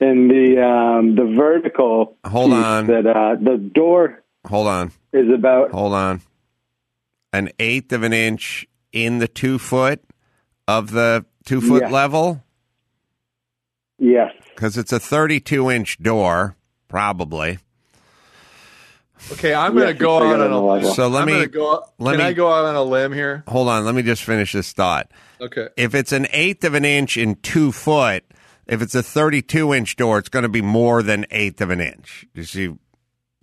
And 0.00 0.30
the 0.30 0.62
um, 0.62 1.14
the 1.14 1.32
vertical 1.36 2.16
Hold 2.26 2.52
on. 2.52 2.86
that 2.88 3.06
uh, 3.06 3.36
the 3.40 3.56
door 3.56 4.22
hold 4.46 4.66
on, 4.66 4.92
is 5.12 5.32
about 5.32 5.70
hold 5.70 5.92
on. 5.94 6.20
An 7.32 7.50
eighth 7.58 7.92
of 7.92 8.02
an 8.02 8.12
inch 8.12 8.66
in 8.92 9.18
the 9.18 9.28
two 9.28 9.58
foot 9.58 10.02
of 10.68 10.90
the 10.90 11.24
two 11.44 11.60
foot 11.60 11.82
Yeah. 11.82 11.90
level 11.90 12.42
yes. 13.98 14.32
because 14.54 14.76
it's 14.76 14.92
a 14.92 14.98
32 15.00 15.70
inch 15.70 15.98
door, 16.02 16.56
probably. 16.88 17.58
Okay, 19.32 19.54
I'm 19.54 19.74
going 19.74 19.88
to 19.88 19.94
go 19.94 20.16
out 20.18 20.40
on 20.40 20.40
a 20.40 20.48
the 20.48 20.60
level. 20.60 20.92
So 20.94 21.08
let 21.08 21.22
I'm 21.28 21.40
me- 21.40 21.46
go. 21.46 21.84
let 21.98 22.12
can 22.12 22.18
me- 22.18 22.24
I 22.24 22.32
go 22.32 22.52
out 22.52 22.64
on 22.66 22.74
a 22.76 22.82
limb 22.82 23.12
here? 23.12 23.42
Hold 23.48 23.68
on, 23.68 23.84
let 23.84 23.94
me 23.94 24.02
just 24.02 24.22
finish 24.22 24.52
this 24.52 24.72
thought. 24.72 25.10
Okay. 25.40 25.68
if 25.76 25.94
it's 25.94 26.12
an 26.12 26.26
eighth 26.30 26.64
of 26.64 26.74
an 26.74 26.84
inch 26.84 27.16
in 27.16 27.34
two 27.36 27.70
foot, 27.72 28.24
if 28.66 28.80
it's 28.82 28.94
a 28.94 29.02
32 29.02 29.74
inch 29.74 29.96
door, 29.96 30.18
it's 30.18 30.28
going 30.28 30.44
to 30.44 30.48
be 30.48 30.62
more 30.62 31.02
than 31.02 31.26
eighth 31.30 31.60
of 31.60 31.70
an 31.70 31.80
inch. 31.80 32.26
You 32.34 32.44
see, 32.44 32.68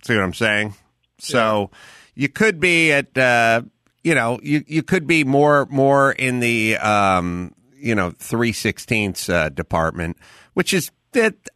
see 0.02 0.14
what 0.14 0.22
I'm 0.24 0.34
saying? 0.34 0.74
So 1.18 1.70
you 2.14 2.28
could 2.28 2.58
be 2.60 2.92
at, 2.92 3.16
uh, 3.16 3.62
you 4.02 4.14
know, 4.14 4.38
you, 4.42 4.64
you 4.66 4.82
could 4.82 5.06
be 5.06 5.22
more, 5.24 5.66
more 5.70 6.12
in 6.12 6.40
the, 6.40 6.76
um, 6.78 7.54
you 7.76 7.94
know, 7.94 8.10
3 8.10 8.52
16ths 8.52 9.32
uh, 9.32 9.48
department, 9.50 10.16
which 10.54 10.74
is 10.74 10.90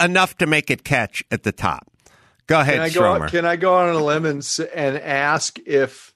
enough 0.01 0.37
to 0.39 0.47
make 0.47 0.71
it 0.71 0.85
catch 0.85 1.25
at 1.31 1.43
the 1.43 1.53
top. 1.53 1.88
Go 2.49 2.61
ahead, 2.61 2.75
Can 2.75 2.83
I 2.83 2.89
go? 2.89 2.93
Stromer. 2.93 3.29
Can 3.29 3.45
I 3.45 3.57
go 3.57 3.75
on 3.75 3.95
a 3.95 4.03
limb 4.03 4.25
and 4.25 4.59
and 4.75 4.97
ask 4.99 5.59
if 5.67 6.13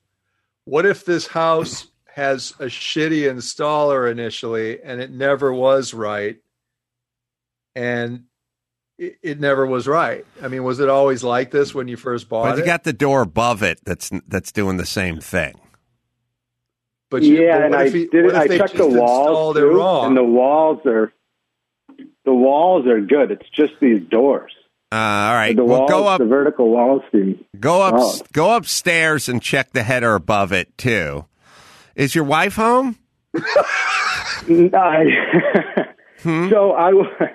what 0.65 0.85
if 0.87 1.05
this 1.05 1.27
house 1.29 1.87
has 2.15 2.53
a 2.59 2.65
shitty 2.65 3.23
installer 3.31 4.11
initially 4.11 4.83
and 4.83 5.01
it 5.01 5.11
never 5.11 5.53
was 5.53 5.95
right, 5.95 6.39
and 7.77 8.25
it, 8.99 9.19
it 9.23 9.41
never 9.41 9.67
was 9.67 9.87
right. 9.87 10.25
I 10.43 10.49
mean, 10.49 10.65
was 10.65 10.81
it 10.81 10.89
always 10.89 11.23
like 11.23 11.51
this 11.51 11.75
when 11.75 11.87
you 11.89 11.97
first 11.97 12.29
bought 12.29 12.47
it? 12.47 12.51
but 12.51 12.57
you 12.59 12.63
it? 12.65 12.67
got 12.67 12.85
the 12.85 12.93
door 12.93 13.23
above 13.23 13.63
it 13.63 13.79
that's 13.85 14.11
that's 14.27 14.53
doing 14.53 14.77
the 14.79 14.87
same 14.87 15.21
thing. 15.21 15.55
but 17.11 17.23
you, 17.23 17.43
yeah, 17.43 17.59
but 17.59 17.65
and 17.67 17.75
I 17.77 17.89
he- 17.91 18.07
did. 18.07 18.25
what 18.25 18.35
if 18.35 18.51
I 18.53 18.59
checked 18.59 18.77
the 18.77 18.87
walls 18.87 19.29
installed 19.29 19.57
it 19.59 19.61
too, 19.61 19.77
wrong? 19.77 20.07
and 20.09 20.17
the 20.17 20.25
walls 20.25 20.81
are 20.87 21.13
the 22.25 22.33
walls 22.35 22.87
are 22.87 23.01
good. 23.03 23.31
It's 23.33 23.49
just 23.55 23.73
these 23.83 24.01
doors. 24.09 24.53
Uh, 24.93 24.95
all 24.95 25.35
right, 25.35 25.57
The 25.57 25.65
well, 25.65 25.89
go 25.89 26.07
up. 26.07 26.19
the 26.19 26.27
vertical 26.27 26.69
walls 26.69 27.01
seem 27.11 27.43
Go 27.59 27.81
up, 27.81 27.95
Oh. 27.97 28.21
go 28.35 28.55
upstairs 28.57 29.27
and 29.29 29.41
check 29.41 29.73
the 29.73 29.83
header 29.85 30.15
above 30.15 30.53
it 30.53 30.77
too. 30.77 31.25
Is 31.97 32.15
your 32.15 32.25
wife 32.25 32.57
home? 32.57 32.99
I, 33.37 35.05
So 36.23 36.73
I, 36.73 36.93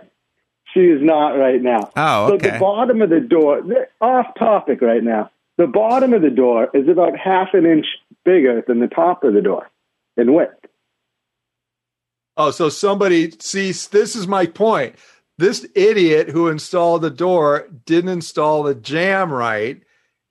she 0.74 0.82
is 0.82 1.02
not 1.02 1.30
right 1.32 1.62
now. 1.62 1.90
Oh, 1.96 2.28
So 2.30 2.34
okay. 2.36 2.52
the 2.52 2.60
bottom 2.60 3.02
of 3.02 3.10
the 3.10 3.20
door, 3.22 3.62
off 4.02 4.28
topic 4.38 4.82
right 4.82 5.04
now. 5.04 5.32
The 5.58 5.66
bottom 5.68 6.14
of 6.14 6.22
the 6.22 6.30
door 6.30 6.70
is 6.76 6.88
about 6.88 7.18
half 7.18 7.50
an 7.54 7.66
inch 7.66 7.88
bigger 8.24 8.64
than 8.68 8.80
the 8.80 8.88
top 8.88 9.24
of 9.24 9.34
the 9.34 9.42
door 9.42 9.68
in 10.16 10.34
width. 10.36 10.54
Oh, 12.40 12.52
so 12.52 12.70
somebody 12.70 13.32
sees. 13.40 13.88
This 13.88 14.16
is 14.16 14.28
my 14.28 14.46
point. 14.46 14.96
This 15.38 15.68
idiot 15.76 16.30
who 16.30 16.48
installed 16.48 17.04
the 17.04 17.10
door 17.12 17.68
didn't 17.86 18.10
install 18.10 18.64
the 18.64 18.74
jamb 18.76 19.32
right 19.32 19.82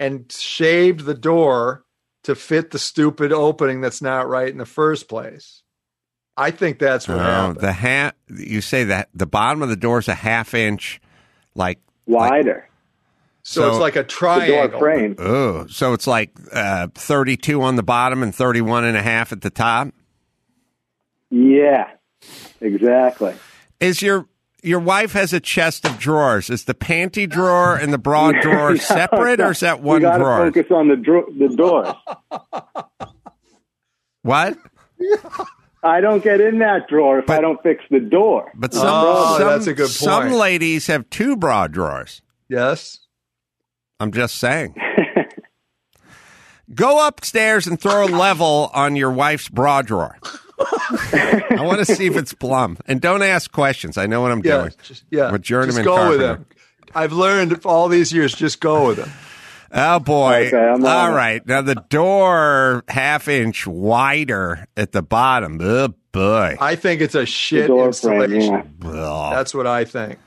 and 0.00 0.30
shaved 0.32 1.00
the 1.04 1.14
door 1.14 1.84
to 2.24 2.34
fit 2.34 2.72
the 2.72 2.78
stupid 2.78 3.32
opening 3.32 3.80
that's 3.80 4.02
not 4.02 4.28
right 4.28 4.48
in 4.48 4.58
the 4.58 4.66
first 4.66 5.08
place. 5.08 5.62
I 6.36 6.50
think 6.50 6.78
that's 6.80 7.06
what 7.08 7.18
Oh, 7.18 7.22
happened. 7.22 7.60
the 7.60 7.72
half. 7.72 8.12
You 8.28 8.60
say 8.60 8.84
that 8.84 9.08
the 9.14 9.26
bottom 9.26 9.62
of 9.62 9.68
the 9.68 9.76
door 9.76 9.98
is 10.00 10.08
a 10.08 10.14
half 10.14 10.52
inch, 10.54 11.00
like 11.54 11.78
Wider. 12.06 12.68
so, 13.42 13.60
so- 13.62 13.68
it's 13.70 13.78
like 13.78 13.94
a 13.96 14.00
the 14.00 14.02
door 14.02 14.08
triangle. 14.08 14.78
frame. 14.80 15.14
oh, 15.20 15.66
so 15.68 15.92
it's 15.94 16.06
like 16.08 16.32
uh, 16.52 16.88
thirty-two 16.94 17.62
on 17.62 17.76
the 17.76 17.82
bottom 17.84 18.22
and 18.24 18.34
31 18.34 18.84
and 18.84 18.96
a 18.96 19.02
half 19.02 19.32
at 19.32 19.40
the 19.40 19.50
top. 19.50 19.88
Yeah, 21.30 21.90
exactly. 22.60 23.34
Is 23.80 24.02
your 24.02 24.26
your 24.62 24.80
wife 24.80 25.12
has 25.12 25.32
a 25.32 25.40
chest 25.40 25.84
of 25.84 25.98
drawers? 25.98 26.50
Is 26.50 26.64
the 26.64 26.74
panty 26.74 27.28
drawer 27.28 27.76
and 27.76 27.92
the 27.92 27.98
bra 27.98 28.32
drawer 28.42 28.70
No, 28.70 28.76
separate, 28.76 29.38
no. 29.38 29.46
or 29.46 29.50
is 29.52 29.60
that 29.60 29.80
We 29.80 29.86
one 29.86 30.02
gotta 30.02 30.18
drawer? 30.18 30.38
focus 30.50 30.66
on 30.70 30.88
the 30.88 30.96
dro- 30.96 31.26
the 31.38 31.48
doors. 31.54 31.94
What? 34.22 34.58
I 35.82 36.00
don't 36.00 36.24
get 36.24 36.40
in 36.40 36.58
that 36.58 36.88
drawer 36.88 37.18
if 37.20 37.30
I 37.30 37.40
don't 37.40 37.62
fix 37.62 37.84
the 37.90 38.00
door. 38.00 38.50
But 38.54 38.74
some, 38.74 38.86
Oh, 38.88 39.38
some 39.38 39.46
that's 39.48 39.66
a 39.68 39.74
good 39.74 39.82
point. 39.84 39.90
some 39.90 40.32
ladies 40.32 40.88
have 40.88 41.08
two 41.10 41.36
bra 41.36 41.68
drawers. 41.68 42.22
Yes. 42.48 43.00
I'm 44.00 44.10
just 44.12 44.36
saying. 44.36 44.74
Go 46.74 47.06
upstairs 47.06 47.68
and 47.68 47.80
throw 47.80 48.04
a 48.04 48.08
level 48.08 48.70
on 48.74 48.96
your 48.96 49.12
wife's 49.12 49.48
bra 49.48 49.82
drawer. 49.82 50.18
I 50.58 51.58
want 51.60 51.78
to 51.78 51.84
see 51.94 52.06
if 52.06 52.16
it's 52.16 52.32
plumb. 52.32 52.78
And 52.86 53.00
don't 53.00 53.22
ask 53.22 53.50
questions. 53.50 53.98
I 53.98 54.06
know 54.06 54.20
what 54.22 54.32
I'm 54.32 54.42
Yeah. 54.44 54.58
doing. 54.58 54.72
Just, 54.82 55.04
yeah. 55.10 55.30
With 55.32 55.42
journeyman 55.42 55.76
just 55.76 55.84
go 55.84 56.08
with 56.10 56.20
carpenter. 56.20 56.34
him. 56.42 56.46
I've 56.94 57.12
learned 57.12 57.60
all 57.64 57.88
these 57.88 58.12
years. 58.12 58.34
Just 58.34 58.60
go 58.60 58.88
with 58.88 58.98
him. 58.98 59.10
Oh 59.72 59.98
boy! 59.98 60.46
Okay, 60.46 60.56
I'm 60.56 60.84
on 60.86 61.12
right, 61.12 61.44
now 61.44 61.60
the 61.60 61.74
door 61.74 62.84
half 62.88 63.26
inch 63.26 63.66
wider 63.66 64.64
at 64.76 64.92
the 64.92 65.02
bottom. 65.02 65.58
Oh 65.60 65.88
boy! 66.12 66.56
I 66.60 66.76
think 66.76 67.00
it's 67.00 67.16
a 67.16 67.26
shit 67.26 67.66
door 67.66 67.92
frame, 67.92 68.22
installation. 68.22 68.76
yeah. 68.84 69.32
That's 69.34 69.52
what 69.52 69.66
I 69.66 69.84
think. 69.84 70.18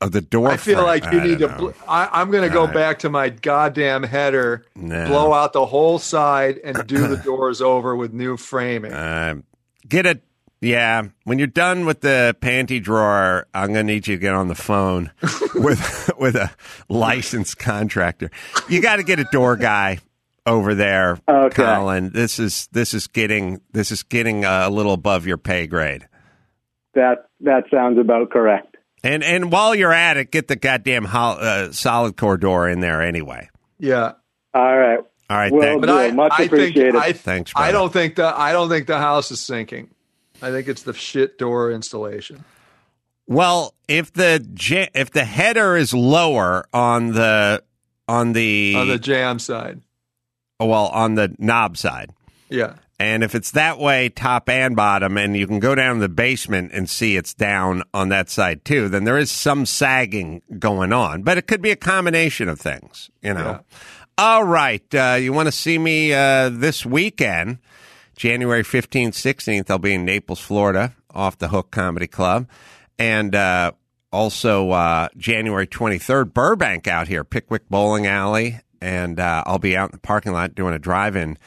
Oh, 0.00 0.08
the 0.08 0.20
door. 0.20 0.48
I 0.50 0.56
feel 0.56 0.82
like 0.82 1.04
you 1.10 1.20
I 1.20 1.24
need 1.26 1.38
to. 1.40 1.48
Bl- 1.48 1.70
I, 1.88 2.08
I'm 2.12 2.30
going 2.30 2.48
to 2.48 2.54
go 2.54 2.64
right. 2.66 2.74
back 2.74 2.98
to 3.00 3.08
my 3.10 3.30
goddamn 3.30 4.04
header, 4.04 4.64
No. 4.76 5.06
blow 5.06 5.32
out 5.32 5.52
the 5.52 5.66
whole 5.66 5.98
side, 5.98 6.58
and 6.62 6.86
do 6.86 7.08
the 7.08 7.16
doors 7.24 7.60
over 7.60 7.96
with 7.96 8.12
new 8.12 8.36
framing. 8.36 8.92
Um, 8.92 9.42
get 9.88 10.06
it. 10.06 10.22
yeah. 10.60 11.02
When 11.24 11.38
you're 11.38 11.48
done 11.48 11.84
with 11.84 12.00
the 12.00 12.36
panty 12.40 12.80
drawer, 12.82 13.46
I'm 13.52 13.68
gonna 13.68 13.82
need 13.82 14.06
you 14.06 14.14
to 14.16 14.20
get 14.20 14.34
on 14.34 14.46
the 14.48 14.54
phone 14.54 15.10
with 15.54 16.10
with 16.16 16.36
a 16.36 16.50
licensed 16.88 17.58
contractor. 17.58 18.30
You 18.68 18.80
got 18.80 18.96
to 18.96 19.02
get 19.02 19.18
a 19.18 19.24
door 19.32 19.56
guy 19.56 19.98
over 20.46 20.74
there, 20.76 21.18
Okay. 21.28 21.62
Colin. 21.64 22.10
This 22.10 22.38
is 22.38 22.68
this 22.72 22.94
is 22.94 23.08
getting 23.08 23.60
this 23.72 23.90
is 23.90 24.04
getting 24.04 24.44
uh, 24.44 24.62
a 24.68 24.70
little 24.70 24.92
above 24.92 25.26
your 25.26 25.38
pay 25.38 25.66
grade. 25.66 26.06
That 26.94 27.28
that 27.40 27.64
sounds 27.70 27.98
about 27.98 28.30
correct. 28.30 28.67
And 29.04 29.22
and 29.22 29.52
while 29.52 29.74
you're 29.74 29.92
at 29.92 30.16
it, 30.16 30.30
get 30.30 30.48
the 30.48 30.56
goddamn 30.56 31.04
hol- 31.04 31.38
uh, 31.40 31.72
solid 31.72 32.16
core 32.16 32.36
door 32.36 32.68
in 32.68 32.80
there 32.80 33.00
anyway. 33.02 33.48
yeah, 33.78 34.12
All 34.54 34.76
right. 34.78 34.98
All 35.30 35.36
right, 35.36 35.52
Well, 35.52 35.60
thank- 35.60 35.80
but 35.82 35.90
I, 35.90 36.10
much 36.10 36.32
I 36.32 36.36
think 36.38 36.52
appreciated. 36.52 36.96
I, 36.96 37.12
Thanks, 37.12 37.52
I 37.54 37.70
don't 37.70 37.92
think 37.92 38.16
the 38.16 38.26
I 38.26 38.52
don't 38.52 38.68
think 38.70 38.86
the 38.86 38.96
house 38.98 39.30
is 39.30 39.40
sinking. 39.40 39.90
I 40.40 40.50
think 40.50 40.68
it's 40.68 40.82
the 40.84 40.94
shit 40.94 41.36
door 41.38 41.70
installation. 41.70 42.44
Well, 43.26 43.74
if 43.88 44.10
the 44.12 44.44
ja- 44.58 44.86
if 44.94 45.10
the 45.10 45.24
header 45.24 45.76
is 45.76 45.92
lower 45.92 46.66
on 46.72 47.12
the 47.12 47.62
on 48.08 48.32
the, 48.32 48.74
on 48.74 48.88
the 48.88 48.98
jamb 48.98 49.38
side. 49.38 49.82
well 50.58 50.86
on 50.86 51.14
the 51.14 51.34
knob 51.38 51.76
side, 51.76 52.10
Yeah, 52.48 52.76
And 53.00 53.22
if 53.22 53.36
it's 53.36 53.52
that 53.52 53.78
way, 53.78 54.08
top 54.08 54.48
and 54.48 54.74
bottom, 54.74 55.16
and 55.16 55.36
you 55.36 55.46
can 55.46 55.60
go 55.60 55.76
down 55.76 56.00
the 56.00 56.08
basement 56.08 56.72
and 56.72 56.90
see 56.90 57.16
it's 57.16 57.32
down 57.32 57.84
on 57.94 58.08
that 58.08 58.28
side 58.28 58.64
too, 58.64 58.88
then 58.88 59.04
there 59.04 59.18
is 59.18 59.30
some 59.30 59.66
sagging 59.66 60.42
going 60.58 60.92
on. 60.92 61.22
But 61.22 61.38
it 61.38 61.46
could 61.46 61.62
be 61.62 61.70
a 61.70 61.76
combination 61.76 62.48
of 62.48 62.60
things, 62.60 63.08
you 63.22 63.34
know. 63.34 63.60
All 64.16 64.42
right. 64.42 64.82
Uh, 64.92 65.16
you 65.20 65.32
want 65.32 65.46
to 65.46 65.52
see 65.52 65.78
me 65.78 66.12
uh, 66.12 66.48
this 66.48 66.84
weekend, 66.84 67.58
January 68.16 68.64
15th, 68.64 69.10
16th? 69.10 69.70
I'll 69.70 69.78
be 69.78 69.94
in 69.94 70.04
Naples, 70.04 70.40
Florida, 70.40 70.96
off 71.14 71.38
the 71.38 71.48
Hook 71.48 71.70
Comedy 71.70 72.08
Club. 72.08 72.48
And 72.98 73.32
uh, 73.36 73.72
also 74.12 74.72
uh, 74.72 75.08
January 75.16 75.68
23rd, 75.68 76.34
Burbank 76.34 76.88
out 76.88 77.06
here, 77.06 77.22
Pickwick 77.22 77.68
Bowling 77.68 78.08
Alley. 78.08 78.58
And 78.80 79.20
uh, 79.20 79.44
I'll 79.46 79.60
be 79.60 79.76
out 79.76 79.90
in 79.90 79.92
the 79.92 80.00
parking 80.00 80.32
lot 80.32 80.56
doing 80.56 80.74
a 80.74 80.80
drive 80.80 81.14
in 81.14 81.38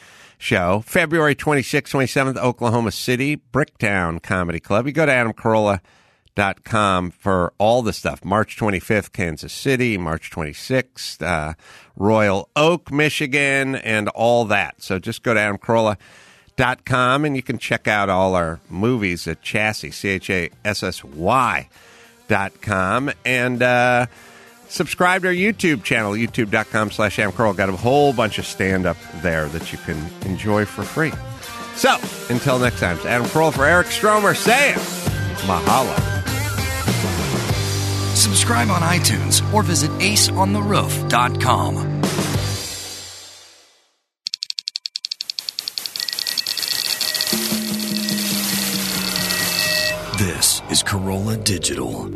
show. 0.42 0.82
February 0.86 1.34
26th, 1.34 1.90
27th, 1.90 2.36
Oklahoma 2.36 2.90
City, 2.90 3.40
Bricktown 3.52 4.22
Comedy 4.22 4.60
Club. 4.60 4.86
You 4.86 4.92
go 4.92 5.06
to 5.06 5.12
adamcarolla.com 5.12 7.10
for 7.12 7.52
all 7.58 7.82
the 7.82 7.92
stuff. 7.92 8.24
March 8.24 8.56
25th, 8.56 9.12
Kansas 9.12 9.52
City. 9.52 9.96
March 9.96 10.30
26th, 10.30 11.22
uh, 11.22 11.54
Royal 11.96 12.48
Oak, 12.56 12.90
Michigan, 12.90 13.76
and 13.76 14.08
all 14.10 14.44
that. 14.46 14.82
So 14.82 14.98
just 14.98 15.22
go 15.22 15.32
to 15.34 15.40
adamcarolla.com 15.40 17.24
and 17.24 17.36
you 17.36 17.42
can 17.42 17.58
check 17.58 17.86
out 17.86 18.08
all 18.08 18.34
our 18.34 18.60
movies 18.68 19.28
at 19.28 19.42
Chassy, 19.42 19.92
C 19.94 20.08
H 20.08 20.30
A 20.30 20.50
S 20.64 20.82
S 20.82 21.04
Y 21.04 21.68
dot 22.28 22.60
com. 22.60 23.10
And, 23.24 23.62
uh, 23.62 24.06
subscribe 24.72 25.22
to 25.22 25.28
our 25.28 25.34
YouTube 25.34 25.84
channel, 25.84 26.12
youtube.com 26.12 26.90
slash 26.90 27.18
amcurl. 27.18 27.56
Got 27.56 27.68
a 27.68 27.72
whole 27.72 28.12
bunch 28.12 28.38
of 28.38 28.46
stand 28.46 28.86
up 28.86 28.96
there 29.16 29.48
that 29.48 29.72
you 29.72 29.78
can 29.78 29.96
enjoy 30.24 30.64
for 30.64 30.82
free. 30.82 31.12
So, 31.76 31.98
until 32.30 32.58
next 32.58 32.80
time, 32.80 32.96
it's 32.96 33.06
Adam 33.06 33.26
Carolla 33.28 33.52
for 33.52 33.64
Eric 33.64 33.88
Stromer 33.88 34.34
saying 34.34 34.76
mahalo. 35.46 35.96
Subscribe 38.14 38.70
on 38.70 38.82
iTunes 38.82 39.42
or 39.52 39.62
visit 39.62 39.90
aceontheroof.com. 39.92 42.00
This 50.18 50.62
is 50.70 50.82
Carolla 50.84 51.42
Digital. 51.42 52.08